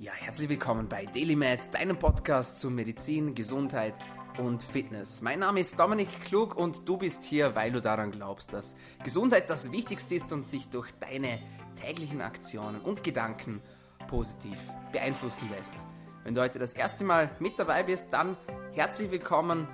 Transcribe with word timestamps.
Ja, 0.00 0.12
herzlich 0.12 0.48
willkommen 0.48 0.88
bei 0.88 1.06
DailyMed, 1.06 1.74
deinem 1.74 1.98
Podcast 1.98 2.60
zu 2.60 2.70
Medizin, 2.70 3.34
Gesundheit 3.34 3.94
und 4.38 4.62
Fitness. 4.62 5.22
Mein 5.22 5.40
Name 5.40 5.58
ist 5.58 5.76
Dominik 5.76 6.22
Klug 6.22 6.54
und 6.54 6.88
du 6.88 6.96
bist 6.96 7.24
hier, 7.24 7.56
weil 7.56 7.72
du 7.72 7.82
daran 7.82 8.12
glaubst, 8.12 8.52
dass 8.52 8.76
Gesundheit 9.02 9.50
das 9.50 9.72
Wichtigste 9.72 10.14
ist 10.14 10.32
und 10.32 10.46
sich 10.46 10.68
durch 10.68 10.92
deine 11.00 11.40
täglichen 11.74 12.20
Aktionen 12.20 12.80
und 12.80 13.02
Gedanken 13.02 13.60
positiv 14.06 14.56
beeinflussen 14.92 15.50
lässt. 15.50 15.84
Wenn 16.22 16.36
du 16.36 16.42
heute 16.42 16.60
das 16.60 16.74
erste 16.74 17.04
Mal 17.04 17.28
mit 17.40 17.58
dabei 17.58 17.82
bist, 17.82 18.06
dann 18.12 18.36
herzlich 18.74 19.10
willkommen. 19.10 19.66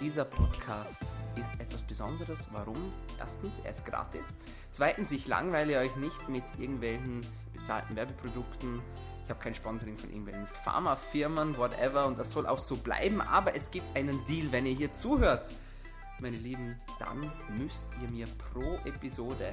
Dieser 0.00 0.24
Podcast 0.24 1.02
ist 1.38 1.52
etwas 1.60 1.82
Besonderes. 1.82 2.48
Warum? 2.50 2.78
Erstens, 3.18 3.58
er 3.58 3.72
ist 3.72 3.84
gratis. 3.84 4.38
Zweitens, 4.70 5.12
ich 5.12 5.26
langweile 5.26 5.78
euch 5.80 5.94
nicht 5.96 6.30
mit 6.30 6.44
irgendwelchen 6.58 7.20
bezahlten 7.52 7.94
Werbeprodukten 7.94 8.80
ich 9.26 9.30
habe 9.30 9.40
kein 9.40 9.54
Sponsoring 9.54 9.98
von 9.98 10.08
irgendwelchen 10.08 10.46
Pharmafirmen, 10.46 11.56
whatever, 11.58 12.06
und 12.06 12.16
das 12.16 12.30
soll 12.30 12.46
auch 12.46 12.60
so 12.60 12.76
bleiben, 12.76 13.20
aber 13.20 13.56
es 13.56 13.72
gibt 13.72 13.96
einen 13.96 14.24
Deal, 14.24 14.52
wenn 14.52 14.66
ihr 14.66 14.74
hier 14.74 14.94
zuhört. 14.94 15.52
Meine 16.20 16.36
Lieben, 16.36 16.76
dann 17.00 17.32
müsst 17.58 17.88
ihr 18.00 18.08
mir 18.08 18.26
pro 18.38 18.76
Episode 18.88 19.52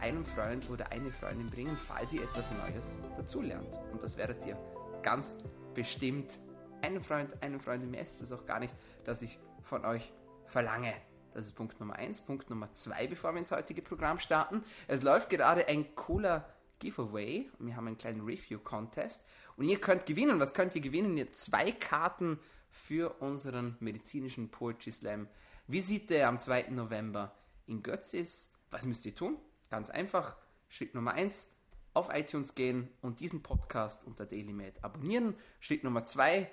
einen 0.00 0.24
Freund 0.24 0.70
oder 0.70 0.92
eine 0.92 1.10
Freundin 1.10 1.50
bringen, 1.50 1.76
falls 1.76 2.12
ihr 2.12 2.22
etwas 2.22 2.46
Neues 2.52 3.00
dazulernt. 3.16 3.80
Und 3.90 4.04
das 4.04 4.16
werdet 4.16 4.46
ihr 4.46 4.56
ganz 5.02 5.36
bestimmt 5.74 6.38
einen 6.80 7.02
Freund, 7.02 7.30
eine 7.42 7.58
Freundin 7.58 7.90
mehr 7.90 8.02
ist 8.02 8.20
das 8.20 8.30
auch 8.30 8.46
gar 8.46 8.60
nicht, 8.60 8.74
dass 9.02 9.20
ich 9.20 9.40
von 9.62 9.84
euch 9.84 10.12
verlange. 10.44 10.94
Das 11.34 11.46
ist 11.46 11.56
Punkt 11.56 11.80
Nummer 11.80 11.96
eins. 11.96 12.20
Punkt 12.20 12.48
Nummer 12.50 12.72
zwei, 12.72 13.08
bevor 13.08 13.32
wir 13.32 13.40
ins 13.40 13.50
heutige 13.50 13.82
Programm 13.82 14.20
starten. 14.20 14.62
Es 14.86 15.02
läuft 15.02 15.28
gerade 15.28 15.66
ein 15.66 15.92
cooler 15.96 16.48
Giveaway. 16.78 17.50
Wir 17.58 17.76
haben 17.76 17.86
einen 17.86 17.98
kleinen 17.98 18.24
Review-Contest. 18.24 19.24
Und 19.56 19.64
ihr 19.64 19.80
könnt 19.80 20.06
gewinnen. 20.06 20.40
Was 20.40 20.54
könnt 20.54 20.74
ihr 20.74 20.80
gewinnen? 20.80 21.16
Ihr 21.16 21.32
zwei 21.32 21.72
Karten 21.72 22.38
für 22.70 23.20
unseren 23.20 23.76
medizinischen 23.80 24.50
Poetry 24.50 24.92
Slam. 24.92 25.28
Visite 25.66 26.26
am 26.26 26.38
2. 26.38 26.68
November 26.70 27.34
in 27.66 27.82
Götzis. 27.82 28.52
Was 28.70 28.84
müsst 28.84 29.06
ihr 29.06 29.14
tun? 29.14 29.36
Ganz 29.70 29.90
einfach. 29.90 30.36
Schritt 30.68 30.94
Nummer 30.94 31.12
1. 31.12 31.48
Auf 31.94 32.08
iTunes 32.12 32.54
gehen 32.54 32.88
und 33.00 33.20
diesen 33.20 33.42
Podcast 33.42 34.04
unter 34.04 34.26
DailyMed 34.26 34.84
abonnieren. 34.84 35.34
Schritt 35.60 35.82
Nummer 35.82 36.04
2. 36.04 36.50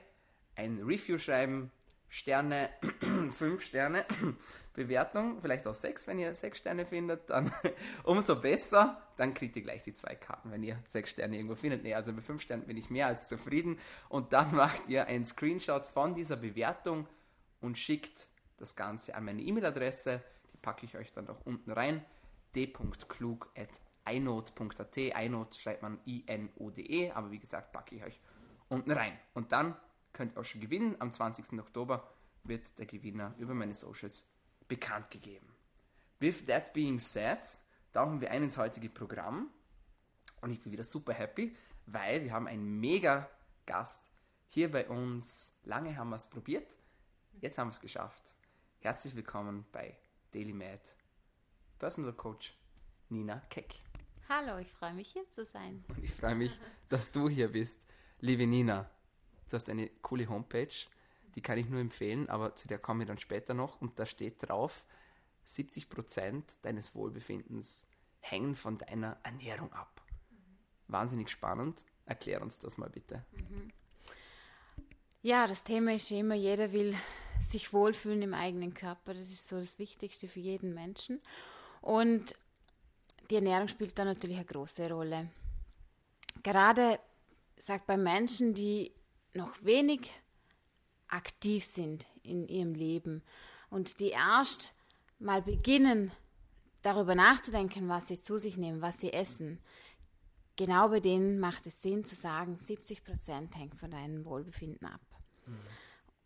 Ein 0.56 0.80
Review 0.84 1.18
schreiben. 1.18 1.72
Sterne, 2.14 2.70
5 3.32 3.64
Sterne. 3.64 4.06
Bewertung, 4.76 5.40
vielleicht 5.42 5.66
auch 5.68 5.74
sechs, 5.76 6.08
wenn 6.08 6.20
ihr 6.20 6.36
sechs 6.36 6.60
Sterne 6.60 6.86
findet, 6.86 7.30
dann 7.30 7.52
umso 8.04 8.36
besser. 8.40 9.02
Dann 9.18 9.34
kriegt 9.34 9.56
ihr 9.56 9.64
gleich 9.64 9.82
die 9.84 9.94
zwei 9.94 10.14
Karten, 10.16 10.52
wenn 10.52 10.64
ihr 10.64 10.78
sechs 10.88 11.12
Sterne 11.12 11.36
irgendwo 11.36 11.56
findet. 11.56 11.84
Nee, 11.84 11.94
also 11.96 12.12
mit 12.12 12.24
fünf 12.24 12.42
Sternen 12.42 12.66
bin 12.66 12.78
ich 12.78 12.92
mehr 12.92 13.08
als 13.08 13.28
zufrieden. 13.28 13.80
Und 14.10 14.34
dann 14.34 14.56
macht 14.56 14.88
ihr 14.90 15.08
einen 15.08 15.26
Screenshot 15.26 15.88
von 15.88 16.14
dieser 16.16 16.38
Bewertung 16.38 17.08
und 17.62 17.80
schickt 17.80 18.28
das 18.58 18.76
Ganze 18.76 19.16
an 19.16 19.26
meine 19.26 19.42
E-Mail-Adresse. 19.42 20.22
Die 20.54 20.58
packe 20.58 20.86
ich 20.86 20.96
euch 20.96 21.14
dann 21.14 21.28
auch 21.30 21.42
unten 21.46 21.72
rein. 21.72 22.06
d.klug.inode.at. 22.54 23.82
Inode 24.06 25.58
schreibt 25.58 25.82
man 25.82 26.00
I-N-O-D-E, 26.06 27.12
aber 27.12 27.32
wie 27.32 27.40
gesagt, 27.40 27.72
packe 27.72 27.96
ich 27.96 28.04
euch 28.04 28.20
unten 28.70 28.92
rein. 28.92 29.18
Und 29.34 29.52
dann 29.52 29.76
könnt 30.14 30.34
ihr 30.34 30.40
auch 30.40 30.46
schon 30.46 30.62
gewinnen. 30.62 30.96
Am 31.00 31.12
20. 31.12 31.60
Oktober 31.60 32.08
wird 32.44 32.78
der 32.78 32.86
Gewinner 32.86 33.34
über 33.38 33.54
meine 33.54 33.74
Socials 33.74 34.28
bekannt 34.68 35.12
gegeben. 35.12 35.48
With 36.20 36.46
that 36.46 36.74
being 36.74 37.00
said, 37.00 37.40
tauchen 37.92 38.22
wir 38.22 38.32
ein 38.32 38.44
ins 38.44 38.58
heutige 38.58 38.90
Programm 38.90 39.50
und 40.42 40.52
ich 40.52 40.62
bin 40.62 40.72
wieder 40.72 40.84
super 40.84 41.14
happy, 41.14 41.56
weil 41.86 42.24
wir 42.24 42.32
haben 42.32 42.48
einen 42.48 42.80
mega 42.80 43.30
Gast 43.66 44.02
hier 44.48 44.72
bei 44.72 44.88
uns. 44.88 45.58
Lange 45.64 45.98
haben 45.98 46.10
wir 46.10 46.16
es 46.16 46.28
probiert, 46.28 46.78
jetzt 47.42 47.58
haben 47.58 47.68
wir 47.68 47.74
es 47.74 47.82
geschafft. 47.82 48.36
Herzlich 48.80 49.16
willkommen 49.16 49.66
bei 49.72 49.98
Daily 50.32 50.54
Mad, 50.54 50.82
Personal 51.80 52.14
Coach 52.14 52.54
Nina 53.10 53.42
Keck. 53.50 53.76
Hallo, 54.30 54.58
ich 54.58 54.72
freue 54.72 54.94
mich 54.94 55.10
hier 55.10 55.28
zu 55.30 55.46
sein. 55.46 55.84
Und 55.90 56.04
ich 56.04 56.12
freue 56.12 56.36
mich, 56.36 56.60
dass 56.90 57.12
du 57.12 57.28
hier 57.28 57.52
bist, 57.52 57.80
liebe 58.20 58.48
Nina. 58.48 58.90
Du 59.54 59.58
hast 59.58 59.70
eine 59.70 59.88
coole 60.02 60.28
Homepage 60.28 60.88
die 61.36 61.42
kann 61.42 61.58
ich 61.58 61.68
nur 61.68 61.80
empfehlen, 61.80 62.30
aber 62.30 62.56
zu 62.56 62.68
der 62.68 62.78
komme 62.78 63.04
ich 63.04 63.08
dann 63.08 63.18
später 63.18 63.54
noch. 63.54 63.82
Und 63.82 63.98
da 63.98 64.06
steht 64.06 64.48
drauf, 64.48 64.86
70% 65.48 66.44
deines 66.62 66.96
Wohlbefindens 66.96 67.86
hängen 68.20 68.56
von 68.56 68.78
deiner 68.78 69.18
Ernährung 69.24 69.72
ab. 69.74 70.02
Mhm. 70.30 70.58
Wahnsinnig 70.88 71.30
spannend. 71.30 71.86
Erklär 72.06 72.42
uns 72.42 72.60
das 72.60 72.78
mal 72.78 72.90
bitte. 72.90 73.26
Mhm. 73.32 73.72
Ja, 75.22 75.48
das 75.48 75.64
Thema 75.64 75.94
ist 75.94 76.12
immer, 76.12 76.36
jeder 76.36 76.72
will 76.72 76.96
sich 77.42 77.74
wohlfühlen 77.74 78.22
im 78.22 78.34
eigenen 78.34 78.74
Körper. 78.74 79.14
Das 79.14 79.30
ist 79.30 79.48
so 79.48 79.60
das 79.60 79.80
Wichtigste 79.80 80.28
für 80.28 80.40
jeden 80.40 80.74
Menschen. 80.74 81.22
Und 81.82 82.36
die 83.30 83.36
Ernährung 83.36 83.68
spielt 83.68 83.98
da 83.98 84.06
natürlich 84.06 84.38
eine 84.38 84.46
große 84.46 84.90
Rolle. 84.92 85.30
Gerade 86.44 87.00
sagt 87.58 87.88
bei 87.88 87.98
Menschen, 87.98 88.54
die 88.54 88.92
noch 89.34 89.64
wenig 89.64 90.12
aktiv 91.08 91.64
sind 91.64 92.06
in 92.24 92.48
ihrem 92.48 92.74
Leben 92.74 93.24
und 93.70 94.00
die 94.00 94.10
erst 94.10 94.74
mal 95.20 95.42
beginnen, 95.42 96.12
darüber 96.82 97.16
nachzudenken, 97.16 97.88
was 97.88 98.08
sie 98.08 98.20
zu 98.20 98.38
sich 98.38 98.58
nehmen, 98.58 98.82
was 98.82 99.00
sie 99.00 99.14
essen, 99.14 99.60
genau 100.56 100.90
bei 100.90 101.00
denen 101.00 101.40
macht 101.40 101.66
es 101.66 101.82
Sinn 101.82 102.04
zu 102.04 102.16
sagen, 102.16 102.58
70 102.58 103.04
Prozent 103.04 103.56
hängt 103.56 103.76
von 103.76 103.92
deinem 103.92 104.26
Wohlbefinden 104.26 104.88
ab, 104.88 105.02
mhm. 105.46 105.60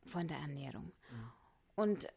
von 0.06 0.28
der 0.28 0.38
Ernährung. 0.38 0.92
Mhm. 1.12 1.32
Und 1.76 2.08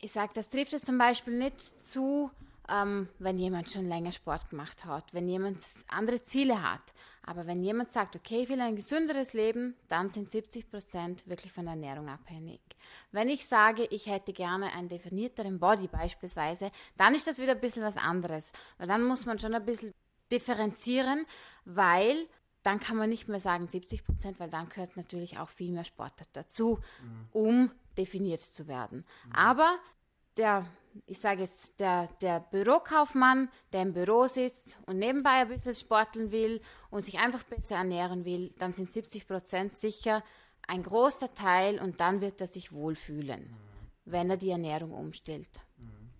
ich 0.00 0.12
sage, 0.12 0.32
das 0.34 0.48
trifft 0.48 0.72
es 0.72 0.82
zum 0.82 0.98
Beispiel 0.98 1.38
nicht 1.38 1.60
zu, 1.82 2.30
ähm, 2.68 3.08
wenn 3.18 3.38
jemand 3.38 3.70
schon 3.70 3.86
länger 3.86 4.12
Sport 4.12 4.50
gemacht 4.50 4.84
hat, 4.84 5.14
wenn 5.14 5.28
jemand 5.28 5.64
andere 5.88 6.22
Ziele 6.22 6.62
hat. 6.62 6.92
Aber 7.26 7.46
wenn 7.46 7.62
jemand 7.62 7.90
sagt, 7.90 8.16
okay, 8.16 8.42
ich 8.42 8.48
will 8.48 8.60
ein 8.60 8.76
gesünderes 8.76 9.32
Leben, 9.32 9.74
dann 9.88 10.10
sind 10.10 10.28
70 10.28 10.70
Prozent 10.70 11.26
wirklich 11.26 11.52
von 11.52 11.64
der 11.64 11.74
Ernährung 11.74 12.08
abhängig. 12.08 12.60
Wenn 13.12 13.28
ich 13.28 13.46
sage, 13.46 13.84
ich 13.84 14.06
hätte 14.06 14.32
gerne 14.32 14.72
einen 14.72 14.88
definierteren 14.88 15.58
Body 15.58 15.88
beispielsweise, 15.88 16.70
dann 16.96 17.14
ist 17.14 17.26
das 17.26 17.40
wieder 17.40 17.52
ein 17.52 17.60
bisschen 17.60 17.82
was 17.82 17.96
anderes. 17.96 18.52
Weil 18.78 18.88
dann 18.88 19.04
muss 19.04 19.24
man 19.24 19.38
schon 19.38 19.54
ein 19.54 19.64
bisschen 19.64 19.94
differenzieren, 20.30 21.24
weil 21.64 22.26
dann 22.62 22.80
kann 22.80 22.96
man 22.96 23.10
nicht 23.10 23.28
mehr 23.28 23.40
sagen 23.40 23.68
70 23.68 24.04
Prozent, 24.04 24.40
weil 24.40 24.50
dann 24.50 24.68
gehört 24.68 24.96
natürlich 24.96 25.38
auch 25.38 25.50
viel 25.50 25.70
mehr 25.72 25.84
Sport 25.84 26.14
dazu, 26.32 26.78
mhm. 27.02 27.28
um 27.32 27.70
definiert 27.96 28.40
zu 28.40 28.66
werden. 28.68 29.04
Mhm. 29.26 29.32
Aber 29.32 29.78
der 30.36 30.66
ich 31.06 31.18
sage 31.18 31.42
jetzt, 31.42 31.78
der, 31.80 32.08
der 32.20 32.40
Bürokaufmann, 32.40 33.48
der 33.72 33.82
im 33.82 33.92
Büro 33.92 34.26
sitzt 34.26 34.78
und 34.86 34.98
nebenbei 34.98 35.40
ein 35.42 35.48
bisschen 35.48 35.74
sporteln 35.74 36.30
will 36.30 36.60
und 36.90 37.04
sich 37.04 37.18
einfach 37.18 37.42
besser 37.44 37.76
ernähren 37.76 38.24
will, 38.24 38.54
dann 38.58 38.72
sind 38.72 38.90
70 38.92 39.26
Prozent 39.26 39.72
sicher 39.72 40.22
ein 40.66 40.82
großer 40.82 41.34
Teil 41.34 41.80
und 41.80 42.00
dann 42.00 42.20
wird 42.20 42.40
er 42.40 42.46
sich 42.46 42.72
wohlfühlen, 42.72 43.42
mhm. 43.42 43.56
wenn 44.04 44.30
er 44.30 44.36
die 44.36 44.50
Ernährung 44.50 44.92
umstellt. 44.92 45.50
Mhm. 45.76 46.10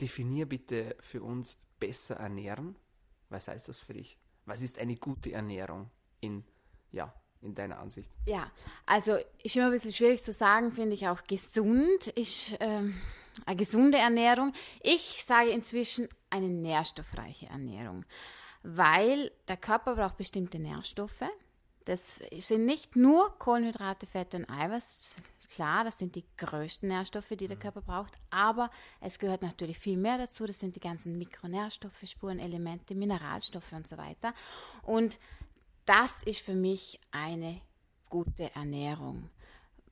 Definier 0.00 0.46
bitte 0.46 0.96
für 1.00 1.22
uns 1.22 1.58
besser 1.78 2.16
ernähren. 2.16 2.76
Was 3.28 3.48
heißt 3.48 3.68
das 3.68 3.80
für 3.80 3.94
dich? 3.94 4.18
Was 4.46 4.62
ist 4.62 4.78
eine 4.78 4.96
gute 4.96 5.32
Ernährung 5.32 5.90
in, 6.20 6.44
ja, 6.92 7.12
in 7.42 7.54
deiner 7.54 7.78
Ansicht? 7.78 8.10
Ja, 8.26 8.50
also 8.86 9.18
ist 9.42 9.56
immer 9.56 9.66
ein 9.66 9.72
bisschen 9.72 9.92
schwierig 9.92 10.22
zu 10.22 10.32
sagen, 10.32 10.72
finde 10.72 10.94
ich 10.94 11.08
auch 11.08 11.24
gesund 11.24 12.06
ist. 12.14 12.56
Ähm, 12.60 12.94
eine 13.46 13.56
gesunde 13.56 13.98
Ernährung. 13.98 14.52
Ich 14.82 15.24
sage 15.24 15.50
inzwischen 15.50 16.08
eine 16.30 16.48
nährstoffreiche 16.48 17.46
Ernährung, 17.46 18.04
weil 18.62 19.32
der 19.48 19.56
Körper 19.56 19.96
braucht 19.96 20.16
bestimmte 20.16 20.58
Nährstoffe. 20.58 21.24
Das 21.84 22.20
sind 22.40 22.66
nicht 22.66 22.96
nur 22.96 23.38
Kohlenhydrate, 23.38 24.04
Fette 24.04 24.36
und 24.36 24.50
Eiweiß. 24.50 25.16
Klar, 25.54 25.84
das 25.84 25.98
sind 25.98 26.14
die 26.16 26.24
größten 26.36 26.86
Nährstoffe, 26.86 27.30
die 27.30 27.46
der 27.46 27.56
mhm. 27.56 27.60
Körper 27.60 27.80
braucht. 27.80 28.12
Aber 28.28 28.70
es 29.00 29.18
gehört 29.18 29.40
natürlich 29.40 29.78
viel 29.78 29.96
mehr 29.96 30.18
dazu. 30.18 30.46
Das 30.46 30.58
sind 30.58 30.76
die 30.76 30.80
ganzen 30.80 31.16
Mikronährstoffe, 31.16 32.04
Spurenelemente, 32.04 32.94
Mineralstoffe 32.94 33.72
und 33.72 33.88
so 33.88 33.96
weiter. 33.96 34.34
Und 34.82 35.18
das 35.86 36.22
ist 36.24 36.42
für 36.42 36.52
mich 36.52 37.00
eine 37.10 37.62
gute 38.10 38.54
Ernährung 38.54 39.30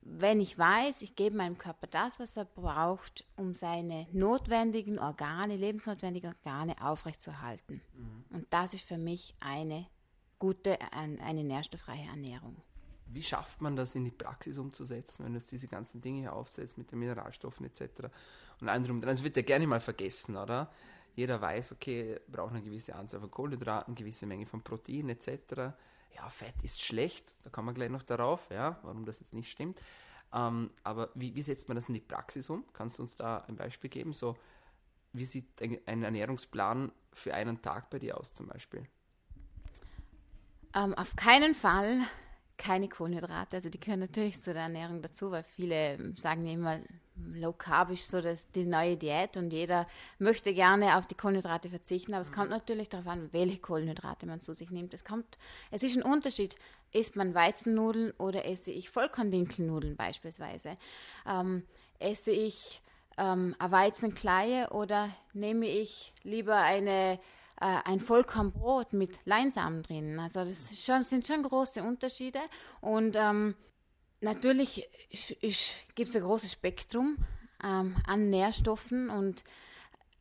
wenn 0.09 0.39
ich 0.39 0.57
weiß, 0.57 1.01
ich 1.01 1.15
gebe 1.15 1.35
meinem 1.35 1.57
Körper 1.57 1.87
das, 1.87 2.19
was 2.19 2.37
er 2.37 2.45
braucht, 2.45 3.25
um 3.35 3.53
seine 3.53 4.07
notwendigen 4.11 4.99
Organe, 4.99 5.57
lebensnotwendigen 5.57 6.33
Organe 6.33 6.75
aufrechtzuerhalten. 6.81 7.81
Mhm. 7.93 8.25
Und 8.29 8.47
das 8.49 8.73
ist 8.73 8.83
für 8.83 8.97
mich 8.97 9.35
eine 9.39 9.87
gute, 10.39 10.79
eine 10.91 11.43
nährstoffreiche 11.43 12.09
Ernährung. 12.09 12.55
Wie 13.07 13.23
schafft 13.23 13.61
man 13.61 13.75
das 13.75 13.95
in 13.95 14.05
die 14.05 14.11
Praxis 14.11 14.57
umzusetzen, 14.57 15.25
wenn 15.25 15.33
du 15.33 15.39
diese 15.39 15.67
ganzen 15.67 16.01
Dinge 16.01 16.19
hier 16.19 16.33
aufsetzt 16.33 16.77
mit 16.77 16.91
den 16.91 16.99
Mineralstoffen 16.99 17.65
etc. 17.65 18.09
und 18.59 18.69
anderem? 18.69 19.01
Das 19.01 19.23
wird 19.23 19.35
ja 19.35 19.43
gerne 19.43 19.67
mal 19.67 19.79
vergessen, 19.79 20.35
oder? 20.35 20.71
Jeder 21.15 21.41
weiß, 21.41 21.71
okay, 21.71 22.19
braucht 22.27 22.51
eine 22.51 22.61
gewisse 22.61 22.95
Anzahl 22.95 23.19
von 23.21 23.31
Kohlenhydraten, 23.31 23.95
gewisse 23.95 24.25
Menge 24.25 24.45
von 24.45 24.61
Protein 24.61 25.09
etc 25.09 25.73
ja, 26.15 26.29
Fett 26.29 26.63
ist 26.63 26.81
schlecht, 26.81 27.35
da 27.43 27.49
kommen 27.49 27.67
wir 27.67 27.73
gleich 27.73 27.89
noch 27.89 28.03
darauf, 28.03 28.49
ja, 28.49 28.79
warum 28.83 29.05
das 29.05 29.19
jetzt 29.19 29.33
nicht 29.33 29.51
stimmt. 29.51 29.81
Ähm, 30.33 30.71
aber 30.83 31.09
wie, 31.15 31.35
wie, 31.35 31.41
setzt 31.41 31.67
man 31.67 31.75
das 31.75 31.87
in 31.87 31.93
die 31.93 32.01
Praxis 32.01 32.49
um? 32.49 32.65
Kannst 32.73 32.99
du 32.99 33.03
uns 33.03 33.15
da 33.15 33.37
ein 33.47 33.55
Beispiel 33.55 33.89
geben? 33.89 34.13
So, 34.13 34.35
wie 35.13 35.25
sieht 35.25 35.61
ein, 35.61 35.79
ein 35.85 36.03
Ernährungsplan 36.03 36.91
für 37.13 37.33
einen 37.33 37.61
Tag 37.61 37.89
bei 37.89 37.99
dir 37.99 38.17
aus 38.17 38.33
zum 38.33 38.47
Beispiel? 38.47 38.87
Ähm, 40.73 40.93
auf 40.95 41.15
keinen 41.15 41.55
Fall 41.55 42.01
keine 42.57 42.89
Kohlenhydrate. 42.89 43.55
Also 43.55 43.69
die 43.69 43.79
gehören 43.79 44.01
natürlich 44.01 44.41
zu 44.41 44.53
der 44.53 44.63
Ernährung 44.63 45.01
dazu, 45.01 45.31
weil 45.31 45.43
viele 45.43 46.13
sagen 46.17 46.45
immer, 46.45 46.79
Low 47.33 47.53
Carb 47.53 47.91
ist 47.91 48.09
so 48.09 48.21
das, 48.21 48.51
die 48.51 48.65
neue 48.65 48.97
Diät 48.97 49.37
und 49.37 49.51
jeder 49.51 49.87
möchte 50.19 50.53
gerne 50.53 50.97
auf 50.97 51.05
die 51.05 51.15
Kohlenhydrate 51.15 51.69
verzichten, 51.69 52.13
aber 52.13 52.21
es 52.21 52.31
kommt 52.31 52.49
natürlich 52.49 52.89
darauf 52.89 53.07
an, 53.07 53.29
welche 53.31 53.59
Kohlenhydrate 53.59 54.25
man 54.25 54.41
zu 54.41 54.53
sich 54.53 54.69
nimmt. 54.69 54.93
Es 54.93 55.03
kommt, 55.03 55.37
es 55.71 55.83
ist 55.83 55.95
ein 55.95 56.03
Unterschied, 56.03 56.55
isst 56.91 57.15
man 57.15 57.33
Weizennudeln 57.33 58.11
oder 58.17 58.45
esse 58.45 58.71
ich 58.71 58.89
Vollkorndinkelnudeln 58.89 59.95
beispielsweise. 59.95 60.77
Ähm, 61.27 61.63
esse 61.99 62.31
ich 62.31 62.81
ähm, 63.17 63.55
eine 63.59 63.71
Weizenkleie 63.71 64.69
oder 64.69 65.09
nehme 65.33 65.67
ich 65.67 66.13
lieber 66.23 66.55
eine 66.55 67.19
äh, 67.59 67.77
ein 67.85 67.99
Vollkornbrot 67.99 68.93
mit 68.93 69.19
Leinsamen 69.25 69.83
drin. 69.83 70.19
Also 70.19 70.45
das 70.45 70.79
schon, 70.83 71.03
sind 71.03 71.25
schon 71.25 71.43
große 71.43 71.81
Unterschiede. 71.81 72.39
Und 72.81 73.15
ähm, 73.15 73.55
natürlich 74.21 74.89
gibt 75.95 76.09
es 76.09 76.15
ein 76.15 76.23
großes 76.23 76.51
Spektrum 76.51 77.17
ähm, 77.63 77.95
an 78.05 78.29
Nährstoffen 78.29 79.09
und 79.09 79.43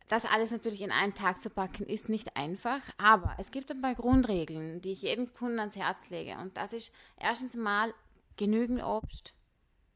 das 0.08 0.24
alles 0.24 0.52
natürlich 0.52 0.82
in 0.82 0.92
einen 0.92 1.14
Tag 1.14 1.40
zu 1.40 1.50
packen, 1.50 1.84
ist 1.86 2.08
nicht 2.08 2.36
einfach, 2.36 2.80
aber 2.96 3.34
es 3.38 3.50
gibt 3.50 3.70
ein 3.70 3.80
paar 3.80 3.94
Grundregeln, 3.94 4.80
die 4.80 4.92
ich 4.92 5.02
jedem 5.02 5.32
Kunden 5.34 5.58
ans 5.58 5.74
Herz 5.74 6.10
lege. 6.10 6.38
Und 6.38 6.56
das 6.56 6.72
ist 6.72 6.92
erstens 7.18 7.56
mal 7.56 7.92
genügend 8.36 8.84
Obst, 8.84 9.34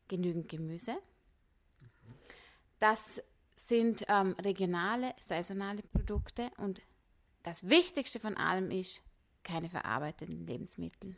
genügend 0.08 0.49
Gemüse. 0.49 0.96
Das 2.81 3.23
sind 3.55 4.05
ähm, 4.08 4.35
regionale, 4.43 5.14
saisonale 5.20 5.82
Produkte 5.82 6.50
und 6.56 6.81
das 7.43 7.69
Wichtigste 7.69 8.19
von 8.19 8.37
allem 8.37 8.70
ist, 8.70 9.03
keine 9.44 9.70
verarbeiteten 9.70 10.46
Lebensmittel. 10.46 11.17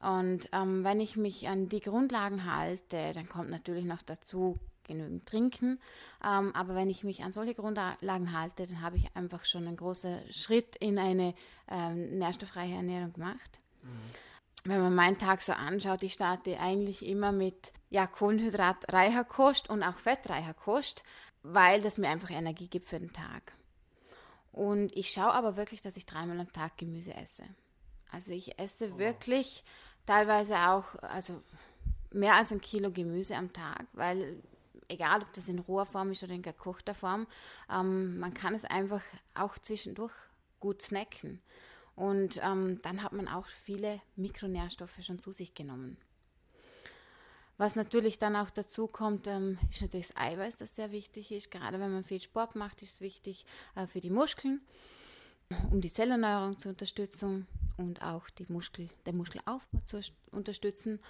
Und 0.00 0.48
ähm, 0.52 0.84
wenn 0.84 1.00
ich 1.00 1.16
mich 1.16 1.48
an 1.48 1.68
die 1.68 1.80
Grundlagen 1.80 2.52
halte, 2.52 3.12
dann 3.12 3.28
kommt 3.28 3.50
natürlich 3.50 3.84
noch 3.84 4.02
dazu 4.02 4.58
genügend 4.84 5.26
Trinken. 5.26 5.78
Ähm, 6.24 6.54
aber 6.54 6.74
wenn 6.74 6.90
ich 6.90 7.04
mich 7.04 7.22
an 7.22 7.32
solche 7.32 7.54
Grundlagen 7.54 8.32
halte, 8.32 8.66
dann 8.66 8.80
habe 8.80 8.96
ich 8.96 9.14
einfach 9.14 9.44
schon 9.44 9.66
einen 9.66 9.76
großen 9.76 10.32
Schritt 10.32 10.76
in 10.76 10.98
eine 10.98 11.34
ähm, 11.70 12.18
nährstofffreie 12.18 12.74
Ernährung 12.74 13.12
gemacht. 13.12 13.60
Mhm. 13.82 13.88
Wenn 14.64 14.82
man 14.82 14.94
meinen 14.94 15.18
Tag 15.18 15.40
so 15.40 15.52
anschaut, 15.52 16.02
ich 16.02 16.14
starte 16.14 16.58
eigentlich 16.58 17.06
immer 17.06 17.30
mit 17.30 17.72
ja, 17.90 18.06
kohlenhydratreicher 18.06 19.24
Kost 19.24 19.70
und 19.70 19.82
auch 19.82 19.96
fettreicher 19.96 20.54
Kost, 20.54 21.04
weil 21.42 21.80
das 21.80 21.98
mir 21.98 22.08
einfach 22.08 22.30
Energie 22.30 22.66
gibt 22.66 22.86
für 22.86 22.98
den 22.98 23.12
Tag. 23.12 23.52
Und 24.52 24.94
ich 24.96 25.10
schaue 25.10 25.32
aber 25.32 25.56
wirklich, 25.56 25.80
dass 25.80 25.96
ich 25.96 26.06
dreimal 26.06 26.40
am 26.40 26.52
Tag 26.52 26.76
Gemüse 26.76 27.14
esse. 27.14 27.44
Also 28.10 28.32
ich 28.32 28.58
esse 28.58 28.92
oh. 28.94 28.98
wirklich 28.98 29.64
teilweise 30.08 30.56
auch, 30.56 30.94
also 31.02 31.42
mehr 32.10 32.34
als 32.34 32.50
ein 32.50 32.60
Kilo 32.60 32.90
Gemüse 32.90 33.36
am 33.36 33.52
Tag, 33.52 33.86
weil 33.92 34.42
egal 34.88 35.20
ob 35.20 35.32
das 35.34 35.48
in 35.48 35.58
roher 35.58 35.84
Form 35.84 36.12
ist 36.12 36.22
oder 36.22 36.32
in 36.32 36.42
gekochter 36.42 36.94
Form, 36.94 37.26
ähm, 37.70 38.18
man 38.18 38.32
kann 38.32 38.54
es 38.54 38.64
einfach 38.64 39.02
auch 39.34 39.58
zwischendurch 39.58 40.14
gut 40.60 40.80
snacken. 40.80 41.40
Und 41.94 42.40
ähm, 42.42 42.80
dann 42.82 43.02
hat 43.02 43.12
man 43.12 43.28
auch 43.28 43.46
viele 43.46 44.00
Mikronährstoffe 44.16 45.02
schon 45.02 45.18
zu 45.18 45.32
sich 45.32 45.54
genommen. 45.54 45.98
Was 47.58 47.74
natürlich 47.74 48.18
dann 48.20 48.36
auch 48.36 48.50
dazu 48.50 48.86
kommt, 48.86 49.26
ähm, 49.26 49.58
ist 49.68 49.82
natürlich 49.82 50.08
das 50.08 50.16
Eiweiß, 50.16 50.58
das 50.58 50.76
sehr 50.76 50.92
wichtig 50.92 51.32
ist. 51.32 51.50
Gerade 51.50 51.80
wenn 51.80 51.92
man 51.92 52.04
viel 52.04 52.20
Sport 52.20 52.54
macht, 52.54 52.82
ist 52.82 52.94
es 52.94 53.00
wichtig 53.00 53.44
äh, 53.74 53.86
für 53.86 54.00
die 54.00 54.10
Muskeln, 54.10 54.60
um 55.70 55.80
die 55.80 55.92
Zellerneuerung 55.92 56.56
zu 56.58 56.68
unterstützen 56.68 57.48
und 57.78 58.02
auch 58.02 58.28
die 58.30 58.46
Muskel, 58.48 58.88
den 59.06 59.16
Muskelaufbau 59.16 59.80
zu 59.86 60.00
unterstützen. 60.30 61.00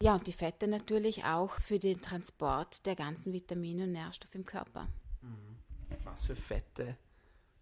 Ja, 0.00 0.14
und 0.14 0.26
die 0.26 0.32
Fette 0.32 0.68
natürlich 0.68 1.24
auch 1.24 1.54
für 1.60 1.78
den 1.78 2.00
Transport 2.00 2.84
der 2.86 2.96
ganzen 2.96 3.32
Vitamine 3.32 3.84
und 3.84 3.92
Nährstoffe 3.92 4.34
im 4.34 4.44
Körper. 4.44 4.88
Mhm. 5.22 5.58
Was 6.04 6.26
für 6.26 6.36
Fette 6.36 6.96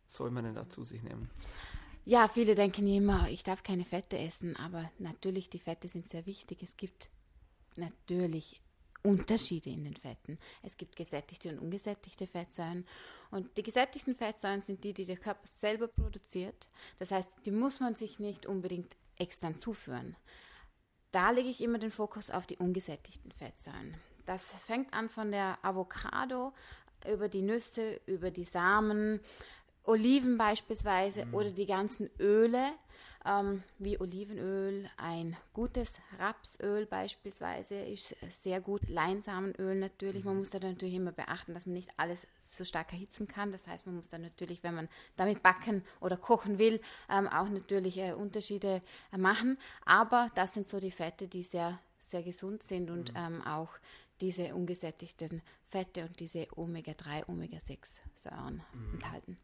soll 0.08 0.30
man 0.30 0.44
denn 0.44 0.54
da 0.54 0.68
zu 0.68 0.84
sich 0.84 1.02
nehmen? 1.02 1.30
Ja, 2.04 2.28
viele 2.28 2.54
denken 2.54 2.86
immer, 2.86 3.28
ich 3.28 3.42
darf 3.42 3.62
keine 3.62 3.84
Fette 3.84 4.16
essen, 4.18 4.54
aber 4.56 4.88
natürlich, 4.98 5.50
die 5.50 5.58
Fette 5.58 5.88
sind 5.88 6.08
sehr 6.08 6.24
wichtig. 6.26 6.62
Es 6.62 6.76
gibt 6.76 7.10
natürlich 7.74 8.60
Unterschiede 9.06 9.70
in 9.70 9.84
den 9.84 9.96
Fetten. 9.96 10.38
Es 10.62 10.76
gibt 10.76 10.96
gesättigte 10.96 11.48
und 11.50 11.58
ungesättigte 11.58 12.26
Fettsäuren. 12.26 12.84
Und 13.30 13.56
die 13.56 13.62
gesättigten 13.62 14.14
Fettsäuren 14.14 14.62
sind 14.62 14.84
die, 14.84 14.92
die 14.92 15.04
der 15.04 15.16
Körper 15.16 15.46
selber 15.46 15.88
produziert. 15.88 16.68
Das 16.98 17.10
heißt, 17.10 17.30
die 17.44 17.50
muss 17.50 17.80
man 17.80 17.94
sich 17.94 18.18
nicht 18.18 18.46
unbedingt 18.46 18.96
extern 19.16 19.54
zuführen. 19.54 20.16
Da 21.12 21.30
lege 21.30 21.48
ich 21.48 21.62
immer 21.62 21.78
den 21.78 21.90
Fokus 21.90 22.30
auf 22.30 22.46
die 22.46 22.56
ungesättigten 22.56 23.32
Fettsäuren. 23.32 23.94
Das 24.26 24.50
fängt 24.50 24.92
an 24.92 25.08
von 25.08 25.30
der 25.30 25.58
Avocado 25.62 26.52
über 27.10 27.28
die 27.28 27.42
Nüsse, 27.42 28.00
über 28.06 28.30
die 28.30 28.44
Samen, 28.44 29.20
Oliven 29.86 30.36
beispielsweise 30.36 31.26
mhm. 31.26 31.34
oder 31.34 31.50
die 31.50 31.66
ganzen 31.66 32.10
Öle, 32.18 32.72
ähm, 33.26 33.62
wie 33.78 33.98
Olivenöl, 34.00 34.88
ein 34.96 35.36
gutes 35.52 35.98
Rapsöl 36.18 36.86
beispielsweise 36.86 37.74
ist 37.74 38.14
sehr 38.30 38.60
gut, 38.60 38.88
Leinsamenöl 38.88 39.74
natürlich. 39.74 40.24
Man 40.24 40.34
mhm. 40.34 40.40
muss 40.40 40.50
da 40.50 40.58
natürlich 40.58 40.94
immer 40.94 41.12
beachten, 41.12 41.54
dass 41.54 41.66
man 41.66 41.74
nicht 41.74 41.90
alles 41.96 42.26
so 42.38 42.64
stark 42.64 42.92
erhitzen 42.92 43.26
kann. 43.26 43.52
Das 43.52 43.66
heißt, 43.66 43.86
man 43.86 43.96
muss 43.96 44.10
dann 44.10 44.22
natürlich, 44.22 44.62
wenn 44.62 44.74
man 44.74 44.88
damit 45.16 45.42
backen 45.42 45.82
oder 46.00 46.16
kochen 46.16 46.58
will, 46.58 46.80
ähm, 47.10 47.26
auch 47.28 47.48
natürlich 47.48 47.98
äh, 47.98 48.12
Unterschiede 48.12 48.82
äh, 49.12 49.18
machen. 49.18 49.58
Aber 49.84 50.28
das 50.34 50.54
sind 50.54 50.66
so 50.66 50.78
die 50.78 50.92
Fette, 50.92 51.26
die 51.26 51.42
sehr, 51.42 51.80
sehr 51.98 52.22
gesund 52.22 52.62
sind 52.62 52.90
und 52.90 53.12
mhm. 53.12 53.18
ähm, 53.18 53.42
auch 53.46 53.70
diese 54.20 54.54
ungesättigten 54.54 55.42
Fette 55.68 56.04
und 56.04 56.18
diese 56.20 56.46
Omega-3, 56.56 57.28
Omega-6-Säuren 57.28 58.62
mhm. 58.72 58.94
enthalten. 58.94 59.36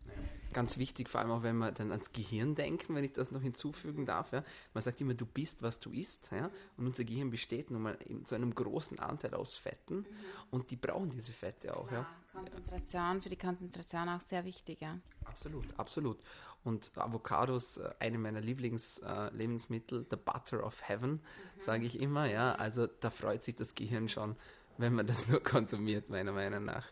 Ganz 0.52 0.78
wichtig, 0.78 1.08
vor 1.08 1.20
allem 1.20 1.30
auch 1.30 1.42
wenn 1.42 1.56
wir 1.56 1.72
dann 1.72 1.90
ans 1.90 2.12
Gehirn 2.12 2.54
denken, 2.54 2.94
wenn 2.94 3.04
ich 3.04 3.12
das 3.12 3.30
noch 3.30 3.42
hinzufügen 3.42 4.06
darf. 4.06 4.32
Ja. 4.32 4.44
Man 4.74 4.82
sagt 4.82 5.00
immer, 5.00 5.14
du 5.14 5.26
bist, 5.26 5.62
was 5.62 5.80
du 5.80 5.90
isst. 5.90 6.31
Ja. 6.31 6.50
Und 6.76 6.86
unser 6.86 7.05
Gehirn 7.05 7.31
besteht 7.31 7.70
nun 7.70 7.82
mal 7.82 7.98
zu 8.24 8.34
einem 8.34 8.55
großen 8.55 8.98
Anteil 8.98 9.34
aus 9.34 9.56
Fetten 9.56 9.98
mhm. 9.98 10.06
und 10.50 10.70
die 10.70 10.76
brauchen 10.76 11.10
diese 11.10 11.32
Fette 11.32 11.76
auch. 11.76 11.91
Ja. 11.91 12.06
Konzentration, 12.32 13.20
für 13.20 13.29
die 13.29 13.36
Konzentration 13.36 14.08
auch 14.08 14.20
sehr 14.20 14.44
wichtig. 14.44 14.81
Ja. 14.81 14.98
Absolut, 15.24 15.79
absolut. 15.79 16.19
Und 16.64 16.93
Avocados, 16.96 17.79
äh, 17.79 17.91
eine 17.98 18.19
meiner 18.19 18.41
Lieblingslebensmittel, 18.41 20.06
the 20.08 20.17
butter 20.17 20.64
of 20.64 20.88
heaven, 20.88 21.12
mhm. 21.12 21.20
sage 21.58 21.84
ich 21.84 22.00
immer. 22.00 22.26
Ja. 22.26 22.55
Also 22.55 22.86
da 22.86 23.10
freut 23.10 23.43
sich 23.43 23.56
das 23.56 23.74
Gehirn 23.74 24.08
schon 24.08 24.36
wenn 24.79 24.94
man 24.94 25.06
das 25.06 25.26
nur 25.29 25.43
konsumiert, 25.43 26.10
meiner 26.10 26.32
Meinung 26.32 26.64
nach. 26.64 26.86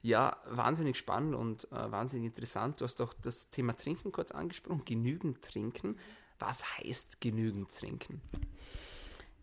Ja, 0.00 0.36
wahnsinnig 0.46 0.96
spannend 0.96 1.34
und 1.34 1.64
äh, 1.72 1.90
wahnsinnig 1.90 2.28
interessant. 2.28 2.80
Du 2.80 2.84
hast 2.84 3.00
doch 3.00 3.12
das 3.14 3.50
Thema 3.50 3.74
Trinken 3.74 4.12
kurz 4.12 4.30
angesprochen, 4.30 4.84
genügend 4.84 5.42
trinken. 5.42 5.96
Was 6.38 6.78
heißt 6.78 7.20
genügend 7.20 7.76
trinken? 7.76 8.22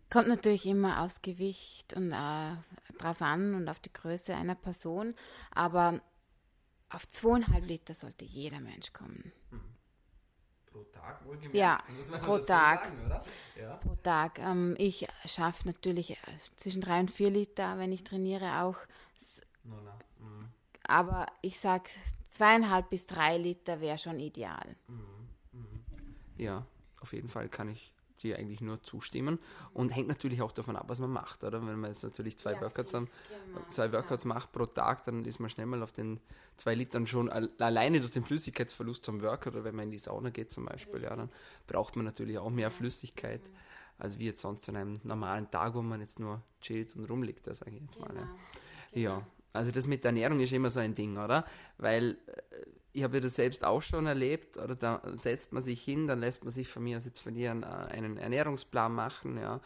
Kommt 0.10 0.30
natürlich 0.30 0.66
immer 0.66 1.02
aufs 1.02 1.22
Gewicht 1.22 1.94
und 1.94 2.14
äh, 2.14 2.52
drauf 2.98 3.22
an 3.22 3.54
und 3.54 3.68
auf 3.68 3.80
die 3.80 3.92
Größe 3.92 4.34
einer 4.34 4.56
Person, 4.56 5.14
aber 5.52 6.00
auf 6.90 7.06
zweieinhalb 7.08 7.66
Liter 7.66 7.94
sollte 7.94 8.24
jeder 8.24 8.62
Mensch 8.62 8.94
kommen. 8.94 9.34
Mhm 9.52 9.75
pro 10.76 10.84
Tag 10.92 11.26
wohlgemerkt. 11.26 11.56
Ja, 11.56 11.84
pro 12.20 12.38
Tag. 12.38 12.86
Sagen, 12.86 13.12
ja. 13.60 13.76
Pro 13.78 13.96
Tag. 14.04 14.40
Ähm, 14.40 14.76
ich 14.78 15.08
schaffe 15.26 15.68
natürlich 15.68 16.12
äh, 16.12 16.18
zwischen 16.58 16.82
drei 16.82 17.00
und 17.00 17.12
vier 17.12 17.30
Liter, 17.30 17.78
wenn 17.78 17.92
ich 17.92 18.04
trainiere, 18.04 18.62
auch. 18.62 18.78
No, 19.64 19.76
no. 19.76 19.92
Mhm. 20.20 20.50
Aber 20.88 21.28
ich 21.42 21.60
sage, 21.60 21.90
zweieinhalb 22.30 22.90
bis 22.90 23.06
drei 23.06 23.38
Liter 23.38 23.80
wäre 23.80 23.98
schon 23.98 24.20
ideal. 24.20 24.76
Mhm. 24.88 25.30
Mhm. 25.54 25.84
Ja, 26.38 26.66
auf 27.00 27.14
jeden 27.14 27.30
Fall 27.30 27.48
kann 27.48 27.70
ich 27.70 27.94
dir 28.26 28.38
eigentlich 28.38 28.62
nur 28.62 28.82
zustimmen 28.84 29.40
und 29.74 29.90
hängt 29.96 30.08
natürlich 30.08 30.42
auch 30.42 30.52
davon 30.52 30.76
ab, 30.76 30.86
was 30.88 31.00
man 31.00 31.12
macht, 31.12 31.44
oder? 31.44 31.66
Wenn 31.66 31.80
man 31.80 31.92
jetzt 31.92 32.04
natürlich 32.04 32.38
zwei 32.38 32.54
ja, 32.54 32.62
Workouts, 32.62 32.94
haben, 32.94 33.08
genau. 33.48 33.62
zwei 33.70 33.92
Workouts 33.92 34.24
ja. 34.24 34.30
macht 34.30 34.52
pro 34.52 34.66
Tag, 34.66 35.04
dann 35.06 35.24
ist 35.26 35.40
man 35.40 35.50
schnell 35.50 35.66
mal 35.66 35.82
auf 35.84 35.92
den 35.92 36.20
zwei 36.58 36.76
Litern 36.76 37.08
schon 37.08 37.30
alleine 37.30 38.00
durch 38.00 38.12
den 38.12 38.24
Flüssigkeitsverlust 38.24 39.06
vom 39.06 39.22
Workout 39.22 39.54
oder 39.54 39.64
wenn 39.64 39.76
man 39.76 39.86
in 39.86 39.92
die 39.92 39.98
Sauna 39.98 40.30
geht 40.30 40.52
zum 40.52 40.66
Beispiel, 40.66 41.04
ja, 41.04 41.16
dann 41.16 41.30
braucht 41.68 41.96
man 41.96 42.06
natürlich 42.06 42.38
auch 42.38 42.50
mehr 42.50 42.72
Flüssigkeit, 42.72 43.42
mhm. 43.44 43.56
als 44.00 44.20
wie 44.20 44.26
jetzt 44.26 44.42
sonst 44.42 44.68
an 44.70 44.76
einem 44.76 45.00
normalen 45.04 45.50
Tag, 45.52 45.76
wo 45.76 45.82
man 45.82 46.02
jetzt 46.02 46.20
nur 46.20 46.42
chillt 46.62 46.96
und 46.96 47.10
rumliegt, 47.10 47.48
das 47.48 47.60
sage 47.60 47.72
ich 47.76 47.82
jetzt 47.82 48.00
mal. 48.00 48.08
Genau. 48.08 48.22
Ja. 48.22 48.28
Genau. 48.92 49.10
ja, 49.10 49.28
also 49.54 49.72
das 49.72 49.88
mit 49.88 50.04
der 50.04 50.10
Ernährung 50.10 50.40
ist 50.40 50.52
immer 50.52 50.70
so 50.70 50.80
ein 50.80 50.96
Ding, 50.96 51.18
oder? 51.18 51.46
Weil 51.78 52.18
äh, 52.28 52.42
ich 52.96 53.04
habe 53.04 53.20
das 53.20 53.36
selbst 53.36 53.66
auch 53.66 53.82
schon 53.82 54.08
erlebt, 54.08 54.58
oder 54.58 54.76
da 54.76 55.02
setzt 55.16 55.52
man 55.52 55.62
sich 55.62 55.84
hin, 55.84 56.08
dann 56.08 56.20
lässt 56.20 56.44
man 56.46 56.54
sich 56.54 56.70
von 56.70 56.84
mir 56.84 56.98
aus 56.98 57.06
jetzt 57.06 57.20
von 57.20 57.36
ihr 57.36 57.52
einen, 57.52 57.64
einen 57.66 58.18
Ernährungsplan 58.18 58.94
machen, 58.94 59.38
ja, 59.38 59.60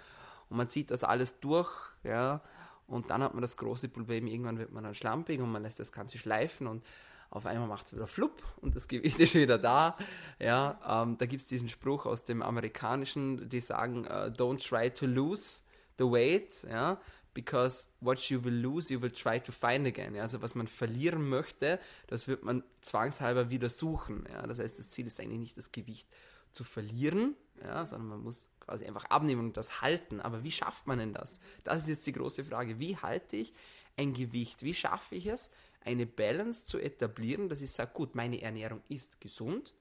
und 0.50 0.58
man 0.58 0.68
zieht 0.68 0.90
das 0.90 1.04
alles 1.04 1.40
durch, 1.40 1.70
ja, 2.04 2.42
und 2.88 3.12
dann 3.12 3.22
hat 3.22 3.36
man 3.36 3.42
das 3.42 3.56
große 3.56 3.90
Problem, 3.90 4.26
irgendwann 4.26 4.58
wird 4.58 4.72
man 4.72 4.84
dann 4.84 4.96
schlampig 4.96 5.40
und 5.40 5.52
man 5.52 5.62
lässt 5.62 5.80
das 5.80 5.92
Ganze 5.92 6.18
schleifen 6.18 6.66
und 6.66 6.84
auf 7.30 7.46
einmal 7.46 7.68
macht 7.68 7.86
es 7.86 7.94
wieder 7.94 8.08
flupp 8.08 8.42
und 8.62 8.76
das 8.76 8.88
Gewicht 8.88 9.20
ist 9.20 9.36
wieder 9.36 9.60
da. 9.60 9.96
Ja, 10.40 11.04
ähm, 11.04 11.16
da 11.20 11.28
gibt 11.28 11.42
es 11.42 11.48
diesen 11.48 11.70
Spruch 11.70 12.08
aus 12.08 12.24
dem 12.24 12.42
Amerikanischen, 12.42 13.48
die 13.48 13.60
sagen, 13.60 14.08
uh, 14.08 14.32
don't 14.32 14.68
try 14.68 14.90
to 14.90 15.06
lose 15.06 15.62
the 16.00 16.06
weight, 16.06 16.66
ja, 16.68 17.00
because 17.34 17.90
what 18.02 18.20
you 18.30 18.44
will 18.44 18.54
lose, 18.54 18.92
you 18.92 19.02
will 19.02 19.12
try 19.12 19.40
to 19.40 19.52
find 19.52 19.86
again. 19.86 20.16
Ja, 20.16 20.24
also 20.24 20.42
was 20.42 20.56
man 20.56 20.68
verlieren 20.68 21.28
möchte, 21.28 21.80
das 22.08 22.28
wird 22.28 22.44
man 22.44 22.64
zwangshalber 22.82 23.50
wieder 23.50 23.70
suchen. 23.70 24.26
Ja, 24.32 24.46
das 24.48 24.60
heißt, 24.60 24.80
das 24.80 24.90
Ziel 24.90 25.08
ist 25.08 25.20
eigentlich 25.20 25.40
nicht 25.40 25.58
das 25.58 25.72
Gewicht 25.72 26.08
zu 26.52 26.64
verlieren, 26.64 27.36
ja, 27.62 27.86
sondern 27.86 28.10
man 28.10 28.24
muss 28.24 28.50
quasi 28.60 28.86
einfach 28.86 29.06
abnehmen 29.06 29.48
und 29.48 29.58
das 29.58 29.82
halten. 29.82 30.20
Aber 30.20 30.44
wie 30.44 30.52
schafft 30.52 30.88
man 30.88 31.00
denn 31.00 31.14
das? 31.14 31.40
Das 31.64 31.84
ist 31.84 31.90
jetzt 31.90 32.08
die 32.08 32.14
große 32.14 32.44
Frage. 32.46 32.80
Wie 32.80 32.98
halte 32.98 33.36
ich 33.36 33.54
ein 33.98 34.14
Gewicht? 34.14 34.64
Wie 34.64 34.74
schaffe 34.74 35.16
ich 35.16 35.28
es, 35.28 35.52
eine 35.82 36.06
Balance 36.06 36.66
zu 36.66 36.78
etablieren, 36.78 37.50
dass 37.50 37.62
ich 37.62 37.72
sage, 37.72 37.92
gut, 37.94 38.16
meine 38.16 38.42
Ernährung 38.42 38.82
ist 38.90 39.22
gesund. 39.22 39.74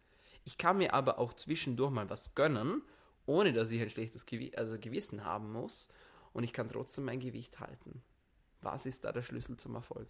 Ich 0.44 0.58
kann 0.58 0.78
mir 0.78 0.94
aber 0.94 1.18
auch 1.18 1.34
zwischendurch 1.34 1.90
mal 1.90 2.08
was 2.08 2.34
gönnen, 2.34 2.82
ohne 3.26 3.52
dass 3.52 3.70
ich 3.70 3.82
ein 3.82 3.90
schlechtes 3.90 4.24
Gewi 4.24 4.52
also 4.56 4.78
Gewissen 4.78 5.24
haben 5.24 5.52
muss. 5.52 5.88
Und 6.38 6.44
ich 6.44 6.52
kann 6.52 6.68
trotzdem 6.68 7.06
mein 7.06 7.18
Gewicht 7.18 7.58
halten. 7.58 8.00
Was 8.62 8.86
ist 8.86 9.02
da 9.02 9.10
der 9.10 9.22
Schlüssel 9.22 9.56
zum 9.56 9.74
Erfolg? 9.74 10.06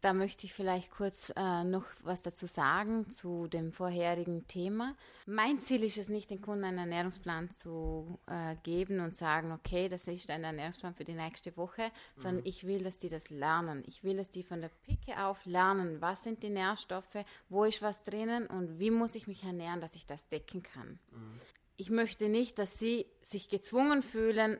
Da 0.00 0.14
möchte 0.14 0.46
ich 0.46 0.54
vielleicht 0.54 0.90
kurz 0.90 1.34
äh, 1.36 1.64
noch 1.64 1.84
was 2.02 2.22
dazu 2.22 2.46
sagen 2.46 3.10
zu 3.10 3.46
dem 3.46 3.74
vorherigen 3.74 4.46
Thema. 4.46 4.96
Mein 5.26 5.60
Ziel 5.60 5.84
ist 5.84 5.98
es 5.98 6.08
nicht, 6.08 6.30
den 6.30 6.40
Kunden 6.40 6.64
einen 6.64 6.78
Ernährungsplan 6.78 7.50
zu 7.50 8.18
äh, 8.26 8.56
geben 8.62 9.00
und 9.00 9.14
sagen, 9.14 9.52
okay, 9.52 9.90
das 9.90 10.08
ist 10.08 10.30
ein 10.30 10.44
Ernährungsplan 10.44 10.94
für 10.94 11.04
die 11.04 11.12
nächste 11.12 11.54
Woche, 11.58 11.92
sondern 12.16 12.40
mhm. 12.40 12.46
ich 12.46 12.66
will, 12.66 12.84
dass 12.84 12.98
die 12.98 13.10
das 13.10 13.28
lernen. 13.28 13.82
Ich 13.86 14.02
will, 14.02 14.16
dass 14.16 14.30
die 14.30 14.44
von 14.44 14.62
der 14.62 14.70
Picke 14.70 15.22
auf 15.22 15.44
lernen, 15.44 16.00
was 16.00 16.22
sind 16.22 16.42
die 16.42 16.48
Nährstoffe, 16.48 17.18
wo 17.50 17.64
ist 17.64 17.82
was 17.82 18.02
drinnen 18.02 18.46
und 18.46 18.78
wie 18.78 18.90
muss 18.90 19.14
ich 19.14 19.26
mich 19.26 19.44
ernähren, 19.44 19.82
dass 19.82 19.94
ich 19.94 20.06
das 20.06 20.26
decken 20.30 20.62
kann. 20.62 20.98
Mhm. 21.10 21.40
Ich 21.76 21.90
möchte 21.90 22.28
nicht, 22.28 22.58
dass 22.58 22.78
sie 22.78 23.06
sich 23.20 23.48
gezwungen 23.48 24.02
fühlen, 24.02 24.58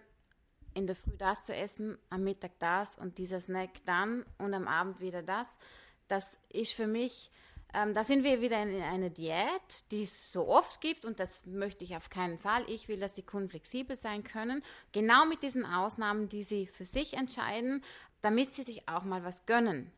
in 0.75 0.87
der 0.87 0.95
Früh 0.95 1.17
das 1.17 1.47
zu 1.47 1.55
essen, 1.55 1.97
am 2.11 2.25
Mittag 2.25 2.59
das 2.59 2.97
und 2.99 3.17
dieser 3.17 3.41
Snack 3.41 3.85
dann 3.87 4.27
und 4.39 4.53
am 4.53 4.69
Abend 4.69 5.01
wieder 5.01 5.23
das. 5.23 5.59
Das 6.07 6.39
ist 6.51 6.75
für 6.75 6.87
mich, 6.87 7.31
ähm, 7.73 7.95
da 7.95 8.05
sind 8.05 8.25
wir 8.25 8.43
wieder 8.43 8.63
in, 8.63 8.69
in 8.69 8.83
einer 8.83 9.09
Diät, 9.09 9.91
die 9.91 10.03
es 10.03 10.31
so 10.31 10.47
oft 10.47 10.83
gibt 10.83 11.07
und 11.07 11.19
das 11.19 11.47
möchte 11.47 11.83
ich 11.83 11.97
auf 11.97 12.11
keinen 12.11 12.39
Fall. 12.39 12.63
Ich 12.69 12.89
will, 12.89 13.01
dass 13.01 13.15
die 13.15 13.25
Kunden 13.25 13.49
flexibel 13.49 13.97
sein 13.97 14.23
können, 14.23 14.63
genau 14.93 15.25
mit 15.25 15.43
diesen 15.43 15.65
Ausnahmen, 15.65 16.29
die 16.29 16.43
sie 16.43 16.67
für 16.67 16.85
sich 16.85 17.15
entscheiden, 17.15 17.83
damit 18.21 18.53
sie 18.53 18.63
sich 18.63 18.87
auch 18.87 19.03
mal 19.03 19.25
was 19.25 19.47
gönnen. 19.47 19.91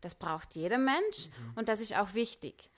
Das 0.00 0.14
braucht 0.14 0.54
jeder 0.54 0.78
Mensch 0.78 1.28
mhm. 1.28 1.52
und 1.56 1.68
das 1.68 1.80
ist 1.80 1.94
auch 1.94 2.14
wichtig, 2.14 2.70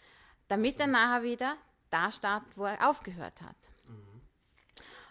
damit 0.49 0.81
er 0.81 0.89
nachher 0.89 1.23
wieder 1.23 1.57
da 1.91 2.11
startet, 2.11 2.57
wo 2.57 2.65
er 2.65 2.91
aufgehört 2.91 3.41
hat. 3.41 3.57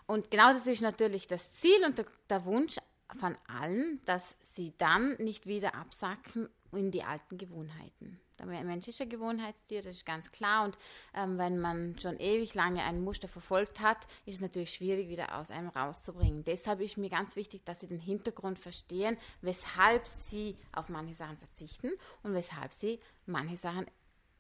Und 0.05 0.31
genau 0.31 0.53
das 0.53 0.67
ist 0.67 0.81
natürlich 0.81 1.27
das 1.27 1.53
Ziel 1.53 1.83
und 1.85 1.97
der, 1.97 2.05
der 2.29 2.45
Wunsch 2.45 2.77
von 3.19 3.37
allen, 3.47 4.01
dass 4.05 4.35
sie 4.41 4.73
dann 4.77 5.15
nicht 5.17 5.45
wieder 5.45 5.75
absacken 5.75 6.49
in 6.71 6.91
die 6.91 7.03
alten 7.03 7.37
Gewohnheiten. 7.37 8.19
Der 8.39 8.47
Mensch 8.47 8.87
ist 8.87 8.99
ein 8.99 9.09
Gewohnheitstier, 9.09 9.81
das 9.83 9.97
ist 9.97 10.05
ganz 10.05 10.31
klar. 10.31 10.65
Und 10.65 10.77
ähm, 11.13 11.37
wenn 11.37 11.59
man 11.59 11.97
schon 11.99 12.19
ewig 12.19 12.55
lange 12.55 12.83
ein 12.83 13.03
Muster 13.03 13.27
verfolgt 13.27 13.79
hat, 13.79 14.07
ist 14.25 14.35
es 14.35 14.41
natürlich 14.41 14.73
schwierig, 14.73 15.07
wieder 15.07 15.37
aus 15.37 15.51
einem 15.51 15.69
rauszubringen. 15.69 16.43
Deshalb 16.43 16.81
ist 16.81 16.97
mir 16.97 17.09
ganz 17.09 17.35
wichtig, 17.35 17.63
dass 17.63 17.81
sie 17.81 17.87
den 17.87 17.99
Hintergrund 17.99 18.59
verstehen, 18.59 19.17
weshalb 19.41 20.07
sie 20.07 20.57
auf 20.71 20.89
manche 20.89 21.13
Sachen 21.13 21.37
verzichten 21.37 21.91
und 22.23 22.33
weshalb 22.33 22.73
sie 22.73 22.99
manche 23.25 23.55
Sachen 23.57 23.85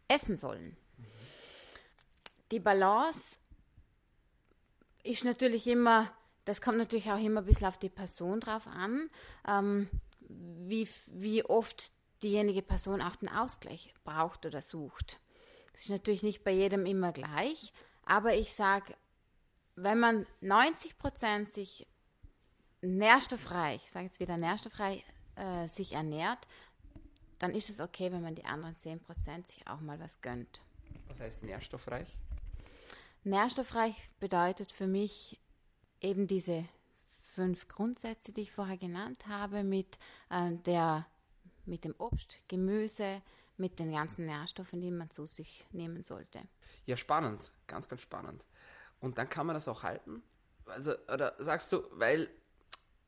essen 0.07 0.37
sollen. 0.37 0.75
Die 2.51 2.59
Balance 2.59 3.37
ist 5.03 5.25
natürlich 5.25 5.67
immer, 5.67 6.11
das 6.45 6.61
kommt 6.61 6.77
natürlich 6.77 7.11
auch 7.11 7.19
immer 7.19 7.41
ein 7.41 7.45
bisschen 7.45 7.67
auf 7.67 7.77
die 7.77 7.89
Person 7.89 8.39
drauf 8.39 8.67
an, 8.67 9.09
ähm, 9.47 9.89
wie, 10.19 10.87
wie 11.07 11.43
oft 11.43 11.91
diejenige 12.23 12.61
Person 12.61 13.01
auch 13.01 13.17
den 13.17 13.29
Ausgleich 13.29 13.93
braucht 14.03 14.45
oder 14.45 14.61
sucht. 14.61 15.19
Das 15.73 15.81
ist 15.81 15.89
natürlich 15.89 16.23
nicht 16.23 16.43
bei 16.43 16.51
jedem 16.51 16.85
immer 16.85 17.11
gleich, 17.11 17.73
aber 18.05 18.33
ich 18.33 18.53
sage, 18.53 18.95
wenn 19.75 19.99
man 19.99 20.25
90 20.41 20.97
Prozent 20.97 21.49
sich 21.49 21.87
nährstoffreich, 22.81 23.83
ich 23.83 23.91
sage 23.91 24.05
jetzt 24.05 24.19
wieder 24.19 24.37
nährstoffreich, 24.37 25.03
äh, 25.35 25.67
sich 25.67 25.93
ernährt, 25.93 26.47
dann 27.39 27.55
ist 27.55 27.69
es 27.69 27.79
okay, 27.79 28.11
wenn 28.11 28.21
man 28.21 28.35
die 28.35 28.45
anderen 28.45 28.75
10 28.77 28.99
Prozent 28.99 29.47
sich 29.47 29.67
auch 29.67 29.81
mal 29.81 29.99
was 29.99 30.21
gönnt. 30.21 30.61
Was 31.07 31.19
heißt 31.19 31.43
nährstoffreich? 31.43 32.07
Nährstoffreich 33.23 33.95
bedeutet 34.19 34.71
für 34.71 34.87
mich 34.87 35.39
eben 36.01 36.27
diese 36.27 36.65
fünf 37.33 37.67
Grundsätze, 37.67 38.31
die 38.31 38.41
ich 38.41 38.51
vorher 38.51 38.77
genannt 38.77 39.25
habe, 39.27 39.63
mit, 39.63 39.97
äh, 40.29 40.51
der, 40.65 41.07
mit 41.65 41.83
dem 41.83 41.95
Obst, 41.97 42.37
Gemüse, 42.47 43.21
mit 43.57 43.79
den 43.79 43.91
ganzen 43.91 44.25
Nährstoffen, 44.25 44.81
die 44.81 44.91
man 44.91 45.09
zu 45.09 45.25
sich 45.25 45.65
nehmen 45.71 46.03
sollte. 46.03 46.41
Ja, 46.85 46.97
spannend, 46.97 47.53
ganz, 47.67 47.87
ganz 47.87 48.01
spannend. 48.01 48.45
Und 48.99 49.17
dann 49.17 49.29
kann 49.29 49.47
man 49.47 49.53
das 49.53 49.67
auch 49.67 49.83
halten? 49.83 50.23
Also, 50.65 50.93
oder 51.11 51.35
sagst 51.39 51.71
du, 51.71 51.83
weil 51.91 52.29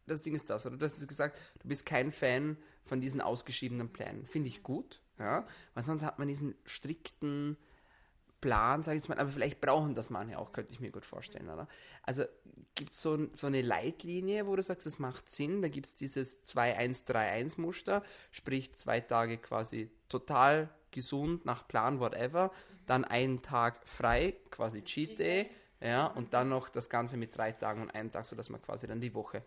das 0.07 0.21
Ding 0.21 0.35
ist 0.35 0.49
das, 0.49 0.65
oder 0.65 0.77
du 0.77 0.85
hast 0.85 1.07
gesagt, 1.07 1.39
du 1.59 1.67
bist 1.67 1.85
kein 1.85 2.11
Fan 2.11 2.57
von 2.83 3.01
diesen 3.01 3.21
ausgeschriebenen 3.21 3.91
Plänen. 3.91 4.25
Finde 4.25 4.49
ich 4.49 4.61
gut, 4.61 5.01
ja, 5.17 5.47
weil 5.73 5.83
sonst 5.83 6.03
hat 6.03 6.19
man 6.19 6.27
diesen 6.27 6.55
strikten, 6.65 7.57
Plan, 8.45 8.83
sage 8.83 8.95
ich 8.97 9.01
jetzt 9.01 9.09
mal, 9.09 9.17
aber 9.17 9.31
vielleicht 9.31 9.59
brauchen 9.59 9.95
das 9.95 10.11
manche 10.11 10.37
auch, 10.37 10.51
könnte 10.51 10.71
ich 10.71 10.79
mir 10.79 10.91
gut 10.91 11.03
vorstellen, 11.03 11.49
oder? 11.49 11.67
Also 12.03 12.25
gibt 12.75 12.93
es 12.93 13.01
so, 13.01 13.27
so 13.33 13.47
eine 13.47 13.63
Leitlinie, 13.63 14.45
wo 14.45 14.55
du 14.55 14.61
sagst, 14.61 14.85
es 14.85 14.99
macht 14.99 15.31
Sinn, 15.31 15.63
da 15.63 15.67
gibt 15.67 15.87
es 15.87 15.95
dieses 15.95 16.45
2-1-3-1-Muster, 16.45 18.03
sprich 18.29 18.75
zwei 18.75 18.99
Tage 18.99 19.39
quasi 19.39 19.89
total 20.09 20.69
gesund, 20.91 21.43
nach 21.43 21.67
Plan, 21.67 21.99
whatever, 21.99 22.51
dann 22.85 23.03
einen 23.03 23.41
Tag 23.41 23.87
frei, 23.87 24.35
quasi 24.51 24.83
Cheat 24.83 25.17
Day, 25.17 25.49
ja, 25.81 26.05
und 26.05 26.35
dann 26.35 26.49
noch 26.49 26.69
das 26.69 26.87
Ganze 26.87 27.17
mit 27.17 27.35
drei 27.35 27.51
Tagen 27.51 27.81
und 27.81 27.95
einem 27.95 28.11
Tag, 28.11 28.25
sodass 28.25 28.51
man 28.51 28.61
quasi 28.61 28.85
dann 28.85 29.01
die 29.01 29.15
Woche 29.15 29.41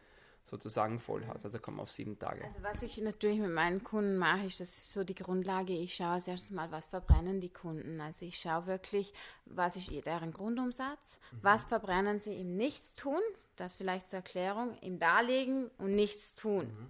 sozusagen 0.49 0.99
voll 0.99 1.27
hat. 1.27 1.45
Also 1.45 1.59
kommen 1.59 1.81
auf 1.81 1.91
sieben 1.91 2.19
Tage. 2.19 2.45
Also 2.45 2.63
was 2.63 2.83
ich 2.83 2.99
natürlich 2.99 3.39
mit 3.39 3.53
meinen 3.53 3.85
Kunden 3.85 4.17
mache, 4.17 4.47
ist 4.47 4.61
das 4.61 4.69
ist 4.69 4.93
so 4.93 5.05
die 5.05 5.15
Grundlage. 5.15 5.73
Ich 5.73 5.95
schaue 5.95 6.13
als 6.15 6.29
erstes 6.29 6.51
mal, 6.51 6.71
was 6.71 6.87
verbrennen 6.87 7.41
die 7.41 7.53
Kunden. 7.53 8.01
Also 8.01 8.25
ich 8.25 8.39
schaue 8.39 8.67
wirklich, 8.67 9.13
was 9.45 9.77
ist 9.77 9.91
deren 10.07 10.33
Grundumsatz, 10.33 11.19
mhm. 11.33 11.39
was 11.43 11.65
verbrennen 11.65 12.19
sie 12.19 12.35
im 12.35 12.57
Nichtstun, 12.57 13.21
das 13.57 13.77
vielleicht 13.77 14.09
zur 14.09 14.19
Erklärung, 14.19 14.77
im 14.81 14.99
Darlegen 14.99 15.71
und 15.79 15.95
nichts 15.95 16.35
tun. 16.35 16.67
Mhm. 16.67 16.89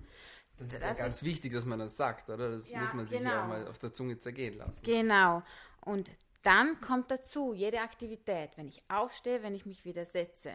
Das 0.59 0.73
ist 0.73 0.83
das 0.83 0.99
ja 0.99 1.05
ganz 1.05 1.17
ist, 1.17 1.23
wichtig, 1.25 1.53
dass 1.53 1.65
man 1.65 1.79
das 1.79 1.97
sagt, 1.97 2.29
oder? 2.31 2.51
Das 2.51 2.69
ja, 2.69 2.81
muss 2.81 2.93
man 2.93 3.07
sich 3.07 3.19
genau. 3.19 3.31
ja 3.31 3.47
mal 3.47 3.69
auf 3.69 3.79
der 3.79 3.93
Zunge 3.93 4.19
zergehen 4.19 4.59
lassen. 4.59 4.83
Genau. 4.83 5.43
Und 5.81 6.11
dann 6.43 6.81
kommt 6.81 7.11
dazu 7.11 7.55
jede 7.55 7.81
Aktivität, 7.81 8.57
wenn 8.57 8.69
ich 8.69 8.83
aufstehe, 8.89 9.43
wenn 9.43 9.55
ich 9.55 9.67
mich 9.67 9.85
wieder 9.85 10.05
setze, 10.05 10.51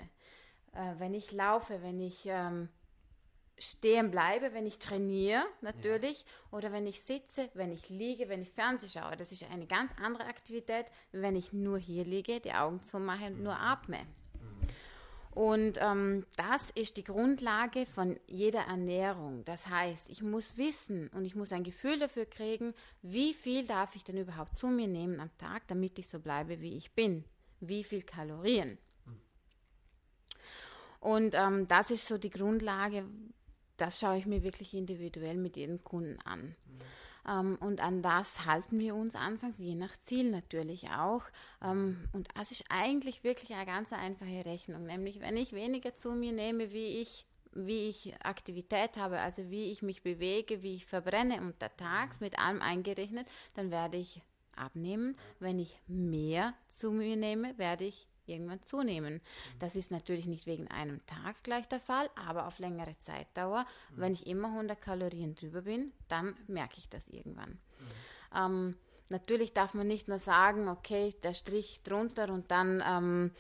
äh, 0.74 0.94
wenn 0.98 1.14
ich 1.14 1.32
laufe, 1.32 1.82
wenn 1.82 2.00
ich 2.00 2.26
ähm, 2.26 2.70
stehen 3.60 4.12
bleibe, 4.12 4.54
wenn 4.54 4.66
ich 4.66 4.80
trainiere, 4.80 5.44
natürlich, 5.62 6.22
ja. 6.22 6.58
oder 6.58 6.72
wenn 6.72 6.88
ich 6.88 7.02
sitze, 7.02 7.50
wenn 7.54 7.72
ich 7.72 7.90
liege, 7.90 8.30
wenn 8.30 8.42
ich 8.42 8.52
Fernseh 8.52 8.88
schaue. 8.88 9.16
Das 9.16 9.32
ist 9.32 9.44
eine 9.52 9.68
ganz 9.68 9.92
andere 10.02 10.26
Aktivität, 10.26 10.88
wenn 11.12 11.36
ich 11.36 11.54
nur 11.54 11.78
hier 11.78 12.04
liege, 12.06 12.40
die 12.40 12.54
Augen 12.54 12.82
zumache 12.82 13.28
und 13.28 13.38
mhm. 13.38 13.44
nur 13.44 13.60
atme. 13.60 14.00
Mhm. 14.00 14.68
Und 15.36 15.80
ähm, 15.82 16.26
das 16.38 16.70
ist 16.72 16.98
die 16.98 17.04
Grundlage 17.04 17.88
von 17.88 18.20
jeder 18.28 18.62
Ernährung. 18.62 19.44
Das 19.46 19.68
heißt, 19.68 20.10
ich 20.10 20.22
muss 20.22 20.58
wissen 20.58 21.08
und 21.10 21.26
ich 21.26 21.34
muss 21.34 21.52
ein 21.52 21.64
Gefühl 21.64 21.98
dafür 22.00 22.26
kriegen, 22.26 22.74
wie 23.02 23.34
viel 23.34 23.66
darf 23.66 23.96
ich 23.96 24.04
denn 24.04 24.18
überhaupt 24.18 24.56
zu 24.56 24.68
mir 24.68 24.88
nehmen 24.88 25.20
am 25.20 25.36
Tag, 25.40 25.68
damit 25.68 25.98
ich 25.98 26.08
so 26.08 26.20
bleibe, 26.20 26.62
wie 26.62 26.78
ich 26.78 26.94
bin. 26.94 27.24
Wie 27.62 27.84
viel 27.84 28.04
Kalorien. 28.04 28.78
Mhm. 29.06 29.22
Und 31.00 31.36
ähm, 31.36 31.68
das 31.68 31.90
ist 31.90 32.08
so 32.08 32.20
die 32.20 32.30
Grundlage, 32.30 33.06
das 33.84 34.00
schaue 34.00 34.18
ich 34.18 34.26
mir 34.26 34.44
wirklich 34.44 34.74
individuell 34.74 35.38
mit 35.38 35.58
jedem 35.58 35.84
Kunden 35.84 36.20
an. 36.22 36.42
Mhm. 36.42 36.56
Ähm, 37.28 37.58
und 37.60 37.82
an 37.82 38.02
das 38.02 38.46
halten 38.46 38.80
wir 38.80 38.96
uns 38.96 39.16
anfangs, 39.16 39.60
je 39.60 39.76
nach 39.76 39.98
Ziel 39.98 40.30
natürlich 40.30 40.90
auch. 40.90 41.24
Ähm, 41.62 41.98
und 42.14 42.30
das 42.36 42.52
ist 42.52 42.66
eigentlich 42.70 43.24
wirklich 43.24 43.54
eine 43.54 43.66
ganz 43.66 43.92
einfache 43.92 44.46
Rechnung, 44.46 44.86
nämlich 44.86 45.20
wenn 45.20 45.38
ich 45.38 45.54
weniger 45.54 45.96
zu 45.96 46.12
mir 46.12 46.32
nehme, 46.32 46.72
wie 46.72 47.02
ich 47.02 47.26
wie 47.56 47.88
ich 47.88 48.16
Aktivität 48.24 48.98
habe, 48.98 49.20
also 49.20 49.52
wie 49.52 49.70
ich 49.70 49.84
mich 49.84 50.02
bewege, 50.02 50.64
wie 50.64 50.74
ich 50.74 50.88
verbrenne 50.88 51.40
untertags, 51.40 52.20
mit 52.20 52.40
allem 52.40 52.64
eingerechnet, 52.64 53.28
dann 53.54 53.70
werde 53.70 53.98
ich 53.98 54.24
abnehmen. 54.56 55.16
Wenn 55.40 55.60
ich 55.60 55.80
mehr 55.86 56.56
zu 56.76 56.92
mir 56.92 57.16
nehme, 57.16 57.56
werde 57.60 57.84
ich 57.84 58.08
irgendwann 58.28 58.62
zunehmen. 58.62 59.22
Das 59.60 59.76
ist 59.76 59.92
natürlich 59.92 60.26
nicht 60.26 60.46
wegen 60.46 60.68
einem 60.70 61.06
Tag 61.06 61.44
gleich 61.44 61.68
der 61.68 61.80
Fall, 61.80 62.10
aber 62.16 62.48
auf 62.48 62.60
längere 62.60 62.98
Zeitdauer. 63.00 63.66
Wenn 63.96 64.14
ich 64.14 64.28
immer 64.28 64.50
100 64.50 64.80
Kalorien 64.80 65.36
drüber 65.36 65.62
bin, 65.64 65.92
dann 66.08 66.36
merke 66.48 66.78
ich 66.78 66.90
das 66.90 67.08
irgendwann. 67.08 67.60
Ähm, 68.36 68.76
natürlich 69.10 69.54
darf 69.54 69.74
man 69.74 69.88
nicht 69.88 70.08
nur 70.08 70.20
sagen, 70.20 70.68
okay, 70.68 71.14
der 71.24 71.34
Strich 71.34 71.82
drunter 71.84 72.30
und 72.30 72.52
dann 72.52 72.84
ähm, 72.86 73.32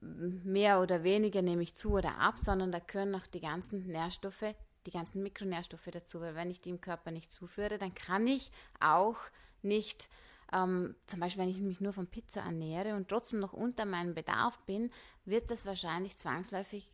mehr 0.00 0.80
oder 0.80 1.02
weniger 1.02 1.42
nehme 1.42 1.62
ich 1.62 1.74
zu 1.74 1.92
oder 1.92 2.18
ab, 2.18 2.38
sondern 2.38 2.72
da 2.72 2.78
gehören 2.78 3.10
noch 3.10 3.26
die 3.26 3.40
ganzen 3.40 3.86
Nährstoffe, 3.86 4.54
die 4.86 4.90
ganzen 4.90 5.22
Mikronährstoffe 5.22 5.88
dazu, 5.90 6.20
weil 6.20 6.34
wenn 6.34 6.50
ich 6.50 6.60
die 6.60 6.70
im 6.70 6.80
Körper 6.80 7.10
nicht 7.10 7.32
zuführe, 7.32 7.78
dann 7.78 7.94
kann 7.94 8.26
ich 8.26 8.50
auch 8.80 9.18
nicht 9.62 10.08
ähm, 10.52 10.94
zum 11.06 11.20
Beispiel, 11.20 11.42
wenn 11.42 11.50
ich 11.50 11.60
mich 11.60 11.80
nur 11.80 11.92
von 11.92 12.06
Pizza 12.06 12.40
ernähre 12.40 12.94
und 12.94 13.08
trotzdem 13.08 13.40
noch 13.40 13.52
unter 13.52 13.84
meinem 13.84 14.14
Bedarf 14.14 14.58
bin, 14.60 14.90
wird 15.24 15.50
das 15.50 15.66
wahrscheinlich 15.66 16.16
zwangsläufig 16.16 16.90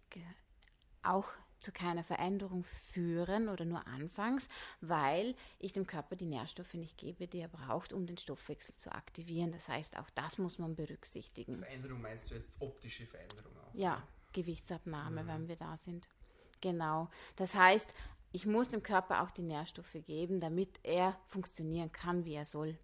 auch 1.02 1.28
zu 1.62 1.73
keiner 1.73 2.02
Veränderung 2.02 2.64
führen 2.64 3.49
oder 3.49 3.64
nur 3.64 3.87
anfangs, 3.87 4.49
weil 4.80 5.35
ich 5.59 5.73
dem 5.73 5.87
Körper 5.87 6.16
die 6.16 6.26
Nährstoffe 6.26 6.75
nicht 6.75 6.99
gebe, 6.99 7.28
die 7.28 7.38
er 7.38 7.49
braucht, 7.49 7.92
um 7.92 8.06
den 8.06 8.18
Stoffwechsel 8.18 8.76
zu 8.76 8.92
aktivieren. 8.92 9.52
Das 9.52 9.68
heißt, 9.68 9.97
auch 9.97 10.11
das 10.11 10.38
muss 10.38 10.59
man 10.59 10.75
berücksichtigen. 10.75 11.59
Veränderung 11.59 12.00
meinst 12.00 12.30
du 12.30 12.35
jetzt 12.35 12.50
optische 12.59 13.06
Veränderung 13.06 13.52
auch? 13.59 13.75
Ja, 13.75 14.02
Gewichtsabnahme, 14.32 15.23
mhm. 15.23 15.28
wenn 15.28 15.49
wir 15.49 15.56
da 15.56 15.76
sind. 15.76 16.09
Genau. 16.61 17.09
Das 17.37 17.54
heißt, 17.54 17.92
ich 18.32 18.47
muss 18.47 18.71
dem 18.71 18.82
Körper 18.82 19.23
auch 19.23 19.30
die 19.30 19.42
Nährstoffe 19.42 19.97
geben, 20.06 20.40
damit 20.40 20.80
er 20.82 21.16
funktionieren 21.28 21.92
kann, 21.92 22.25
wie 22.25 22.35
er 22.35 22.47
soll. 22.47 22.78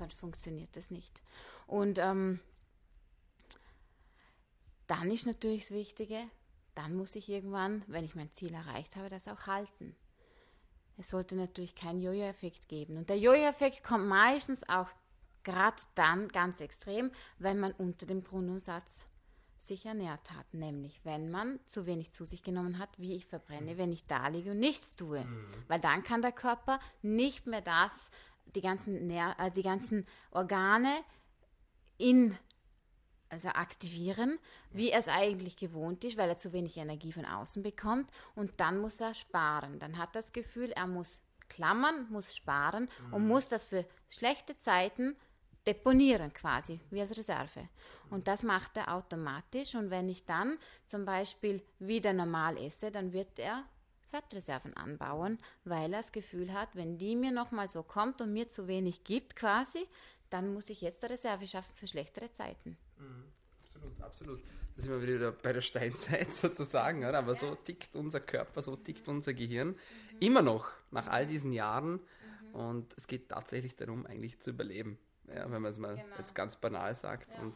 Sonst 0.00 0.14
funktioniert 0.14 0.74
das 0.76 0.90
nicht. 0.90 1.20
Und 1.66 1.98
ähm, 1.98 2.40
dann 4.86 5.10
ist 5.10 5.26
natürlich 5.26 5.68
das 5.68 5.72
Wichtige, 5.72 6.16
dann 6.74 6.94
muss 6.94 7.14
ich 7.16 7.28
irgendwann, 7.28 7.84
wenn 7.86 8.06
ich 8.06 8.14
mein 8.14 8.32
Ziel 8.32 8.54
erreicht 8.54 8.96
habe, 8.96 9.10
das 9.10 9.28
auch 9.28 9.46
halten. 9.46 9.94
Es 10.96 11.10
sollte 11.10 11.36
natürlich 11.36 11.74
keinen 11.74 12.00
Jojo-Effekt 12.00 12.66
geben. 12.68 12.96
Und 12.96 13.10
der 13.10 13.18
Jojo-Effekt 13.18 13.84
kommt 13.84 14.06
meistens 14.06 14.66
auch 14.70 14.88
gerade 15.44 15.82
dann 15.94 16.28
ganz 16.28 16.62
extrem, 16.62 17.10
wenn 17.38 17.60
man 17.60 17.72
unter 17.72 18.06
dem 18.06 18.22
Brunnensatz 18.22 19.04
sich 19.58 19.84
ernährt 19.84 20.30
hat. 20.30 20.54
Nämlich, 20.54 21.04
wenn 21.04 21.30
man 21.30 21.60
zu 21.66 21.84
wenig 21.84 22.12
zu 22.12 22.24
sich 22.24 22.42
genommen 22.42 22.78
hat, 22.78 22.98
wie 22.98 23.14
ich 23.14 23.26
verbrenne, 23.26 23.76
wenn 23.76 23.92
ich 23.92 24.06
da 24.06 24.28
liege 24.28 24.52
und 24.52 24.60
nichts 24.60 24.96
tue. 24.96 25.22
Mhm. 25.24 25.46
Weil 25.68 25.80
dann 25.80 26.02
kann 26.02 26.22
der 26.22 26.32
Körper 26.32 26.80
nicht 27.02 27.46
mehr 27.46 27.60
das 27.60 28.10
die 28.54 28.60
ganzen, 28.60 29.06
Ner 29.06 29.36
äh, 29.38 29.50
die 29.50 29.62
ganzen 29.62 30.06
Organe 30.30 30.92
in 31.98 32.36
also 33.30 33.48
aktivieren, 33.48 34.38
wie 34.70 34.90
er 34.90 34.98
es 34.98 35.08
eigentlich 35.08 35.56
gewohnt 35.56 36.04
ist, 36.04 36.18
weil 36.18 36.28
er 36.28 36.36
zu 36.36 36.52
wenig 36.52 36.76
Energie 36.76 37.12
von 37.12 37.24
außen 37.24 37.62
bekommt 37.62 38.10
und 38.34 38.58
dann 38.58 38.80
muss 38.80 39.00
er 39.00 39.14
sparen. 39.14 39.78
Dann 39.78 39.98
hat 39.98 40.10
er 40.10 40.20
das 40.20 40.32
Gefühl, 40.32 40.72
er 40.72 40.88
muss 40.88 41.20
klammern, 41.48 42.08
muss 42.10 42.34
sparen 42.34 42.88
mhm. 43.06 43.14
und 43.14 43.28
muss 43.28 43.48
das 43.48 43.64
für 43.64 43.86
schlechte 44.08 44.56
Zeiten 44.56 45.16
deponieren 45.66 46.32
quasi, 46.32 46.80
wie 46.90 47.00
als 47.00 47.16
Reserve. 47.16 47.68
Und 48.08 48.26
das 48.26 48.42
macht 48.42 48.76
er 48.76 48.92
automatisch 48.94 49.74
und 49.74 49.90
wenn 49.90 50.08
ich 50.08 50.24
dann 50.24 50.58
zum 50.86 51.04
Beispiel 51.04 51.62
wieder 51.78 52.12
normal 52.12 52.56
esse, 52.56 52.90
dann 52.90 53.12
wird 53.12 53.38
er 53.38 53.64
Fettreserven 54.10 54.74
anbauen, 54.76 55.38
weil 55.64 55.92
er 55.92 55.98
das 55.98 56.12
Gefühl 56.12 56.52
hat, 56.52 56.68
wenn 56.74 56.98
die 56.98 57.16
mir 57.16 57.32
nochmal 57.32 57.68
so 57.68 57.82
kommt 57.82 58.20
und 58.20 58.32
mir 58.32 58.50
zu 58.50 58.68
wenig 58.68 59.04
gibt 59.04 59.36
quasi, 59.36 59.86
dann 60.30 60.52
muss 60.54 60.70
ich 60.70 60.80
jetzt 60.80 61.02
eine 61.04 61.14
Reserve 61.14 61.46
schaffen 61.46 61.74
für 61.74 61.86
schlechtere 61.86 62.30
Zeiten. 62.32 62.76
Mhm. 62.98 63.24
Absolut, 63.62 64.00
absolut. 64.00 64.40
Da 64.76 64.82
sind 64.82 64.90
wir 64.92 65.02
wieder 65.02 65.32
bei 65.32 65.52
der 65.52 65.60
Steinzeit 65.60 66.32
sozusagen, 66.32 67.04
oder? 67.04 67.18
aber 67.18 67.34
so 67.34 67.54
tickt 67.54 67.94
unser 67.96 68.20
Körper, 68.20 68.62
so 68.62 68.76
tickt 68.76 69.08
unser 69.08 69.34
Gehirn 69.34 69.68
mhm. 69.68 69.76
immer 70.20 70.42
noch 70.42 70.70
nach 70.90 71.06
all 71.08 71.26
diesen 71.26 71.52
Jahren 71.52 71.92
mhm. 71.92 72.54
und 72.54 72.94
es 72.96 73.06
geht 73.06 73.28
tatsächlich 73.28 73.76
darum, 73.76 74.06
eigentlich 74.06 74.40
zu 74.40 74.50
überleben, 74.50 74.98
ja, 75.28 75.50
wenn 75.50 75.62
man 75.62 75.70
es 75.70 75.78
mal 75.78 75.96
genau. 75.96 76.16
jetzt 76.18 76.34
ganz 76.34 76.56
banal 76.56 76.94
sagt. 76.94 77.34
Ja. 77.34 77.40
Und 77.40 77.54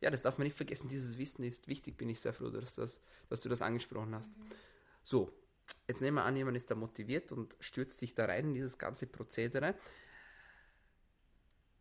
ja, 0.00 0.10
das 0.10 0.22
darf 0.22 0.38
man 0.38 0.46
nicht 0.46 0.56
vergessen, 0.56 0.88
dieses 0.88 1.18
Wissen 1.18 1.42
ist 1.42 1.68
wichtig, 1.68 1.96
bin 1.96 2.08
ich 2.08 2.20
sehr 2.20 2.32
froh, 2.32 2.50
dass, 2.50 2.74
das, 2.74 3.00
dass 3.28 3.40
du 3.40 3.48
das 3.48 3.62
angesprochen 3.62 4.14
hast. 4.14 4.36
Mhm. 4.36 4.44
So, 5.02 5.32
Jetzt 5.88 6.02
nehmen 6.02 6.18
wir 6.18 6.24
an, 6.24 6.36
jemand 6.36 6.56
ist 6.56 6.70
da 6.70 6.74
motiviert 6.74 7.32
und 7.32 7.56
stürzt 7.60 7.98
sich 7.98 8.14
da 8.14 8.26
rein 8.26 8.48
in 8.48 8.54
dieses 8.54 8.78
ganze 8.78 9.06
Prozedere. 9.06 9.74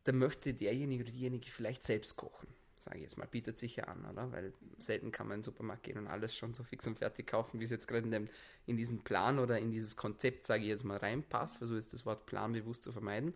Dann 0.05 0.17
möchte 0.17 0.53
derjenige 0.53 1.03
oder 1.03 1.11
diejenige 1.11 1.51
vielleicht 1.51 1.83
selbst 1.83 2.15
kochen. 2.15 2.47
Sage 2.79 2.97
ich 2.97 3.03
jetzt 3.03 3.17
mal, 3.17 3.27
bietet 3.27 3.59
sich 3.59 3.75
ja 3.75 3.83
an, 3.85 4.05
oder? 4.05 4.31
Weil 4.31 4.53
selten 4.79 5.11
kann 5.11 5.27
man 5.27 5.35
in 5.35 5.39
den 5.41 5.45
Supermarkt 5.45 5.83
gehen 5.83 5.97
und 5.97 6.07
alles 6.07 6.33
schon 6.33 6.53
so 6.53 6.63
fix 6.63 6.87
und 6.87 6.99
fertig 6.99 7.27
kaufen, 7.27 7.59
wie 7.59 7.65
es 7.65 7.69
jetzt 7.69 7.87
gerade 7.87 8.07
in, 8.07 8.29
in 8.65 8.77
diesen 8.77 9.03
Plan 9.03 9.39
oder 9.39 9.59
in 9.59 9.71
dieses 9.71 9.97
Konzept, 9.97 10.45
sage 10.45 10.63
ich 10.63 10.69
jetzt 10.69 10.85
mal, 10.85 10.97
reinpasst. 10.97 11.57
Versuche 11.57 11.77
jetzt 11.77 11.91
das 11.91 12.05
Wort 12.05 12.25
Plan 12.25 12.53
bewusst 12.53 12.83
zu 12.83 12.93
vermeiden. 12.93 13.33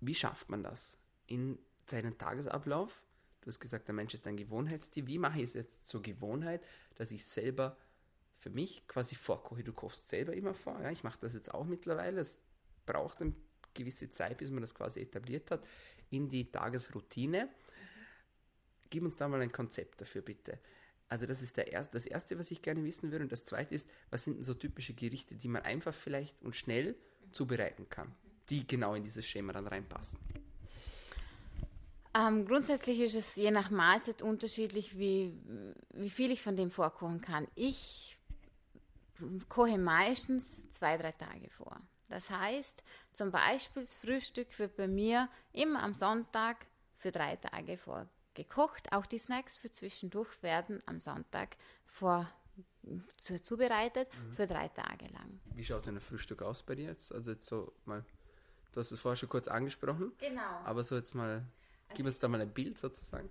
Wie 0.00 0.14
schafft 0.14 0.50
man 0.50 0.62
das 0.62 0.98
in 1.26 1.58
seinen 1.90 2.16
Tagesablauf? 2.16 3.02
Du 3.40 3.48
hast 3.48 3.58
gesagt, 3.58 3.88
der 3.88 3.94
Mensch 3.94 4.14
ist 4.14 4.26
ein 4.28 4.36
Gewohnheitstier. 4.36 5.06
Wie 5.08 5.18
mache 5.18 5.38
ich 5.38 5.44
es 5.44 5.54
jetzt 5.54 5.88
zur 5.88 6.02
Gewohnheit, 6.02 6.62
dass 6.94 7.10
ich 7.10 7.24
selber 7.24 7.76
für 8.36 8.50
mich 8.50 8.86
quasi 8.86 9.14
vorkoche. 9.14 9.64
Du 9.64 9.72
kochst 9.72 10.06
selber 10.06 10.34
immer 10.34 10.54
vor. 10.54 10.80
Ja? 10.80 10.90
Ich 10.90 11.02
mache 11.02 11.18
das 11.20 11.34
jetzt 11.34 11.52
auch 11.52 11.64
mittlerweile. 11.64 12.20
Es 12.20 12.40
braucht 12.84 13.20
eine 13.20 13.34
gewisse 13.74 14.10
Zeit, 14.10 14.38
bis 14.38 14.50
man 14.50 14.60
das 14.60 14.74
quasi 14.74 15.00
etabliert 15.00 15.50
hat, 15.50 15.66
in 16.10 16.28
die 16.28 16.50
Tagesroutine. 16.50 17.48
Gib 18.88 19.02
uns 19.02 19.16
da 19.16 19.28
mal 19.28 19.40
ein 19.40 19.52
Konzept 19.52 20.00
dafür, 20.00 20.22
bitte. 20.22 20.58
Also 21.08 21.26
das 21.26 21.42
ist 21.42 21.56
der 21.56 21.72
erste, 21.72 21.94
das 21.94 22.06
Erste, 22.06 22.38
was 22.38 22.50
ich 22.50 22.62
gerne 22.62 22.84
wissen 22.84 23.10
würde. 23.10 23.24
Und 23.24 23.32
das 23.32 23.44
Zweite 23.44 23.74
ist, 23.74 23.88
was 24.10 24.24
sind 24.24 24.36
denn 24.36 24.44
so 24.44 24.54
typische 24.54 24.94
Gerichte, 24.94 25.34
die 25.34 25.48
man 25.48 25.62
einfach 25.62 25.94
vielleicht 25.94 26.42
und 26.42 26.56
schnell 26.56 26.96
zubereiten 27.32 27.88
kann, 27.88 28.14
die 28.50 28.66
genau 28.66 28.94
in 28.94 29.04
dieses 29.04 29.26
Schema 29.26 29.52
dann 29.52 29.66
reinpassen? 29.66 30.18
Ähm, 32.14 32.46
grundsätzlich 32.46 33.00
ist 33.00 33.14
es 33.14 33.36
je 33.36 33.50
nach 33.50 33.70
Mahlzeit 33.70 34.22
unterschiedlich, 34.22 34.98
wie, 34.98 35.34
wie 35.92 36.10
viel 36.10 36.30
ich 36.30 36.42
von 36.42 36.56
dem 36.56 36.70
vorkochen 36.70 37.20
kann. 37.20 37.46
Ich 37.54 38.15
koche 39.48 39.78
meistens 39.78 40.68
zwei, 40.70 40.96
drei 40.96 41.12
Tage 41.12 41.50
vor. 41.50 41.80
Das 42.08 42.30
heißt, 42.30 42.82
zum 43.12 43.30
Beispiel 43.30 43.82
das 43.82 43.94
Frühstück 43.96 44.58
wird 44.58 44.76
bei 44.76 44.86
mir 44.86 45.28
immer 45.52 45.82
am 45.82 45.94
Sonntag 45.94 46.66
für 46.96 47.10
drei 47.10 47.36
Tage 47.36 47.76
vorgekocht. 47.76 48.92
Auch 48.92 49.06
die 49.06 49.18
Snacks 49.18 49.58
für 49.58 49.70
zwischendurch 49.70 50.42
werden 50.42 50.82
am 50.86 51.00
Sonntag 51.00 51.56
vor 51.84 52.28
zubereitet 53.42 54.08
mhm. 54.14 54.32
für 54.32 54.46
drei 54.46 54.68
Tage 54.68 55.06
lang. 55.08 55.40
Wie 55.54 55.64
schaut 55.64 55.86
denn 55.86 55.96
ein 55.96 56.00
Frühstück 56.00 56.42
aus 56.42 56.62
bei 56.62 56.76
dir 56.76 56.86
jetzt? 56.86 57.12
Also 57.12 57.32
jetzt 57.32 57.46
so 57.46 57.72
mal, 57.84 58.04
du 58.72 58.80
hast 58.80 58.92
es 58.92 59.00
vorher 59.00 59.16
schon 59.16 59.28
kurz 59.28 59.48
angesprochen. 59.48 60.12
Genau. 60.18 60.40
Aber 60.64 60.84
so 60.84 60.94
jetzt 60.94 61.14
mal, 61.14 61.44
gib 61.88 61.98
also, 61.98 62.06
uns 62.06 62.18
da 62.20 62.28
mal 62.28 62.40
ein 62.40 62.52
Bild 62.52 62.78
sozusagen. 62.78 63.28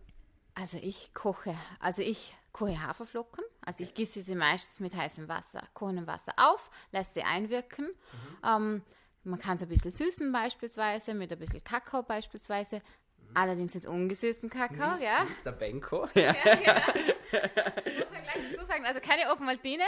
Also 0.54 0.78
ich 0.78 1.14
koche, 1.14 1.56
also 1.80 2.02
ich 2.02 2.36
koche 2.52 2.82
Haferflocken, 2.82 3.45
also 3.66 3.84
ich 3.84 3.94
gieße 3.94 4.22
sie 4.22 4.36
meistens 4.36 4.80
mit 4.80 4.96
heißem 4.96 5.28
Wasser, 5.28 5.64
kochendem 5.74 6.08
Wasser 6.08 6.34
auf, 6.38 6.70
lasse 6.92 7.16
sie 7.16 7.24
einwirken. 7.24 7.88
Mhm. 7.88 8.38
Ähm, 8.44 8.82
man 9.24 9.40
kann 9.40 9.56
es 9.56 9.64
ein 9.64 9.70
bisschen 9.70 9.92
süßen 9.92 10.32
beispielsweise, 10.32 11.14
mit 11.14 11.32
ein 11.32 11.40
bisschen 11.40 11.64
Kakao 11.64 12.04
beispielsweise. 12.04 12.78
Mhm. 12.78 13.32
Allerdings 13.34 13.74
nicht 13.74 13.88
ungesüßten 13.88 14.50
Kakao, 14.50 14.94
nicht, 14.94 15.04
ja. 15.04 15.24
Nicht 15.24 15.46
der 15.46 15.52
Benko. 15.52 16.08
Ja, 16.14 16.36
ja 16.46 16.56
genau. 16.56 16.74
muss 17.86 18.12
man 18.12 18.24
gleich 18.24 18.52
dazu 18.52 18.66
sagen, 18.66 18.86
also 18.86 19.00
keine 19.00 19.32
Openmaltine, 19.32 19.84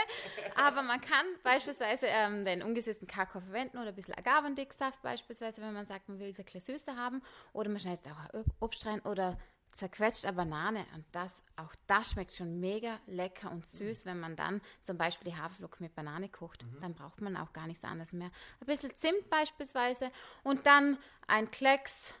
aber 0.56 0.82
man 0.82 1.00
kann 1.00 1.24
beispielsweise 1.44 2.06
ähm, 2.06 2.44
den 2.44 2.62
ungesüßten 2.62 3.06
Kakao 3.06 3.40
verwenden 3.40 3.78
oder 3.78 3.88
ein 3.88 3.94
bisschen 3.94 4.14
Agavendicksaft 4.14 5.00
beispielsweise, 5.02 5.62
wenn 5.62 5.72
man 5.72 5.86
sagt, 5.86 6.08
man 6.08 6.18
will 6.18 6.30
es 6.30 6.38
ein 6.38 6.44
bisschen 6.44 6.60
süßer 6.60 6.96
haben. 6.96 7.22
Oder 7.52 7.70
man 7.70 7.78
schneidet 7.78 8.04
auch 8.08 8.44
Obst 8.60 8.84
rein 8.86 9.00
oder 9.00 9.38
zerquetschte 9.78 10.32
Banane 10.32 10.84
und 10.94 11.04
das, 11.12 11.44
auch 11.56 11.72
das 11.86 12.10
schmeckt 12.10 12.32
schon 12.32 12.58
mega 12.58 12.98
lecker 13.06 13.50
und 13.50 13.64
süß, 13.64 14.04
mhm. 14.04 14.10
wenn 14.10 14.20
man 14.20 14.36
dann 14.36 14.60
zum 14.82 14.98
Beispiel 14.98 15.32
die 15.32 15.38
Haferflocken 15.38 15.84
mit 15.84 15.94
Banane 15.94 16.28
kocht. 16.28 16.64
Mhm. 16.64 16.80
Dann 16.80 16.94
braucht 16.94 17.20
man 17.20 17.36
auch 17.36 17.52
gar 17.52 17.66
nichts 17.68 17.84
anderes 17.84 18.12
mehr. 18.12 18.30
Ein 18.60 18.66
bisschen 18.66 18.94
Zimt 18.96 19.30
beispielsweise 19.30 20.10
und 20.42 20.66
dann 20.66 20.98
ein 21.28 21.50
Klecks 21.50 22.12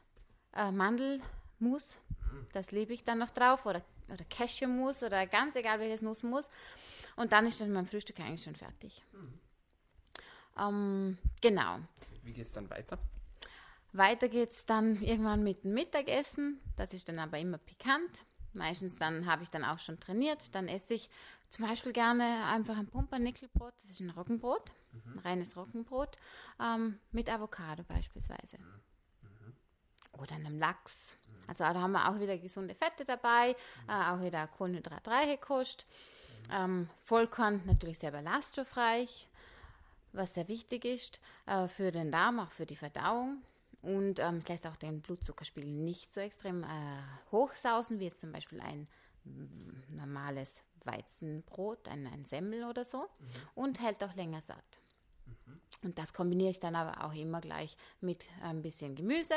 äh, 0.54 0.70
Mandelmus, 0.70 1.98
mhm. 2.30 2.46
das 2.52 2.70
liebe 2.70 2.94
ich 2.94 3.02
dann 3.02 3.18
noch 3.18 3.30
drauf 3.30 3.66
oder, 3.66 3.82
oder 4.08 4.24
Cashewmus 4.24 5.02
oder 5.02 5.26
ganz 5.26 5.56
egal 5.56 5.80
welches 5.80 6.00
Nussmus 6.00 6.48
und 7.16 7.32
dann 7.32 7.44
ist 7.44 7.60
dann 7.60 7.72
mein 7.72 7.86
Frühstück 7.86 8.20
eigentlich 8.20 8.44
schon 8.44 8.56
fertig. 8.56 9.02
Mhm. 9.12 9.40
Ähm, 10.60 11.18
genau. 11.40 11.80
Wie 12.22 12.32
geht 12.32 12.46
es 12.46 12.52
dann 12.52 12.70
weiter? 12.70 12.98
Weiter 13.98 14.28
geht 14.28 14.52
es 14.52 14.64
dann 14.64 15.02
irgendwann 15.02 15.42
mit 15.44 15.64
dem 15.64 15.74
Mittagessen. 15.74 16.60
Das 16.76 16.92
ist 16.92 17.08
dann 17.08 17.18
aber 17.18 17.38
immer 17.38 17.58
pikant. 17.58 18.24
Meistens 18.52 18.96
dann 18.96 19.26
habe 19.26 19.42
ich 19.42 19.50
dann 19.50 19.64
auch 19.64 19.78
schon 19.78 20.00
trainiert. 20.00 20.54
Dann 20.54 20.68
esse 20.68 20.94
ich 20.94 21.10
zum 21.50 21.66
Beispiel 21.66 21.92
gerne 21.92 22.46
einfach 22.46 22.76
ein 22.76 22.86
Pumpernickelbrot. 22.86 23.74
Das 23.82 23.90
ist 23.90 24.00
ein 24.00 24.10
Roggenbrot, 24.10 24.70
mhm. 24.92 25.12
ein 25.12 25.18
reines 25.20 25.56
Roggenbrot 25.56 26.16
ähm, 26.60 26.98
mit 27.12 27.30
Avocado 27.30 27.82
beispielsweise. 27.84 28.58
Mhm. 28.58 30.20
Oder 30.20 30.34
einem 30.34 30.58
Lachs. 30.58 31.16
Also 31.46 31.64
da 31.64 31.74
haben 31.74 31.92
wir 31.92 32.08
auch 32.08 32.20
wieder 32.20 32.36
gesunde 32.36 32.74
Fette 32.74 33.04
dabei, 33.04 33.56
äh, 33.88 33.92
auch 33.92 34.20
wieder 34.20 34.46
kohlenhydratreiche 34.48 35.38
Kost. 35.38 35.86
Ähm, 36.52 36.88
Vollkorn 37.02 37.62
natürlich 37.66 37.98
sehr 37.98 38.10
ballaststoffreich, 38.10 39.28
was 40.12 40.34
sehr 40.34 40.48
wichtig 40.48 40.84
ist 40.84 41.20
äh, 41.46 41.68
für 41.68 41.90
den 41.90 42.12
Darm, 42.12 42.38
auch 42.38 42.50
für 42.50 42.66
die 42.66 42.76
Verdauung. 42.76 43.42
Und 43.80 44.18
ähm, 44.18 44.36
es 44.36 44.48
lässt 44.48 44.66
auch 44.66 44.76
den 44.76 45.00
Blutzuckerspiegel 45.00 45.70
nicht 45.70 46.12
so 46.12 46.20
extrem 46.20 46.64
äh, 46.64 46.66
hochsausen, 47.30 48.00
wie 48.00 48.06
jetzt 48.06 48.20
zum 48.20 48.32
Beispiel 48.32 48.60
ein 48.60 48.88
normales 49.88 50.62
Weizenbrot, 50.84 51.88
ein, 51.88 52.06
ein 52.06 52.24
Semmel 52.24 52.64
oder 52.64 52.84
so. 52.84 53.02
Mhm. 53.02 53.28
Und 53.54 53.80
hält 53.80 54.02
auch 54.02 54.14
länger 54.14 54.42
satt. 54.42 54.80
Mhm. 55.26 55.60
Und 55.82 55.98
das 55.98 56.12
kombiniere 56.12 56.50
ich 56.50 56.60
dann 56.60 56.74
aber 56.74 57.04
auch 57.04 57.14
immer 57.14 57.40
gleich 57.40 57.76
mit 58.00 58.28
ein 58.42 58.62
bisschen 58.62 58.96
Gemüse, 58.96 59.34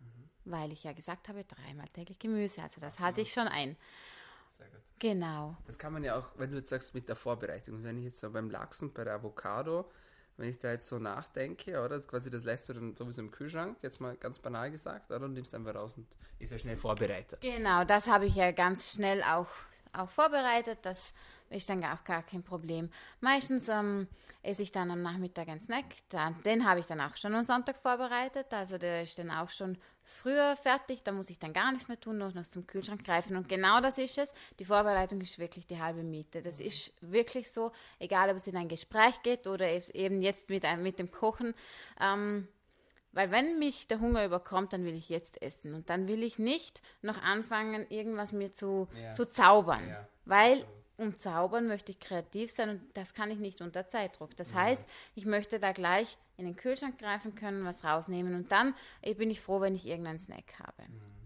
mhm. 0.00 0.30
weil 0.44 0.72
ich 0.72 0.84
ja 0.84 0.92
gesagt 0.92 1.28
habe, 1.28 1.44
dreimal 1.44 1.88
täglich 1.88 2.18
Gemüse. 2.18 2.62
Also 2.62 2.80
das 2.80 2.98
halte 3.00 3.20
ich 3.20 3.32
schon 3.32 3.48
ein. 3.48 3.76
Sehr 4.48 4.68
gut. 4.68 4.80
Genau. 4.98 5.56
Das 5.66 5.78
kann 5.78 5.92
man 5.92 6.04
ja 6.04 6.18
auch, 6.18 6.30
wenn 6.36 6.50
du 6.50 6.58
jetzt 6.58 6.70
sagst, 6.70 6.94
mit 6.94 7.08
der 7.08 7.16
Vorbereitung. 7.16 7.82
Wenn 7.82 7.98
ich 7.98 8.04
jetzt 8.04 8.20
so 8.20 8.30
beim 8.30 8.50
Lachs 8.50 8.82
und 8.82 8.94
bei 8.94 9.04
der 9.04 9.14
Avocado 9.14 9.90
wenn 10.36 10.50
ich 10.50 10.58
da 10.58 10.72
jetzt 10.72 10.88
so 10.88 10.98
nachdenke, 10.98 11.82
oder? 11.82 12.00
Quasi 12.00 12.30
das 12.30 12.44
lässt 12.44 12.68
du 12.68 12.74
dann 12.74 12.94
sowieso 12.94 13.22
im 13.22 13.30
Kühlschrank, 13.30 13.78
jetzt 13.82 14.00
mal 14.00 14.16
ganz 14.16 14.38
banal 14.38 14.70
gesagt, 14.70 15.10
oder? 15.10 15.24
Und 15.24 15.34
nimmst 15.34 15.54
einfach 15.54 15.74
raus 15.74 15.96
und 15.96 16.06
ist 16.38 16.52
ja 16.52 16.58
schnell 16.58 16.76
vorbereitet. 16.76 17.40
Genau, 17.40 17.84
das 17.84 18.06
habe 18.06 18.26
ich 18.26 18.36
ja 18.36 18.52
ganz 18.52 18.92
schnell 18.92 19.22
auch, 19.22 19.48
auch 19.92 20.10
vorbereitet. 20.10 20.78
Das 20.82 21.14
ist 21.50 21.68
dann 21.68 21.84
auch 21.84 22.04
gar 22.04 22.22
kein 22.22 22.42
Problem. 22.42 22.90
Meistens 23.20 23.68
ähm, 23.68 24.08
esse 24.42 24.62
ich 24.62 24.72
dann 24.72 24.90
am 24.90 25.02
Nachmittag 25.02 25.48
einen 25.48 25.60
Snack. 25.60 25.84
Dann, 26.08 26.40
den 26.42 26.68
habe 26.68 26.80
ich 26.80 26.86
dann 26.86 27.00
auch 27.00 27.16
schon 27.16 27.34
am 27.34 27.44
Sonntag 27.44 27.76
vorbereitet. 27.76 28.52
Also 28.52 28.78
der 28.78 29.02
ist 29.02 29.18
dann 29.18 29.30
auch 29.30 29.50
schon 29.50 29.78
früher 30.02 30.56
fertig. 30.56 31.02
Da 31.02 31.12
muss 31.12 31.30
ich 31.30 31.38
dann 31.38 31.52
gar 31.52 31.72
nichts 31.72 31.88
mehr 31.88 32.00
tun, 32.00 32.18
nur 32.18 32.32
noch 32.32 32.46
zum 32.46 32.66
Kühlschrank 32.66 33.04
greifen. 33.04 33.36
Und 33.36 33.48
genau 33.48 33.80
das 33.80 33.98
ist 33.98 34.18
es. 34.18 34.32
Die 34.58 34.64
Vorbereitung 34.64 35.20
ist 35.20 35.38
wirklich 35.38 35.66
die 35.66 35.80
halbe 35.80 36.02
Miete. 36.02 36.42
Das 36.42 36.60
ist 36.60 36.92
wirklich 37.00 37.50
so, 37.50 37.72
egal 37.98 38.30
ob 38.30 38.36
es 38.36 38.46
in 38.46 38.56
ein 38.56 38.68
Gespräch 38.68 39.22
geht 39.22 39.46
oder 39.46 39.68
eben 39.94 40.22
jetzt 40.22 40.48
mit, 40.48 40.64
mit 40.78 40.98
dem 40.98 41.10
Kochen. 41.10 41.54
Ähm, 42.00 42.48
weil 43.16 43.30
wenn 43.30 43.58
mich 43.58 43.88
der 43.88 44.00
Hunger 44.00 44.26
überkommt, 44.26 44.74
dann 44.74 44.84
will 44.84 44.94
ich 44.94 45.08
jetzt 45.08 45.40
essen. 45.40 45.72
Und 45.72 45.88
dann 45.88 46.06
will 46.06 46.22
ich 46.22 46.38
nicht 46.38 46.82
noch 47.00 47.22
anfangen, 47.22 47.86
irgendwas 47.88 48.32
mir 48.32 48.52
zu, 48.52 48.88
ja. 48.94 49.14
zu 49.14 49.26
zaubern. 49.26 49.88
Ja. 49.88 50.06
Weil 50.26 50.66
um 50.96 51.14
zaubern 51.14 51.66
möchte 51.66 51.92
ich 51.92 52.00
kreativ 52.00 52.50
sein 52.50 52.70
und 52.70 52.80
das 52.94 53.14
kann 53.14 53.30
ich 53.30 53.38
nicht 53.38 53.60
unter 53.60 53.86
Zeitdruck. 53.86 54.36
Das 54.36 54.50
ja. 54.50 54.56
heißt, 54.56 54.84
ich 55.14 55.26
möchte 55.26 55.58
da 55.58 55.72
gleich 55.72 56.16
in 56.36 56.44
den 56.44 56.56
Kühlschrank 56.56 56.98
greifen 56.98 57.34
können, 57.34 57.64
was 57.64 57.84
rausnehmen 57.84 58.34
und 58.34 58.52
dann 58.52 58.74
bin 59.16 59.30
ich 59.30 59.40
froh, 59.40 59.60
wenn 59.60 59.74
ich 59.74 59.86
irgendeinen 59.86 60.18
Snack 60.18 60.58
habe. 60.58 60.82
Mhm. 60.82 61.16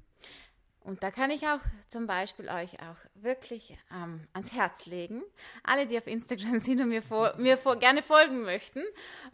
Und 0.83 1.03
da 1.03 1.11
kann 1.11 1.31
ich 1.31 1.47
auch 1.47 1.61
zum 1.89 2.07
Beispiel 2.07 2.49
euch 2.49 2.81
auch 2.81 2.97
wirklich 3.15 3.77
ähm, 3.93 4.27
ans 4.33 4.53
Herz 4.53 4.87
legen. 4.87 5.23
Alle, 5.63 5.87
die 5.87 5.99
auf 5.99 6.07
Instagram 6.07 6.59
sind 6.61 6.81
und 6.81 6.89
mir, 6.89 7.03
vor, 7.03 7.35
mir 7.37 7.59
vor, 7.59 7.77
gerne 7.77 8.03
folgen 8.03 8.43
möchten, 8.43 8.83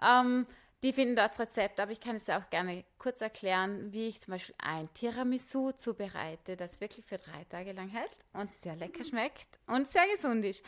ähm, 0.02 0.46
die 0.82 0.92
finden 0.92 1.16
dort 1.16 1.32
das 1.32 1.40
Rezept, 1.40 1.80
aber 1.80 1.92
ich 1.92 2.00
kann 2.00 2.16
es 2.16 2.28
auch 2.28 2.48
gerne 2.50 2.84
kurz 2.98 3.20
erklären, 3.20 3.92
wie 3.92 4.08
ich 4.08 4.20
zum 4.20 4.32
Beispiel 4.32 4.54
ein 4.58 4.92
Tiramisu 4.92 5.72
zubereite, 5.72 6.56
das 6.56 6.80
wirklich 6.80 7.04
für 7.06 7.16
drei 7.16 7.44
Tage 7.44 7.72
lang 7.72 7.88
hält 7.88 8.16
und 8.34 8.52
sehr 8.52 8.76
lecker 8.76 9.04
schmeckt 9.04 9.58
und 9.66 9.88
sehr 9.88 10.06
gesund 10.12 10.44
ist. 10.44 10.62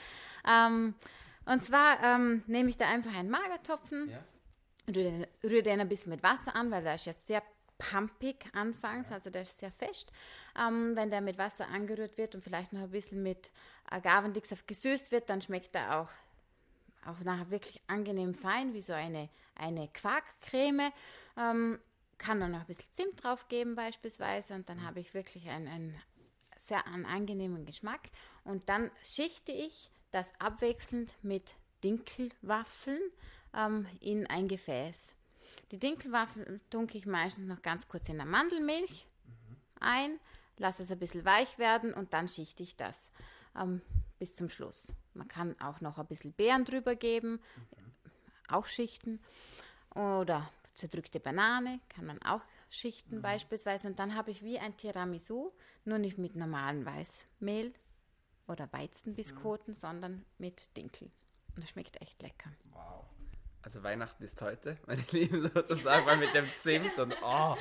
Ähm, 0.46 0.94
und 1.44 1.64
zwar 1.64 2.02
ähm, 2.02 2.42
nehme 2.46 2.70
ich 2.70 2.76
da 2.76 2.88
einfach 2.88 3.14
einen 3.14 3.30
Magertopfen, 3.30 4.10
ja. 4.10 4.24
rühre, 4.88 5.10
den, 5.10 5.26
rühre 5.44 5.62
den 5.62 5.80
ein 5.80 5.88
bisschen 5.88 6.10
mit 6.10 6.22
Wasser 6.22 6.54
an, 6.56 6.70
weil 6.70 6.82
der 6.82 6.94
ist 6.94 7.06
ja 7.06 7.12
sehr 7.12 7.42
pumpig 7.76 8.46
anfangs, 8.54 9.12
also 9.12 9.30
der 9.30 9.42
ist 9.42 9.58
sehr 9.58 9.70
fest. 9.70 10.10
Ähm, 10.58 10.96
wenn 10.96 11.10
der 11.10 11.20
mit 11.20 11.38
Wasser 11.38 11.68
angerührt 11.68 12.16
wird 12.16 12.34
und 12.34 12.42
vielleicht 12.42 12.72
noch 12.72 12.82
ein 12.82 12.90
bisschen 12.90 13.22
mit 13.22 13.52
Agavendicksaft 13.90 14.66
gesüßt 14.66 15.12
wird, 15.12 15.30
dann 15.30 15.42
schmeckt 15.42 15.74
er 15.74 16.00
auch 16.00 16.08
auch 17.08 17.20
nachher 17.20 17.50
wirklich 17.50 17.80
angenehm 17.86 18.34
fein, 18.34 18.74
wie 18.74 18.82
so 18.82 18.92
eine, 18.92 19.28
eine 19.58 19.88
Quarkcreme. 19.88 20.92
Ähm, 21.36 21.78
kann 22.18 22.40
dann 22.40 22.52
noch 22.52 22.60
ein 22.60 22.66
bisschen 22.66 22.90
Zimt 22.90 23.22
drauf 23.22 23.48
geben 23.48 23.76
beispielsweise 23.76 24.54
und 24.54 24.68
dann 24.68 24.84
habe 24.84 25.00
ich 25.00 25.14
wirklich 25.14 25.48
einen, 25.48 25.68
einen 25.68 26.00
sehr 26.56 26.86
einen 26.86 27.06
angenehmen 27.06 27.64
Geschmack. 27.64 28.10
Und 28.44 28.68
dann 28.68 28.90
schichte 29.02 29.52
ich 29.52 29.90
das 30.10 30.28
abwechselnd 30.38 31.14
mit 31.22 31.54
Dinkelwaffeln 31.84 33.00
ähm, 33.54 33.86
in 34.00 34.26
ein 34.26 34.48
Gefäß. 34.48 35.14
Die 35.70 35.78
Dinkelwaffeln 35.78 36.60
tunke 36.70 36.98
ich 36.98 37.06
meistens 37.06 37.46
noch 37.46 37.62
ganz 37.62 37.88
kurz 37.88 38.08
in 38.08 38.16
der 38.16 38.26
Mandelmilch 38.26 39.06
mhm. 39.26 39.56
ein, 39.80 40.20
lasse 40.56 40.82
es 40.82 40.90
ein 40.90 40.98
bisschen 40.98 41.24
weich 41.24 41.58
werden 41.58 41.94
und 41.94 42.12
dann 42.12 42.28
schichte 42.28 42.62
ich 42.62 42.76
das 42.76 43.10
ähm, 43.56 43.80
bis 44.18 44.34
zum 44.34 44.48
Schluss. 44.48 44.92
Man 45.14 45.28
kann 45.28 45.60
auch 45.60 45.80
noch 45.80 45.98
ein 45.98 46.06
bisschen 46.06 46.32
Beeren 46.32 46.64
drüber 46.64 46.96
geben. 46.96 47.40
Auch 48.48 48.66
schichten. 48.66 49.20
Oder 49.94 50.50
zerdrückte 50.74 51.20
Banane 51.20 51.80
kann 51.88 52.06
man 52.06 52.20
auch 52.22 52.42
schichten 52.70 53.16
mhm. 53.16 53.22
beispielsweise. 53.22 53.88
Und 53.88 53.98
dann 53.98 54.14
habe 54.14 54.30
ich 54.30 54.42
wie 54.42 54.58
ein 54.58 54.76
Tiramisu, 54.76 55.52
nur 55.84 55.98
nicht 55.98 56.18
mit 56.18 56.36
normalen 56.36 56.84
Weißmehl 56.84 57.72
oder 58.46 58.72
Weizenbiskoten, 58.72 59.74
mhm. 59.74 59.78
sondern 59.78 60.24
mit 60.38 60.76
Dinkel. 60.76 61.10
Und 61.54 61.64
das 61.64 61.70
schmeckt 61.70 62.00
echt 62.00 62.22
lecker. 62.22 62.50
Wow. 62.72 63.04
Also 63.68 63.82
Weihnachten 63.82 64.24
ist 64.24 64.40
heute, 64.40 64.78
meine 64.86 65.04
Lieben, 65.10 65.42
sozusagen, 65.42 66.06
weil 66.06 66.16
mit 66.16 66.32
dem 66.32 66.46
Zimt 66.56 66.98
und 66.98 67.14
oh, 67.22 67.54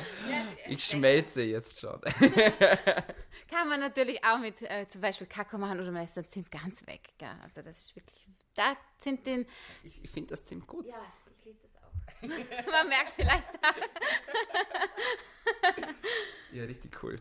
ich 0.69 0.81
schmelze 0.81 1.43
jetzt 1.43 1.81
schon. 1.81 1.99
Kann 3.51 3.67
man 3.67 3.81
natürlich 3.81 4.23
auch 4.23 4.39
mit 4.39 4.61
äh, 4.61 4.87
zum 4.87 5.01
Beispiel 5.01 5.27
Kakao 5.27 5.59
machen 5.59 5.81
oder 5.81 5.91
man 5.91 6.03
lässt 6.03 6.15
den 6.15 6.29
Zimt 6.29 6.49
ganz 6.49 6.87
weg. 6.87 7.09
Gell? 7.17 7.35
Also 7.43 7.61
das 7.61 7.77
ist 7.77 7.95
wirklich, 7.97 8.25
da 8.55 8.77
sind 9.01 9.27
den... 9.27 9.45
Ich, 9.83 10.01
ich 10.01 10.09
finde 10.09 10.29
das 10.29 10.45
Zimt 10.45 10.65
gut. 10.65 10.85
Ja, 10.85 10.95
ich 11.37 11.43
liebe 11.43 11.59
das 11.61 11.75
auch. 11.83 12.71
man 12.71 12.87
merkt 12.87 13.09
es 13.09 13.15
vielleicht 13.15 13.43
ja, 16.53 16.63
richtig 16.63 17.03
cool. 17.03 17.17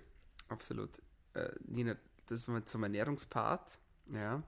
Absolut. 0.49 0.91
Äh, 1.35 1.51
Nina, 1.65 1.97
das 2.27 2.47
war 2.47 2.65
zum 2.65 2.85
Ernährungspart. 2.85 3.81
Ja 4.13 4.45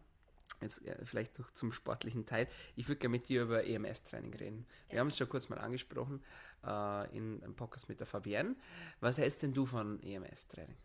jetzt 0.60 0.80
vielleicht 1.04 1.38
noch 1.38 1.50
zum 1.52 1.72
sportlichen 1.72 2.26
Teil. 2.26 2.48
Ich 2.76 2.88
würde 2.88 2.98
gerne 2.98 3.12
mit 3.12 3.28
dir 3.28 3.42
über 3.42 3.64
EMS-Training 3.64 4.34
reden. 4.34 4.66
Wir 4.88 4.96
ja. 4.96 5.00
haben 5.00 5.08
es 5.08 5.16
schon 5.16 5.28
kurz 5.28 5.48
mal 5.48 5.58
angesprochen 5.58 6.22
äh, 6.64 7.16
in 7.16 7.42
einem 7.42 7.54
Podcast 7.54 7.88
mit 7.88 8.00
der 8.00 8.06
Fabienne. 8.06 8.56
Was 9.00 9.18
hältst 9.18 9.42
denn 9.42 9.54
du 9.54 9.66
von 9.66 10.02
EMS-Training? 10.02 10.76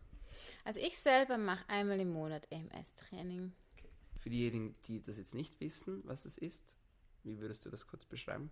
Also 0.64 0.80
ich 0.80 0.98
selber 0.98 1.38
mache 1.38 1.68
einmal 1.68 2.00
im 2.00 2.10
Monat 2.10 2.46
EMS-Training. 2.50 3.52
Okay. 3.76 3.88
Für 4.18 4.30
diejenigen, 4.30 4.74
die 4.86 5.02
das 5.02 5.18
jetzt 5.18 5.34
nicht 5.34 5.60
wissen, 5.60 6.02
was 6.04 6.24
es 6.24 6.38
ist, 6.38 6.76
wie 7.22 7.38
würdest 7.40 7.64
du 7.64 7.70
das 7.70 7.86
kurz 7.86 8.04
beschreiben? 8.04 8.50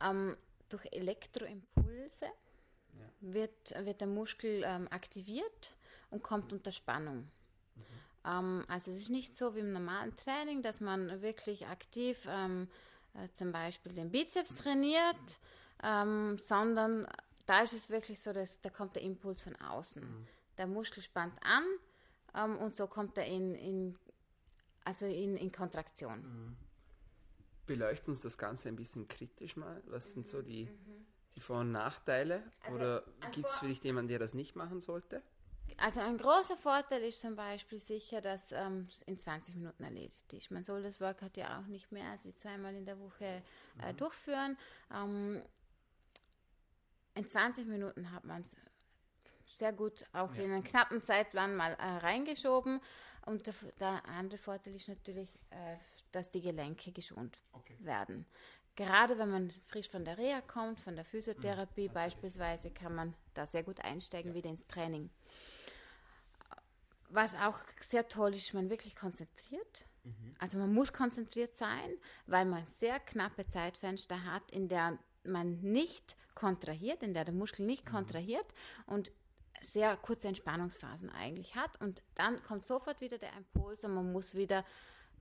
Ähm, 0.00 0.36
durch 0.68 0.86
Elektroimpulse 0.92 2.24
ja. 2.24 3.10
wird, 3.20 3.74
wird 3.84 4.00
der 4.00 4.08
Muskel 4.08 4.62
ähm, 4.64 4.88
aktiviert 4.88 5.76
und 6.10 6.22
kommt 6.22 6.52
unter 6.52 6.72
Spannung. 6.72 7.30
Ähm, 8.24 8.64
also 8.68 8.90
es 8.90 8.98
ist 8.98 9.10
nicht 9.10 9.36
so 9.36 9.54
wie 9.54 9.60
im 9.60 9.72
normalen 9.72 10.14
Training, 10.16 10.62
dass 10.62 10.80
man 10.80 11.22
wirklich 11.22 11.66
aktiv 11.66 12.26
ähm, 12.28 12.68
äh, 13.14 13.28
zum 13.34 13.52
Beispiel 13.52 13.92
den 13.92 14.10
Bizeps 14.10 14.56
trainiert, 14.56 15.38
ähm, 15.82 16.38
sondern 16.46 17.06
da 17.46 17.62
ist 17.62 17.72
es 17.72 17.90
wirklich 17.90 18.20
so, 18.20 18.32
dass 18.32 18.60
da 18.60 18.70
kommt 18.70 18.96
der 18.96 19.02
Impuls 19.02 19.40
von 19.40 19.56
außen. 19.56 20.02
Mhm. 20.02 20.26
Der 20.58 20.66
Muskel 20.66 21.02
spannt 21.02 21.38
an 21.42 21.64
ähm, 22.34 22.56
und 22.58 22.74
so 22.74 22.86
kommt 22.86 23.16
er 23.16 23.26
in, 23.26 23.54
in 23.54 23.98
also 24.84 25.04
in, 25.04 25.36
in 25.36 25.52
Kontraktion. 25.52 26.20
Mhm. 26.22 26.56
Beleuchten 27.66 28.12
uns 28.12 28.22
das 28.22 28.38
Ganze 28.38 28.68
ein 28.68 28.76
bisschen 28.76 29.06
kritisch 29.06 29.56
mal. 29.56 29.82
Was 29.86 30.12
sind 30.12 30.26
so 30.26 30.40
die, 30.40 30.64
mhm. 30.64 31.06
die 31.36 31.42
Vor- 31.42 31.60
und 31.60 31.72
Nachteile? 31.72 32.42
Also 32.62 32.76
Oder 32.76 33.04
gibt 33.32 33.48
es 33.48 33.58
vielleicht 33.58 33.84
jemanden, 33.84 34.08
der 34.08 34.18
das 34.18 34.32
nicht 34.32 34.56
machen 34.56 34.80
sollte? 34.80 35.22
Also 35.76 36.00
ein 36.00 36.18
großer 36.18 36.56
Vorteil 36.56 37.02
ist 37.02 37.20
zum 37.20 37.36
Beispiel 37.36 37.80
sicher, 37.80 38.20
dass 38.20 38.52
ähm, 38.52 38.88
es 38.90 39.02
in 39.02 39.20
20 39.20 39.54
Minuten 39.54 39.84
erledigt 39.84 40.32
ist. 40.32 40.50
Man 40.50 40.62
soll 40.62 40.82
das 40.82 41.00
Workout 41.00 41.36
ja 41.36 41.60
auch 41.60 41.66
nicht 41.66 41.92
mehr 41.92 42.10
als 42.10 42.24
wie 42.24 42.34
zweimal 42.34 42.74
in 42.74 42.84
der 42.84 42.98
Woche 42.98 43.42
äh, 43.80 43.92
mhm. 43.92 43.96
durchführen. 43.96 44.58
Ähm, 44.92 45.42
in 47.14 47.28
20 47.28 47.66
Minuten 47.66 48.10
hat 48.12 48.24
man 48.24 48.42
es 48.42 48.56
sehr 49.46 49.72
gut 49.72 50.04
auch 50.12 50.34
ja. 50.34 50.42
in 50.42 50.52
einen 50.52 50.64
knappen 50.64 51.02
Zeitplan 51.02 51.56
mal 51.56 51.72
äh, 51.74 51.98
reingeschoben. 51.98 52.80
Und 53.26 53.46
der, 53.46 53.54
der, 53.78 54.04
andere 54.06 54.38
Vorteil 54.38 54.74
ist 54.74 54.88
natürlich, 54.88 55.28
äh, 55.50 55.76
dass 56.12 56.30
die 56.30 56.40
Gelenke 56.40 56.92
geschont 56.92 57.38
okay. 57.52 57.76
werden. 57.80 58.26
Gerade 58.74 59.18
wenn 59.18 59.30
man 59.30 59.50
frisch 59.66 59.88
von 59.88 60.04
der 60.04 60.16
Reha 60.16 60.40
kommt, 60.40 60.78
von 60.78 60.94
der 60.94 61.04
Physiotherapie 61.04 61.88
mhm, 61.88 61.92
beispielsweise, 61.92 62.70
kann 62.70 62.94
man 62.94 63.14
da 63.34 63.46
sehr 63.46 63.64
gut 63.64 63.80
einsteigen, 63.84 64.30
ja. 64.30 64.36
wieder 64.36 64.50
ins 64.50 64.66
Training. 64.66 65.10
Was 67.10 67.34
auch 67.34 67.58
sehr 67.80 68.08
toll 68.08 68.34
ist, 68.34 68.54
man 68.54 68.70
wirklich 68.70 68.96
konzentriert. 68.96 69.86
Mhm. 70.04 70.34
Also 70.38 70.58
man 70.58 70.72
muss 70.72 70.92
konzentriert 70.92 71.56
sein, 71.56 71.96
weil 72.26 72.44
man 72.44 72.66
sehr 72.66 73.00
knappe 73.00 73.46
Zeitfenster 73.46 74.24
hat, 74.24 74.50
in 74.50 74.68
der 74.68 74.98
man 75.24 75.60
nicht 75.60 76.16
kontrahiert, 76.34 77.02
in 77.02 77.14
der 77.14 77.24
der 77.24 77.34
Muskel 77.34 77.66
nicht 77.66 77.84
mhm. 77.86 77.90
kontrahiert 77.90 78.46
und 78.86 79.12
sehr 79.60 79.96
kurze 79.96 80.28
Entspannungsphasen 80.28 81.10
eigentlich 81.10 81.54
hat. 81.56 81.80
Und 81.80 82.02
dann 82.14 82.42
kommt 82.42 82.64
sofort 82.64 83.00
wieder 83.00 83.18
der 83.18 83.32
Impuls 83.36 83.84
und 83.84 83.94
man 83.94 84.12
muss 84.12 84.34
wieder 84.34 84.64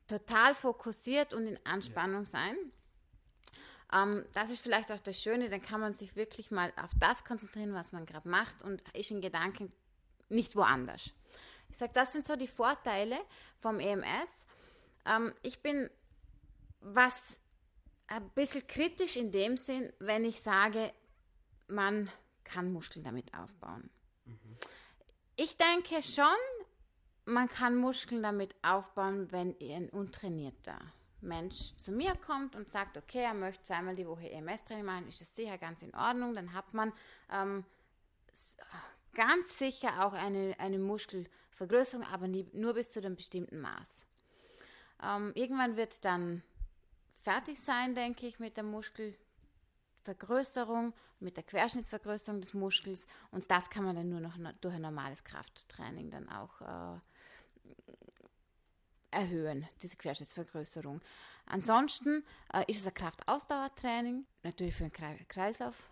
total 0.08 0.56
fokussiert 0.56 1.34
und 1.34 1.47
in 1.47 1.60
Anspannung 1.65 2.23
ja. 2.23 2.30
sein. 2.30 2.56
Ähm, 3.93 4.26
das 4.34 4.52
ist 4.52 4.62
vielleicht 4.62 4.91
auch 4.91 5.00
das 5.00 5.19
Schöne, 5.19 5.50
dann 5.50 5.62
kann 5.62 5.80
man 5.80 5.93
sich 5.93 6.15
wirklich 6.15 6.52
mal 6.52 6.71
auf 6.82 6.91
das 7.00 7.23
konzentrieren, 7.23 7.73
was 7.73 7.91
man 7.91 8.06
gerade 8.06 8.28
macht 8.28 8.62
und 8.63 8.84
ist 8.93 9.12
in 9.12 9.21
Gedanken 9.21 9.71
nicht 10.30 10.56
woanders. 10.56 11.13
Ich 11.69 11.77
sage, 11.77 11.91
das 11.93 12.13
sind 12.13 12.25
so 12.25 12.36
die 12.36 12.47
Vorteile 12.47 13.17
vom 13.60 13.80
EMS. 13.80 14.45
Ähm, 15.06 15.34
ich 15.41 15.62
bin 15.62 15.89
was 16.80 17.39
ein 18.08 18.30
bisschen 18.32 18.65
kritisch 18.67 19.17
in 19.17 19.32
dem 19.32 19.58
Sinn, 19.58 19.91
wenn 19.99 20.23
ich 20.23 20.41
sage, 20.41 20.93
man 21.67 22.10
kann 22.43 22.71
Muskeln 22.71 23.03
damit 23.03 23.34
aufbauen. 23.34 23.89
Mhm. 24.25 24.58
Ich 25.36 25.58
denke 25.58 26.01
schon, 26.01 26.25
man 27.25 27.49
kann 27.49 27.75
Muskeln 27.75 28.23
damit 28.23 28.56
aufbauen, 28.63 29.32
wenn 29.32 29.56
ein 29.62 29.89
untrainierter 29.89 30.80
Mensch 31.21 31.75
zu 31.77 31.91
mir 31.91 32.15
kommt 32.15 32.56
und 32.56 32.71
sagt, 32.71 32.97
okay, 32.97 33.23
er 33.23 33.34
möchte 33.34 33.63
zweimal 33.63 33.95
die 33.95 34.08
Woche 34.08 34.32
EMS-Training 34.32 34.86
machen, 34.86 35.08
ist 35.08 35.21
das 35.21 35.36
sicher 35.36 35.58
ganz 35.58 35.82
in 35.82 35.93
Ordnung. 35.93 36.36
Dann 36.36 36.53
hat 36.53 36.73
man 36.73 36.93
ähm, 37.32 37.65
ganz 39.13 39.58
sicher 39.58 40.06
auch 40.06 40.13
eine, 40.13 40.56
eine 40.60 40.80
Muskelvergrößerung, 41.57 42.05
aber 42.05 42.27
nie, 42.27 42.45
nur 42.53 42.73
bis 42.73 42.91
zu 42.91 42.99
einem 42.99 43.15
bestimmten 43.15 43.59
Maß. 43.59 44.05
Ähm, 45.03 45.31
irgendwann 45.35 45.77
wird 45.77 46.03
dann 46.05 46.41
fertig 47.21 47.59
sein, 47.59 47.93
denke 47.95 48.27
ich, 48.27 48.39
mit 48.39 48.57
der 48.57 48.63
Muskelvergrößerung, 48.63 50.93
mit 51.19 51.37
der 51.37 51.43
Querschnittsvergrößerung 51.43 52.41
des 52.41 52.53
Muskels 52.53 53.07
und 53.31 53.49
das 53.49 53.69
kann 53.69 53.83
man 53.83 53.95
dann 53.95 54.09
nur 54.09 54.21
noch 54.21 54.37
durch 54.61 54.75
ein 54.75 54.81
normales 54.81 55.23
Krafttraining 55.23 56.11
dann 56.11 56.29
auch 56.29 56.61
äh, 56.61 56.99
erhöhen, 59.11 59.67
diese 59.81 59.97
Querschnittsvergrößerung. 59.97 61.01
Ansonsten 61.45 62.23
äh, 62.53 62.63
ist 62.67 62.81
es 62.81 62.87
ein 62.87 62.93
Kraftausdauertraining, 62.93 64.25
natürlich 64.43 64.75
für 64.75 64.89
den 64.89 65.27
Kreislauf 65.27 65.89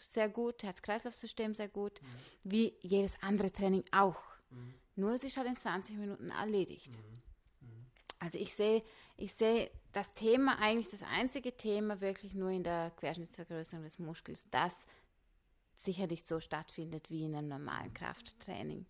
sehr 0.00 0.28
gut, 0.28 0.62
Herz-Kreislauf-System 0.62 1.54
sehr 1.54 1.68
gut, 1.68 2.00
mhm. 2.00 2.06
wie 2.44 2.74
jedes 2.80 3.20
andere 3.22 3.50
Training 3.50 3.84
auch. 3.90 4.22
Mhm. 4.50 4.74
Nur 4.96 5.12
es 5.12 5.24
ist 5.24 5.36
halt 5.36 5.48
in 5.48 5.56
20 5.56 5.96
Minuten 5.96 6.30
erledigt. 6.30 6.92
Mhm. 6.92 7.68
mhm. 7.68 7.86
Also 8.18 8.38
ich 8.38 8.54
sehe, 8.54 8.82
ich 9.16 9.32
sehe 9.34 9.70
das 9.92 10.12
Thema 10.14 10.58
eigentlich 10.58 10.88
das 10.88 11.02
einzige 11.02 11.56
Thema 11.56 12.00
wirklich 12.00 12.34
nur 12.34 12.50
in 12.50 12.64
der 12.64 12.92
Querschnittsvergrößerung 12.96 13.84
des 13.84 13.98
Muskels, 13.98 14.48
das 14.50 14.86
sicherlich 15.76 16.24
so 16.24 16.40
stattfindet 16.40 17.10
wie 17.10 17.24
in 17.24 17.34
einem 17.34 17.48
normalen 17.48 17.92
Krafttraining. 17.92 18.86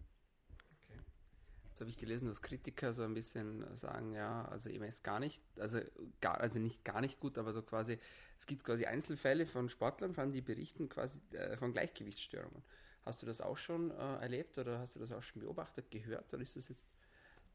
Jetzt 1.75 1.81
habe 1.81 1.91
ich 1.91 1.97
gelesen, 1.97 2.29
dass 2.29 2.41
Kritiker 2.41 2.93
so 2.93 3.03
ein 3.03 3.15
bisschen 3.15 3.65
sagen, 3.77 4.15
ja, 4.15 4.45
also 4.45 4.71
EMS 4.71 5.03
gar 5.03 5.19
nicht, 5.19 5.43
also 5.59 5.81
gar, 6.21 6.41
also 6.41 6.61
nicht 6.61 6.85
gar 6.85 7.01
nicht 7.01 7.19
gut, 7.19 7.37
aber 7.37 7.53
so 7.53 7.63
quasi, 7.63 7.99
es 8.39 8.47
gibt 8.47 8.63
quasi 8.63 8.87
Einzelfälle 8.87 9.45
von 9.45 9.69
Sportlern, 9.69 10.15
vor 10.15 10.23
allem 10.23 10.33
die 10.33 10.41
berichten 10.41 10.89
quasi 10.89 11.21
äh, 11.33 11.57
von 11.57 11.73
Gleichgewichtsstörungen. 11.73 12.63
Hast 13.05 13.23
du 13.23 13.27
das 13.27 13.41
auch 13.41 13.57
schon 13.57 13.91
äh, 13.91 14.17
erlebt 14.17 14.57
oder 14.59 14.79
hast 14.79 14.97
du 14.97 15.01
das 15.01 15.13
auch 15.13 15.23
schon 15.23 15.43
beobachtet, 15.43 15.91
gehört 15.91 16.33
oder 16.33 16.43
ist 16.43 16.57
das 16.57 16.69
jetzt, 16.69 16.85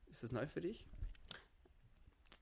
ist 0.10 0.24
das 0.24 0.32
neu 0.32 0.48
für 0.48 0.62
dich? 0.62 0.86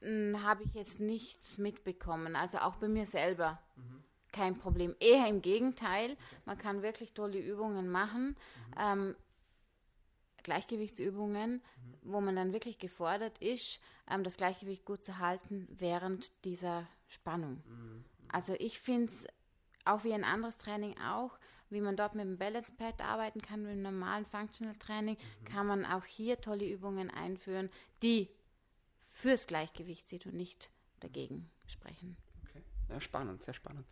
Hm, 0.02 0.44
habe 0.44 0.64
ich 0.64 0.74
jetzt 0.74 1.00
nichts 1.00 1.58
mitbekommen, 1.58 2.36
also 2.36 2.60
auch 2.60 2.76
bei 2.76 2.88
mir 2.88 3.06
selber. 3.06 3.62
Mhm 3.76 4.04
kein 4.38 4.58
Problem. 4.58 4.96
Eher 5.00 5.28
im 5.28 5.42
Gegenteil, 5.42 6.16
man 6.46 6.58
kann 6.58 6.84
wirklich 6.84 7.14
tolle 7.14 7.40
Übungen 7.40 7.90
machen. 7.90 8.28
Mhm. 8.28 8.76
Ähm, 8.80 9.16
Gleichgewichtsübungen, 10.44 11.54
mhm. 11.54 11.62
wo 12.04 12.22
man 12.22 12.36
dann 12.36 12.54
wirklich 12.54 12.80
gefordert 12.80 13.40
ist, 13.40 13.82
ähm, 14.10 14.24
das 14.24 14.38
Gleichgewicht 14.38 14.86
gut 14.86 15.04
zu 15.04 15.18
halten 15.18 15.68
während 15.72 16.32
dieser 16.46 16.88
Spannung. 17.08 17.64
Mhm. 17.68 18.06
Also 18.30 18.54
ich 18.60 18.80
finde 18.80 19.12
es 19.12 19.28
auch 19.86 20.04
wie 20.04 20.14
ein 20.14 20.24
anderes 20.24 20.58
Training 20.58 20.96
auch, 21.00 21.40
wie 21.70 21.82
man 21.82 21.98
dort 21.98 22.16
mit 22.16 22.26
dem 22.26 22.38
Balance 22.38 22.72
Pad 22.78 23.02
arbeiten 23.02 23.42
kann, 23.42 23.64
mit 23.64 23.72
dem 23.72 23.82
normalen 23.82 24.26
Functional 24.26 24.76
Training, 24.76 25.18
mhm. 25.18 25.46
kann 25.46 25.68
man 25.68 25.86
auch 25.86 26.06
hier 26.06 26.40
tolle 26.42 26.68
Übungen 26.68 27.10
einführen, 27.10 27.70
die 28.02 28.30
fürs 29.12 29.48
Gleichgewicht 29.48 30.08
sind 30.08 30.26
und 30.26 30.36
nicht 30.36 30.70
dagegen 31.00 31.50
sprechen. 31.68 32.18
Okay. 32.44 32.62
Ja, 32.90 33.00
spannend, 33.00 33.44
sehr 33.44 33.54
spannend. 33.54 33.88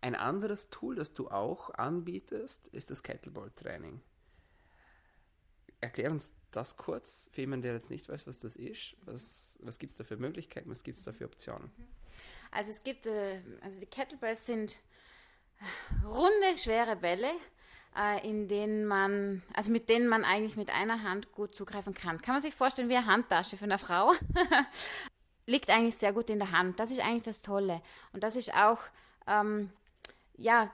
Ein 0.00 0.14
anderes 0.14 0.68
Tool, 0.68 0.96
das 0.96 1.14
du 1.14 1.30
auch 1.30 1.70
anbietest, 1.70 2.68
ist 2.68 2.90
das 2.90 3.02
Kettlebell-Training 3.02 4.02
erklär 5.84 6.10
uns 6.10 6.32
das 6.50 6.76
kurz 6.76 7.30
für 7.32 7.42
jemanden, 7.42 7.62
der 7.62 7.74
jetzt 7.74 7.90
nicht 7.90 8.08
weiß, 8.08 8.26
was 8.26 8.38
das 8.38 8.56
ist. 8.56 8.96
Was, 9.04 9.58
was 9.62 9.78
gibt 9.78 9.92
es 9.92 9.98
da 9.98 10.04
für 10.04 10.16
Möglichkeiten, 10.16 10.70
was 10.70 10.82
gibt 10.82 10.98
es 10.98 11.04
da 11.04 11.12
für 11.12 11.26
Optionen? 11.26 11.70
Also 12.50 12.70
es 12.70 12.82
gibt, 12.82 13.06
äh, 13.06 13.40
also 13.60 13.78
die 13.80 13.86
Kettlebells 13.86 14.46
sind 14.46 14.78
runde, 16.04 16.56
schwere 16.56 16.96
Bälle, 16.96 17.30
äh, 17.96 18.26
in 18.28 18.48
denen 18.48 18.86
man, 18.86 19.42
also 19.54 19.70
mit 19.70 19.88
denen 19.88 20.08
man 20.08 20.24
eigentlich 20.24 20.56
mit 20.56 20.70
einer 20.70 21.02
Hand 21.02 21.32
gut 21.32 21.54
zugreifen 21.54 21.94
kann. 21.94 22.20
Kann 22.20 22.34
man 22.34 22.42
sich 22.42 22.54
vorstellen 22.54 22.88
wie 22.88 22.96
eine 22.96 23.06
Handtasche 23.06 23.56
für 23.56 23.64
eine 23.64 23.78
Frau. 23.78 24.12
Liegt 25.46 25.70
eigentlich 25.70 25.96
sehr 25.96 26.12
gut 26.12 26.30
in 26.30 26.38
der 26.38 26.52
Hand. 26.52 26.80
Das 26.80 26.90
ist 26.90 27.00
eigentlich 27.00 27.24
das 27.24 27.42
Tolle. 27.42 27.82
Und 28.12 28.22
das 28.22 28.36
ist 28.36 28.54
auch, 28.54 28.80
ähm, 29.26 29.70
ja, 30.36 30.70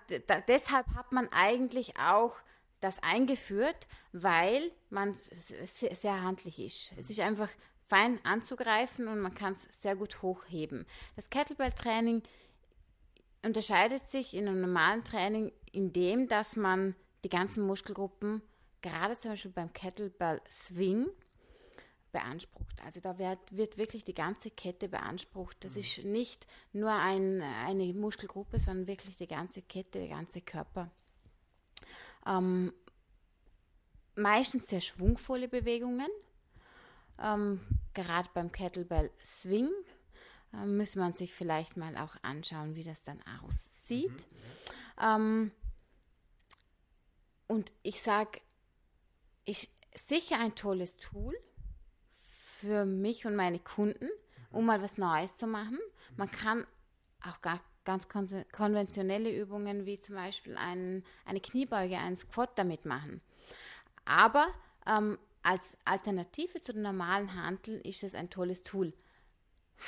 deshalb 0.49 0.87
hat 0.95 1.12
man 1.12 1.29
eigentlich 1.33 1.99
auch 1.99 2.37
das 2.81 3.03
eingeführt, 3.03 3.87
weil 4.12 4.71
man 4.88 5.14
sehr 5.14 6.23
handlich 6.23 6.59
ist. 6.59 6.93
Es 6.97 7.11
ist 7.11 7.21
einfach 7.21 7.51
fein 7.88 8.25
anzugreifen 8.25 9.09
und 9.09 9.21
man 9.21 9.35
kann 9.35 9.53
es 9.53 9.66
sehr 9.73 9.97
gut 9.97 10.23
hochheben. 10.23 10.87
Das 11.16 11.29
Kettlebell-Training 11.29 12.23
unterscheidet 13.42 14.07
sich 14.07 14.35
in 14.35 14.48
einem 14.48 14.61
normalen 14.61 15.05
Training 15.05 15.53
in 15.72 15.92
dem, 15.92 16.29
dass 16.29 16.57
man 16.57 16.94
die 17.24 17.29
ganzen 17.29 17.66
Muskelgruppen, 17.66 18.42
gerade 18.83 19.16
zum 19.16 19.33
Beispiel 19.33 19.50
beim 19.50 19.72
Kettlebell 19.72 20.40
Swing, 20.50 21.07
beansprucht. 22.12 22.83
Also 22.85 23.00
da 23.00 23.18
wird, 23.18 23.38
wird 23.50 23.76
wirklich 23.76 24.05
die 24.05 24.14
ganze 24.14 24.50
Kette 24.50 24.88
beansprucht. 24.88 25.57
Das 25.61 25.74
mhm. 25.74 25.81
ist 25.81 26.05
nicht 26.05 26.46
nur 26.72 26.90
ein, 26.90 27.42
eine 27.42 27.92
Muskelgruppe, 27.94 28.59
sondern 28.59 28.87
wirklich 28.87 29.16
die 29.16 29.29
ganze 29.29 29.62
Kette, 29.62 29.98
der 29.98 30.09
ganze 30.09 30.40
Körper. 30.40 30.90
Ähm, 32.26 32.72
meistens 34.16 34.68
sehr 34.68 34.81
schwungvolle 34.81 35.48
Bewegungen. 35.48 36.11
Ähm, 37.22 37.61
gerade 37.94 38.29
beim 38.35 38.50
Kettlebell 38.50 39.11
Swing 39.24 39.70
äh, 40.53 40.67
muss 40.67 40.97
man 40.97 41.13
sich 41.13 41.35
vielleicht 41.35 41.77
mal 41.77 41.97
auch 41.97 42.17
anschauen, 42.23 42.75
wie 42.75 42.85
das 42.85 43.05
dann 43.05 43.21
aussieht. 43.43 44.11
Mhm, 44.11 44.17
ja. 44.99 45.17
ähm, 45.17 45.51
und 47.47 47.73
ich 47.83 48.01
sage, 48.01 48.41
ich 49.45 49.69
sicher 49.95 50.39
ein 50.39 50.55
tolles 50.55 50.97
Tool 50.97 51.37
für 52.61 52.85
mich 52.85 53.27
und 53.27 53.35
meine 53.35 53.59
Kunden, 53.59 54.09
um 54.51 54.67
mal 54.67 54.83
was 54.83 54.99
Neues 54.99 55.37
zu 55.37 55.47
machen. 55.47 55.79
Man 56.17 56.31
kann 56.31 56.67
auch 57.23 57.41
gar, 57.41 57.61
ganz 57.85 58.07
konventionelle 58.53 59.35
Übungen 59.35 59.87
wie 59.87 59.99
zum 59.99 60.15
Beispiel 60.15 60.57
ein, 60.57 61.05
eine 61.25 61.41
Kniebeuge, 61.41 61.99
einen 61.99 62.17
Squat 62.17 62.57
damit 62.59 62.85
machen. 62.85 63.21
Aber 64.05 64.47
ähm, 64.87 65.19
als 65.43 65.77
Alternative 65.85 66.61
zu 66.61 66.73
den 66.73 66.83
normalen 66.83 67.35
Handeln 67.35 67.81
ist 67.81 68.05
es 68.05 68.15
ein 68.15 68.31
tolles 68.31 68.63
Tool. 68.63 68.93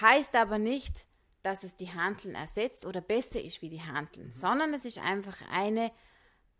Heißt 0.00 0.35
aber 0.35 0.59
nicht, 0.59 1.07
dass 1.42 1.64
es 1.64 1.76
die 1.76 1.92
Handeln 1.92 2.35
ersetzt 2.35 2.87
oder 2.87 3.00
besser 3.00 3.42
ist 3.42 3.62
wie 3.62 3.68
die 3.68 3.83
Handeln, 3.83 4.28
mhm. 4.28 4.33
sondern 4.33 4.74
es 4.74 4.85
ist 4.85 4.98
einfach 4.98 5.42
eine 5.50 5.90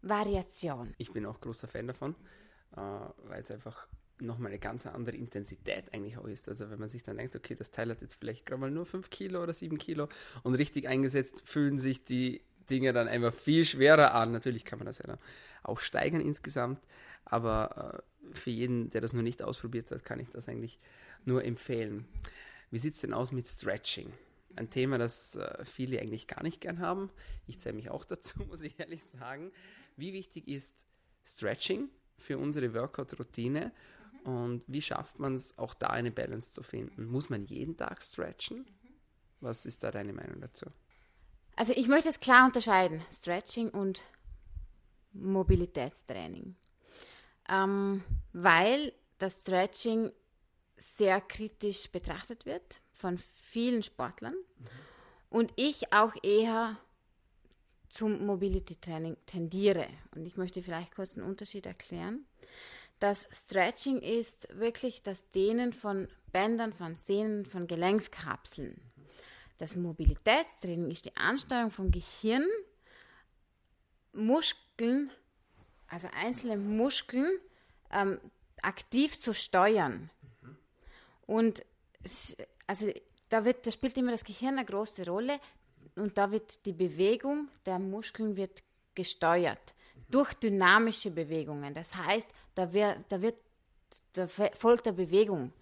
Variation. 0.03 0.95
Ich 0.99 1.12
bin 1.12 1.25
auch 1.27 1.40
großer 1.40 1.68
Fan 1.68 1.87
davon, 1.87 2.16
äh, 2.77 2.81
weil 3.25 3.40
es 3.40 3.51
einfach 3.51 3.87
nochmal 4.21 4.51
eine 4.51 4.59
ganz 4.59 4.87
andere 4.87 5.16
Intensität 5.16 5.92
eigentlich 5.92 6.18
auch 6.18 6.27
ist. 6.27 6.49
Also 6.49 6.71
wenn 6.71 6.79
man 6.79 6.88
sich 6.88 7.03
dann 7.03 7.16
denkt, 7.16 7.35
okay, 7.37 7.55
das 7.55 7.71
Teil 7.71 7.90
hat 7.90 8.01
jetzt 8.01 8.16
vielleicht 8.16 8.47
gerade 8.47 8.61
mal 8.61 8.71
nur 8.71 8.87
5 8.87 9.11
Kilo 9.11 9.42
oder 9.42 9.55
7 9.55 9.79
Kilo 9.79 10.09
und 10.42 10.55
richtig 10.55 10.88
eingesetzt, 10.88 11.42
fühlen 11.45 11.79
sich 11.79 12.05
die 12.05 12.42
Dinge 12.71 12.92
dann 12.92 13.09
einfach 13.09 13.35
viel 13.35 13.64
schwerer 13.64 14.14
an. 14.14 14.33
Natürlich 14.33 14.64
kann 14.64 14.79
man 14.79 14.87
das 14.87 14.99
ja 14.99 15.07
dann 15.07 15.18
auch 15.62 15.81
steigern 15.81 16.21
insgesamt, 16.21 16.81
aber 17.25 18.03
äh, 18.33 18.37
für 18.37 18.51
jeden, 18.51 18.90
der 18.90 19.01
das 19.01 19.12
noch 19.12 19.23
nicht 19.23 19.42
ausprobiert 19.42 19.90
hat, 19.90 20.05
kann 20.05 20.21
ich 20.21 20.31
das 20.31 20.49
eigentlich 20.49 20.79
nur 21.25 21.45
empfehlen. 21.45 22.07
Wie 22.73 22.79
sieht 22.79 22.95
es 22.95 23.03
denn 23.03 23.13
aus 23.13 23.33
mit 23.33 23.47
Stretching? 23.47 24.11
Ein 24.57 24.71
Thema, 24.71 24.97
das 24.97 25.37
äh, 25.37 25.65
viele 25.65 26.01
eigentlich 26.01 26.27
gar 26.27 26.43
nicht 26.43 26.61
gern 26.61 26.81
haben. 26.81 27.11
Ich 27.47 27.61
zähle 27.61 27.75
mich 27.75 27.91
auch 27.91 28.05
dazu, 28.07 28.43
muss 28.45 28.63
ich 28.63 28.81
ehrlich 28.81 29.05
sagen. 29.05 29.53
Wie 29.97 30.15
wichtig 30.15 30.49
ist 30.49 30.87
Stretching 31.23 31.91
für 32.17 32.39
unsere 32.39 32.73
Workout-Routine 32.75 33.73
Und 34.25 34.65
wie 34.67 34.81
schafft 34.81 35.19
man 35.19 35.35
es, 35.35 35.59
auch 35.59 35.75
da 35.75 35.89
eine 35.89 36.11
Balance 36.11 36.53
zu 36.53 36.63
finden? 36.63 37.07
Muss 37.07 37.29
man 37.29 37.45
jeden 37.45 37.77
Tag 37.77 38.03
stretchen? 38.03 38.65
Was 39.41 39.67
ist 39.67 39.85
da 39.85 39.91
deine 39.91 40.15
Meinung 40.15 40.41
dazu? 40.41 40.67
Also 41.57 41.75
ich 41.77 41.89
möchte 41.89 42.09
es 42.09 42.21
klar 42.21 42.47
unterscheiden, 42.47 43.03
Stretching 43.13 43.69
und 43.69 44.03
Mobilitätstraining. 45.13 46.57
Ähm, 47.51 48.03
weil 48.33 48.95
das 49.19 49.35
Stretching 49.35 50.11
sehr 50.83 51.21
kritisch 51.21 51.90
betrachtet 51.90 52.47
wird 52.47 52.81
von 52.92 53.18
vielen 53.18 53.83
Sportlern 53.83 54.35
mhm. 54.35 54.66
und 55.31 55.53
ich 55.57 55.92
auch 55.92 56.14
eher 56.23 56.77
zum 57.88 58.25
Mobility 58.25 58.77
Training 58.77 59.16
tendiere. 59.27 59.87
Und 60.14 60.27
ich 60.27 60.37
möchte 60.37 60.62
vielleicht 60.62 60.95
kurz 60.95 61.14
einen 61.16 61.27
Unterschied 61.27 61.66
erklären. 61.66 62.25
Das 63.01 63.29
Stretching 63.33 64.01
ist 64.01 64.49
wirklich 64.59 65.03
das 65.03 65.31
Dehnen 65.33 65.73
von 65.73 66.09
Bändern, 66.33 66.73
von 66.73 66.97
Sehnen, 66.97 67.45
von 67.45 67.66
Gelenkskapseln. 67.66 68.81
Das 69.59 69.77
Mobilitätstraining 69.77 70.90
ist 70.90 71.05
die 71.05 71.16
Ansteuerung 71.16 71.71
vom 71.71 71.90
Gehirn, 71.90 72.47
Muskeln, 74.12 75.11
also 75.88 76.09
einzelne 76.14 76.57
Muskeln, 76.57 77.31
ähm, 77.90 78.18
aktiv 78.62 79.18
zu 79.18 79.35
steuern. 79.35 80.11
Und 81.27 81.65
es, 82.03 82.37
also 82.67 82.91
da, 83.29 83.45
wird, 83.45 83.67
da 83.67 83.71
spielt 83.71 83.97
immer 83.97 84.13
das 84.13 84.25
Gehirn 84.25 84.59
eine 84.59 84.67
große 84.67 85.07
Rolle 85.07 85.39
und 85.97 86.19
da 86.19 86.31
wird 86.31 86.65
die 86.67 86.73
Bewegung 86.73 87.49
der 87.67 87.79
Muskeln 87.79 88.37
wird 88.37 88.63
gesteuert 88.95 89.75
durch 90.09 90.35
dynamische 90.35 91.11
Bewegungen. 91.11 91.73
Das 91.73 91.95
heißt, 91.95 92.31
da 92.55 92.73
wird, 92.73 92.99
da 93.09 93.23
wird 93.23 93.37
da 94.13 94.27
folgt 94.27 94.87
der 94.87 94.93
Bewegung. 94.93 95.53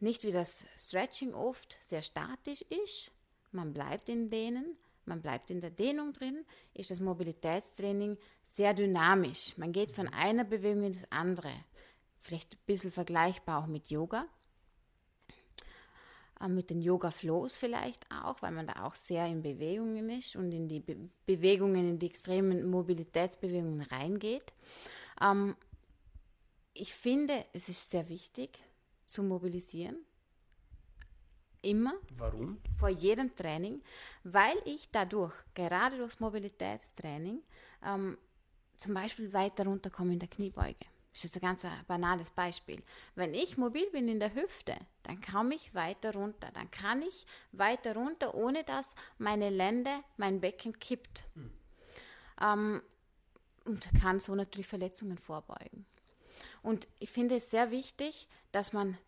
Nicht 0.00 0.24
wie 0.24 0.32
das 0.32 0.64
Stretching 0.76 1.34
oft 1.34 1.78
sehr 1.86 2.02
statisch 2.02 2.62
ist. 2.62 3.12
Man 3.52 3.72
bleibt 3.72 4.08
in 4.08 4.30
denen, 4.30 4.76
man 5.06 5.22
bleibt 5.22 5.50
in 5.50 5.60
der 5.60 5.70
Dehnung 5.70 6.12
drin, 6.12 6.44
ist 6.74 6.90
das 6.90 7.00
Mobilitätstraining 7.00 8.18
sehr 8.44 8.74
dynamisch. 8.74 9.56
Man 9.56 9.72
geht 9.72 9.92
von 9.92 10.08
einer 10.08 10.44
Bewegung 10.44 10.84
in 10.84 10.92
das 10.92 11.10
andere. 11.10 11.52
Vielleicht 12.18 12.54
ein 12.54 12.66
bisschen 12.66 12.90
vergleichbar 12.90 13.62
auch 13.62 13.66
mit 13.66 13.90
Yoga. 13.90 14.26
Äh, 16.40 16.48
mit 16.48 16.70
den 16.70 16.80
Yoga-Flows 16.80 17.56
vielleicht 17.56 18.10
auch, 18.10 18.42
weil 18.42 18.52
man 18.52 18.66
da 18.66 18.84
auch 18.84 18.94
sehr 18.94 19.26
in 19.26 19.42
Bewegungen 19.42 20.10
ist 20.10 20.36
und 20.36 20.52
in 20.52 20.68
die 20.68 20.80
Be 20.80 20.96
Bewegungen, 21.26 21.88
in 21.88 21.98
die 21.98 22.06
extremen 22.06 22.68
Mobilitätsbewegungen 22.68 23.82
reingeht. 23.82 24.52
Ähm, 25.20 25.54
ich 26.72 26.92
finde, 26.92 27.44
es 27.52 27.68
ist 27.68 27.90
sehr 27.90 28.08
wichtig 28.08 28.58
zu 29.06 29.22
mobilisieren. 29.22 29.96
Immer. 31.62 31.94
Warum? 32.18 32.58
Vor 32.78 32.90
jedem 32.90 33.34
Training, 33.34 33.80
weil 34.22 34.56
ich 34.66 34.90
dadurch, 34.90 35.34
gerade 35.54 35.96
durchs 35.96 36.20
Mobilitätstraining, 36.20 37.42
ähm, 37.82 38.18
zum 38.76 38.92
Beispiel 38.92 39.32
weiter 39.32 39.64
runterkomme 39.64 40.12
in 40.12 40.18
der 40.18 40.28
Kniebeuge. 40.28 40.84
Das 41.14 41.24
ist 41.24 41.36
ein 41.36 41.42
ganz 41.42 41.64
banales 41.86 42.30
Beispiel. 42.30 42.82
Wenn 43.14 43.34
ich 43.34 43.56
mobil 43.56 43.88
bin 43.92 44.08
in 44.08 44.18
der 44.18 44.34
Hüfte, 44.34 44.74
dann 45.04 45.20
komme 45.20 45.54
ich 45.54 45.72
weiter 45.72 46.12
runter. 46.12 46.50
Dann 46.52 46.70
kann 46.72 47.02
ich 47.02 47.24
weiter 47.52 47.94
runter, 47.94 48.34
ohne 48.34 48.64
dass 48.64 48.94
meine 49.18 49.48
Lände, 49.48 49.90
mein 50.16 50.40
Becken 50.40 50.78
kippt. 50.78 51.24
Hm. 51.34 51.50
Ähm, 52.40 52.82
und 53.64 53.88
kann 54.02 54.18
so 54.18 54.34
natürlich 54.34 54.66
Verletzungen 54.66 55.16
vorbeugen. 55.16 55.86
Und 56.62 56.88
ich 56.98 57.10
finde 57.10 57.36
es 57.36 57.50
sehr 57.50 57.70
wichtig, 57.70 58.28
dass 58.50 58.72
man 58.72 58.98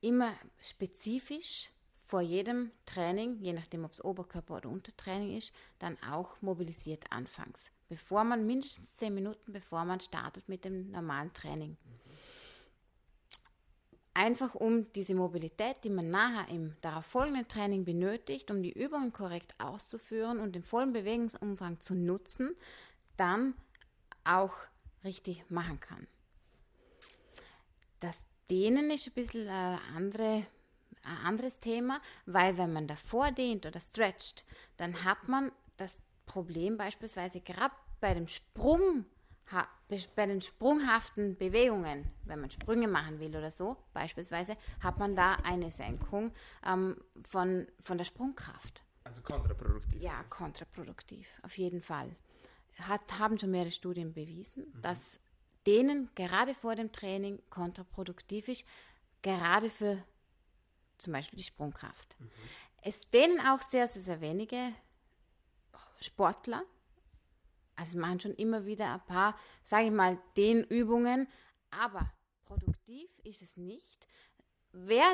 immer 0.00 0.34
spezifisch 0.60 1.70
vor 1.96 2.20
jedem 2.20 2.72
Training, 2.84 3.38
je 3.40 3.52
nachdem 3.52 3.84
ob 3.84 3.92
es 3.92 4.04
Oberkörper 4.04 4.56
oder 4.56 4.68
Untertraining 4.68 5.36
ist, 5.36 5.54
dann 5.78 5.96
auch 6.02 6.42
mobilisiert 6.42 7.10
anfangs 7.10 7.70
bevor 7.88 8.24
man 8.24 8.46
mindestens 8.46 8.94
zehn 8.94 9.14
Minuten, 9.14 9.52
bevor 9.52 9.84
man 9.84 10.00
startet 10.00 10.48
mit 10.48 10.64
dem 10.64 10.90
normalen 10.90 11.32
Training. 11.32 11.76
Einfach 14.14 14.54
um 14.54 14.90
diese 14.94 15.14
Mobilität, 15.14 15.76
die 15.84 15.90
man 15.90 16.10
nachher 16.10 16.48
im 16.48 16.74
darauffolgenden 16.80 17.48
Training 17.48 17.84
benötigt, 17.84 18.50
um 18.50 18.62
die 18.62 18.72
Übungen 18.72 19.12
korrekt 19.12 19.54
auszuführen 19.58 20.40
und 20.40 20.54
den 20.54 20.64
vollen 20.64 20.94
Bewegungsumfang 20.94 21.80
zu 21.80 21.94
nutzen, 21.94 22.56
dann 23.18 23.54
auch 24.24 24.54
richtig 25.04 25.48
machen 25.50 25.80
kann. 25.80 26.06
Das 28.00 28.24
Dehnen 28.50 28.90
ist 28.90 29.06
ein 29.06 29.12
bisschen 29.12 29.48
ein, 29.48 29.78
andere, 29.94 30.46
ein 31.02 31.16
anderes 31.24 31.60
Thema, 31.60 32.00
weil 32.24 32.56
wenn 32.56 32.72
man 32.72 32.86
davor 32.86 33.32
dehnt 33.32 33.66
oder 33.66 33.80
stretcht, 33.80 34.44
dann 34.76 35.04
hat 35.04 35.28
man 35.28 35.52
das 35.76 35.96
Problem 36.26 36.76
beispielsweise 36.76 37.40
gerade 37.40 37.74
bei 38.00 38.14
dem 38.14 38.28
Sprung, 38.28 39.06
bei 40.16 40.26
den 40.26 40.40
sprunghaften 40.40 41.36
Bewegungen, 41.36 42.10
wenn 42.24 42.40
man 42.40 42.50
Sprünge 42.50 42.88
machen 42.88 43.20
will 43.20 43.36
oder 43.36 43.52
so, 43.52 43.76
beispielsweise, 43.92 44.54
hat 44.80 44.98
man 44.98 45.14
da 45.14 45.36
eine 45.36 45.70
Senkung 45.70 46.32
ähm, 46.66 46.96
von, 47.28 47.66
von 47.80 47.96
der 47.96 48.04
Sprungkraft. 48.04 48.82
Also 49.04 49.22
kontraproduktiv. 49.22 50.02
Ja, 50.02 50.24
kontraproduktiv, 50.24 51.28
auf 51.42 51.56
jeden 51.56 51.80
Fall. 51.80 52.14
Hat, 52.80 53.18
haben 53.18 53.38
schon 53.38 53.52
mehrere 53.52 53.70
Studien 53.70 54.12
bewiesen, 54.12 54.66
mhm. 54.74 54.82
dass 54.82 55.20
denen 55.66 56.10
gerade 56.14 56.54
vor 56.54 56.74
dem 56.74 56.92
Training 56.92 57.40
kontraproduktiv 57.48 58.48
ist, 58.48 58.64
gerade 59.22 59.70
für 59.70 60.02
zum 60.98 61.12
Beispiel 61.12 61.38
die 61.38 61.44
Sprungkraft. 61.44 62.16
Mhm. 62.18 62.30
Es 62.82 63.08
denen 63.10 63.40
auch 63.40 63.62
sehr, 63.62 63.88
sehr, 63.88 64.02
sehr 64.02 64.20
wenige 64.20 64.72
Sportler. 66.00 66.62
Also 67.76 67.98
machen 67.98 68.20
schon 68.20 68.34
immer 68.34 68.64
wieder 68.64 68.92
ein 68.94 69.04
paar, 69.04 69.38
sage 69.62 69.86
ich 69.86 69.92
mal, 69.92 70.18
den 70.36 70.64
Übungen, 70.64 71.28
aber 71.70 72.10
produktiv 72.46 73.10
ist 73.22 73.42
es 73.42 73.56
nicht. 73.56 74.06
Wer, 74.72 75.04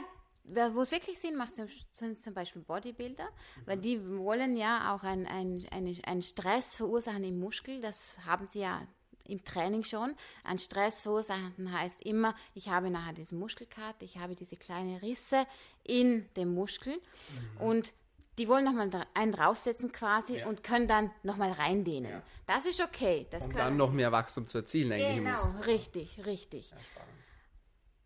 wer 0.45 0.75
wo 0.75 0.83
es 0.83 0.93
wirklich 0.93 1.19
Sinn 1.19 1.37
macht, 1.37 1.55
sind 1.93 2.23
zum 2.23 2.35
Beispiel 2.35 2.63
Bodybuilder, 2.63 3.29
weil 3.65 3.79
die 3.79 4.01
wollen 4.17 4.57
ja 4.57 4.95
auch 4.95 5.03
einen 5.03 5.27
ein, 5.27 6.01
ein 6.05 6.23
Stress 6.23 6.77
verursachen 6.77 7.25
im 7.25 7.41
Muskel. 7.41 7.81
Das 7.81 8.19
haben 8.25 8.47
sie 8.49 8.61
ja 8.61 8.87
im 9.27 9.45
Training 9.45 9.85
schon. 9.85 10.15
Ein 10.45 10.59
Stress 10.59 11.03
verursachen 11.03 11.73
heißt 11.73 12.03
immer, 12.03 12.35
ich 12.55 12.69
habe 12.69 12.91
nachher 12.91 13.13
diesen 13.13 13.39
Muskelkater, 13.39 14.05
ich 14.05 14.19
habe 14.19 14.35
diese 14.35 14.57
kleinen 14.57 14.97
Risse 14.97 15.47
in 15.85 16.29
dem 16.35 16.55
Muskel 16.55 16.95
mhm. 16.95 17.61
und 17.61 17.93
die 18.39 18.49
wollen 18.49 18.65
nochmal 18.65 18.91
einen 19.15 19.33
draufsetzen 19.33 19.93
quasi 19.93 20.39
ja. 20.39 20.47
und 20.47 20.63
können 20.63 20.89
dann 20.89 21.11
nochmal 21.23 21.53
reindehnen. 21.53 22.11
Ja. 22.11 22.23
Das 22.47 22.67
ist 22.67 22.81
okay. 22.81 23.27
Das 23.31 23.47
um 23.47 23.53
dann 23.53 23.77
noch 23.77 23.93
mehr 23.93 24.11
Wachstum 24.11 24.47
zu 24.47 24.59
erzielen 24.59 24.93
eigentlich. 24.93 25.17
Genau, 25.17 25.61
richtig, 25.67 26.25
richtig. 26.25 26.71
Ja, 26.71 26.77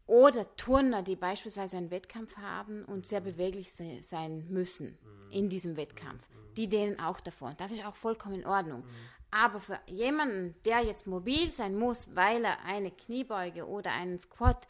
Oder 0.06 0.56
Turner, 0.56 1.02
die 1.02 1.16
beispielsweise 1.16 1.76
einen 1.76 1.90
Wettkampf 1.90 2.36
haben 2.36 2.84
und 2.84 3.06
sehr 3.06 3.20
beweglich 3.20 3.72
se 3.72 4.00
sein 4.02 4.46
müssen 4.48 4.98
mhm. 5.02 5.30
in 5.30 5.48
diesem 5.48 5.76
Wettkampf. 5.76 6.28
Mhm. 6.28 6.54
Die 6.54 6.68
dehnen 6.68 6.98
auch 6.98 7.20
davor. 7.20 7.54
Das 7.56 7.70
ist 7.70 7.84
auch 7.86 7.96
vollkommen 7.96 8.40
in 8.40 8.46
Ordnung. 8.46 8.80
Mhm. 8.80 8.90
Aber 9.30 9.60
für 9.60 9.78
jemanden, 9.86 10.54
der 10.64 10.80
jetzt 10.84 11.06
mobil 11.06 11.50
sein 11.50 11.76
muss, 11.76 12.14
weil 12.16 12.44
er 12.44 12.64
eine 12.64 12.90
Kniebeuge 12.90 13.66
oder 13.66 13.92
einen 13.92 14.18
Squat 14.18 14.66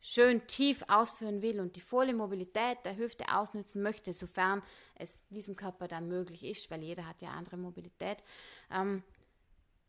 schön 0.00 0.46
tief 0.46 0.82
ausführen 0.88 1.42
will 1.42 1.60
und 1.60 1.76
die 1.76 1.80
volle 1.80 2.14
Mobilität 2.14 2.78
der 2.84 2.96
Hüfte 2.96 3.34
ausnutzen 3.34 3.82
möchte, 3.82 4.12
sofern 4.12 4.62
es 4.94 5.22
diesem 5.28 5.56
Körper 5.56 5.88
dann 5.88 6.08
möglich 6.08 6.44
ist, 6.44 6.70
weil 6.70 6.82
jeder 6.82 7.06
hat 7.06 7.22
ja 7.22 7.30
andere 7.30 7.56
Mobilität, 7.56 8.22
ähm, 8.70 9.02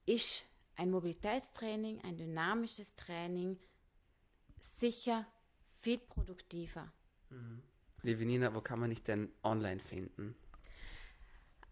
ist 0.06 0.46
ein 0.76 0.92
Mobilitätstraining, 0.92 2.02
ein 2.04 2.18
dynamisches 2.18 2.96
Training 2.96 3.58
sicher 4.60 5.26
viel 5.82 6.00
produktiver. 6.00 6.92
Mhm. 7.30 7.62
Liebe 8.04 8.26
Nina, 8.26 8.54
wo 8.54 8.62
kann 8.62 8.80
man 8.80 8.90
dich 8.90 9.04
denn 9.04 9.32
online 9.44 9.80
finden? 9.80 10.36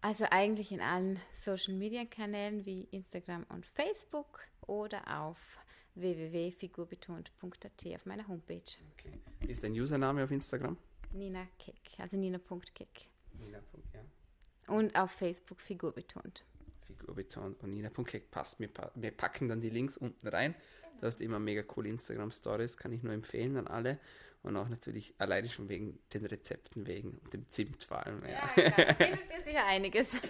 Also 0.00 0.24
eigentlich 0.30 0.72
in 0.72 0.80
allen 0.80 1.20
Social 1.34 1.74
Media 1.74 2.04
Kanälen 2.04 2.64
wie 2.64 2.84
Instagram 2.84 3.44
und 3.50 3.66
Facebook 3.66 4.46
oder 4.62 5.20
auf 5.20 5.58
www.figurbetont.at 6.00 7.86
auf 7.94 8.06
meiner 8.06 8.26
Homepage. 8.28 8.62
Okay. 8.92 9.18
Ist 9.48 9.64
dein 9.64 9.72
Username 9.72 10.24
auf 10.24 10.30
Instagram? 10.30 10.76
Nina 11.12 11.46
Keck, 11.58 11.80
also 11.98 12.16
nina.keck. 12.16 13.08
Nina. 13.40 13.58
Ja. 13.94 14.74
Und 14.74 14.94
auf 14.96 15.10
Facebook 15.10 15.60
Figurbetont. 15.60 16.44
Figurbetont 16.82 17.62
und 17.62 17.72
nina.keck 17.72 18.30
passt. 18.30 18.60
Wir, 18.60 18.68
wir 18.94 19.10
packen 19.10 19.48
dann 19.48 19.60
die 19.60 19.70
Links 19.70 19.96
unten 19.96 20.26
rein. 20.28 20.54
Du 21.00 21.06
hast 21.06 21.20
immer 21.20 21.38
mega 21.38 21.62
coole 21.62 21.88
Instagram-Stories, 21.88 22.76
kann 22.76 22.92
ich 22.92 23.02
nur 23.02 23.14
empfehlen 23.14 23.56
an 23.56 23.66
alle. 23.66 23.98
Und 24.42 24.56
auch 24.56 24.68
natürlich 24.68 25.14
alleine 25.18 25.48
schon 25.48 25.68
wegen 25.68 25.98
den 26.14 26.24
Rezepten 26.24 26.86
wegen 26.86 27.18
und 27.18 27.32
dem 27.34 27.48
Zimt 27.50 27.84
vor 27.84 28.06
allem. 28.06 28.18
Ja, 28.20 28.50
ja 28.56 28.70
klar. 28.70 28.94
findet 28.96 29.30
ihr 29.30 29.44
sicher 29.44 29.66
einiges. 29.66 30.20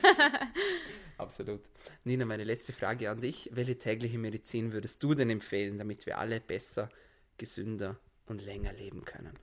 Absolut. 1.17 1.61
Nina, 2.03 2.25
meine 2.25 2.43
letzte 2.43 2.73
Frage 2.73 3.09
an 3.09 3.21
dich. 3.21 3.51
Welche 3.53 3.79
tägliche 3.79 4.19
Medizin 4.19 4.73
würdest 4.73 5.03
du 5.03 5.15
denn 5.15 5.31
empfehlen, 5.31 5.79
damit 5.79 6.07
wir 6.07 6.19
alle 6.19 6.41
besser 6.41 6.89
gesünder 7.37 8.01
und 8.27 8.43
länger 8.43 8.73
leben 8.73 9.05
können? 9.05 9.39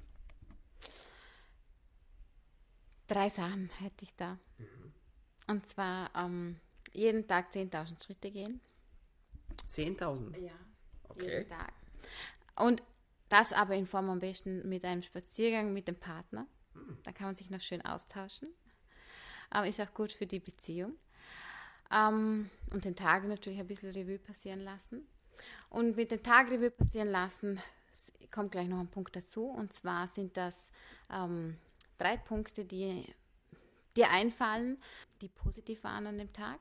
Drei 3.08 3.30
Sachen 3.30 3.70
hätte 3.80 4.04
ich 4.04 4.14
da. 4.16 4.38
Mhm. 4.58 4.94
Und 5.48 5.66
zwar 5.66 6.12
ähm, 6.14 6.60
jeden 6.92 7.26
Tag 7.26 7.52
10.000 7.54 8.04
Schritte 8.04 8.32
gehen. 8.32 8.60
10.000? 9.72 10.38
Ja. 10.40 10.52
Okay. 11.08 11.38
Jeden 11.38 11.50
Tag. 11.50 11.72
Und 12.58 12.84
das 13.30 13.54
aber 13.54 13.76
in 13.76 13.86
Form 13.86 14.10
am 14.10 14.20
besten 14.20 14.68
mit 14.68 14.86
einem 14.86 15.02
Spaziergang 15.02 15.74
mit 15.74 15.88
dem 15.88 16.00
Partner. 16.00 16.48
Mhm. 16.74 16.98
Da 17.04 17.12
kann 17.12 17.28
man 17.28 17.36
sich 17.36 17.50
noch 17.50 17.62
schön 17.62 17.84
austauschen. 17.84 18.50
Aber 19.50 19.68
ist 19.68 19.80
auch 19.80 19.94
gut 19.94 20.12
für 20.12 20.26
die 20.26 20.40
Beziehung. 20.40 20.96
Ähm, 21.92 22.50
und 22.72 22.86
den 22.86 22.96
Tag 22.96 23.26
natürlich 23.26 23.60
ein 23.60 23.68
bisschen 23.68 23.92
Revue 23.92 24.20
passieren 24.20 24.62
lassen. 24.62 25.08
Und 25.70 25.96
mit 25.96 26.12
dem 26.12 26.24
Tag 26.24 26.50
Revue 26.50 26.72
passieren 26.72 27.10
lassen 27.10 27.60
kommt 28.32 28.52
gleich 28.52 28.68
noch 28.68 28.80
ein 28.80 28.90
Punkt 28.90 29.16
dazu. 29.16 29.46
Und 29.46 29.74
zwar 29.74 30.08
sind 30.08 30.38
das 30.38 30.72
ähm, 31.12 31.58
drei 31.98 32.18
Punkte, 32.18 32.66
die 32.66 33.06
dir 33.96 34.10
einfallen, 34.12 34.82
die 35.22 35.30
positiv 35.30 35.84
waren 35.84 36.08
an 36.08 36.18
dem 36.18 36.34
Tag. 36.34 36.60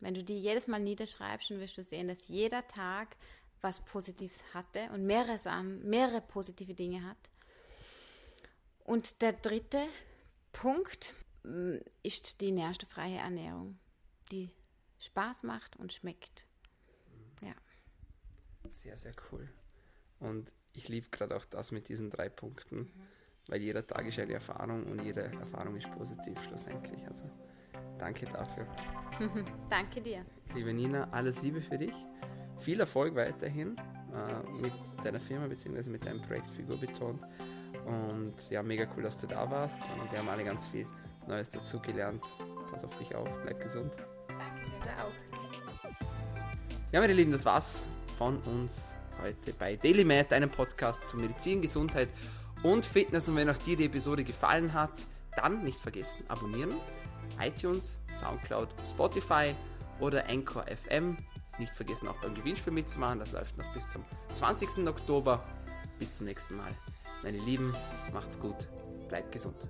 Wenn 0.00 0.14
du 0.14 0.22
die 0.22 0.38
jedes 0.38 0.66
Mal 0.66 0.80
niederschreibst, 0.80 1.50
dann 1.50 1.60
wirst 1.60 1.78
du 1.78 1.84
sehen, 1.84 2.08
dass 2.08 2.28
jeder 2.28 2.66
Tag 2.68 3.16
was 3.64 3.80
Positives 3.80 4.42
hatte 4.54 4.90
und 4.92 5.04
mehrere, 5.04 5.38
an, 5.50 5.82
mehrere 5.82 6.20
positive 6.20 6.74
Dinge 6.74 7.02
hat. 7.02 7.30
Und 8.84 9.22
der 9.22 9.32
dritte 9.32 9.82
Punkt 10.52 11.14
mm, 11.42 11.78
ist 12.02 12.40
die 12.40 12.52
nährstofffreie 12.52 13.16
Ernährung, 13.16 13.78
die 14.30 14.50
Spaß 14.98 15.42
macht 15.42 15.76
und 15.76 15.92
schmeckt. 15.92 16.46
Ja. 17.40 17.54
Sehr, 18.68 18.96
sehr 18.96 19.14
cool. 19.32 19.48
Und 20.20 20.52
ich 20.72 20.88
liebe 20.88 21.08
gerade 21.10 21.36
auch 21.36 21.44
das 21.44 21.72
mit 21.72 21.88
diesen 21.88 22.10
drei 22.10 22.28
Punkten. 22.28 22.76
Mhm 22.76 23.08
weil 23.48 23.60
jeder 23.60 23.86
Tag 23.86 24.06
ist 24.06 24.18
eine 24.18 24.34
Erfahrung 24.34 24.84
und 24.84 25.02
jede 25.02 25.22
Erfahrung 25.22 25.76
ist 25.76 25.90
positiv 25.92 26.40
schlussendlich. 26.44 27.06
Also 27.06 27.24
danke 27.98 28.26
dafür. 28.26 28.66
danke 29.70 30.00
dir. 30.00 30.24
Liebe 30.54 30.72
Nina, 30.72 31.08
alles 31.10 31.40
Liebe 31.42 31.60
für 31.60 31.76
dich. 31.76 31.94
Viel 32.58 32.80
Erfolg 32.80 33.14
weiterhin 33.14 33.76
äh, 33.76 34.60
mit 34.60 34.72
deiner 35.02 35.20
Firma 35.20 35.46
bzw. 35.46 35.90
mit 35.90 36.04
deinem 36.06 36.22
Projekt 36.22 36.46
Figur 36.48 36.78
betont. 36.78 37.22
Und 37.86 38.34
ja, 38.50 38.62
mega 38.62 38.86
cool, 38.96 39.02
dass 39.02 39.20
du 39.20 39.26
da 39.26 39.50
warst. 39.50 39.78
Und 40.00 40.10
wir 40.10 40.18
haben 40.18 40.28
alle 40.28 40.44
ganz 40.44 40.66
viel 40.66 40.86
Neues 41.26 41.50
dazu 41.50 41.80
gelernt. 41.80 42.22
Pass 42.70 42.84
auf 42.84 42.96
dich 42.98 43.14
auf, 43.14 43.28
bleib 43.42 43.60
gesund. 43.60 43.92
Dankeschön, 44.28 44.98
auch. 45.00 45.34
Ja, 46.92 47.00
meine 47.00 47.12
Lieben, 47.12 47.32
das 47.32 47.44
war's 47.44 47.82
von 48.16 48.38
uns 48.38 48.94
heute 49.20 49.52
bei 49.58 49.76
DailyMed, 49.76 50.32
einem 50.32 50.50
Podcast 50.50 51.08
zu 51.08 51.16
Medizin, 51.16 51.60
Gesundheit 51.60 52.08
und 52.62 52.84
Fitness. 52.84 53.28
Und 53.28 53.36
wenn 53.36 53.50
auch 53.50 53.58
dir 53.58 53.76
die 53.76 53.86
Episode 53.86 54.24
gefallen 54.24 54.72
hat, 54.72 54.92
dann 55.36 55.62
nicht 55.64 55.80
vergessen, 55.80 56.24
abonnieren. 56.28 56.74
iTunes, 57.40 58.00
Soundcloud, 58.12 58.68
Spotify 58.84 59.54
oder 59.98 60.28
Anchor 60.28 60.64
FM. 60.66 61.16
Nicht 61.58 61.72
vergessen 61.72 62.08
auch 62.08 62.20
beim 62.20 62.34
Gewinnspiel 62.34 62.72
mitzumachen. 62.72 63.20
Das 63.20 63.32
läuft 63.32 63.56
noch 63.56 63.72
bis 63.72 63.88
zum 63.90 64.04
20. 64.34 64.86
Oktober. 64.88 65.44
Bis 65.98 66.16
zum 66.18 66.26
nächsten 66.26 66.56
Mal. 66.56 66.72
Meine 67.22 67.38
Lieben, 67.38 67.74
macht's 68.12 68.38
gut. 68.38 68.68
Bleibt 69.08 69.32
gesund. 69.32 69.68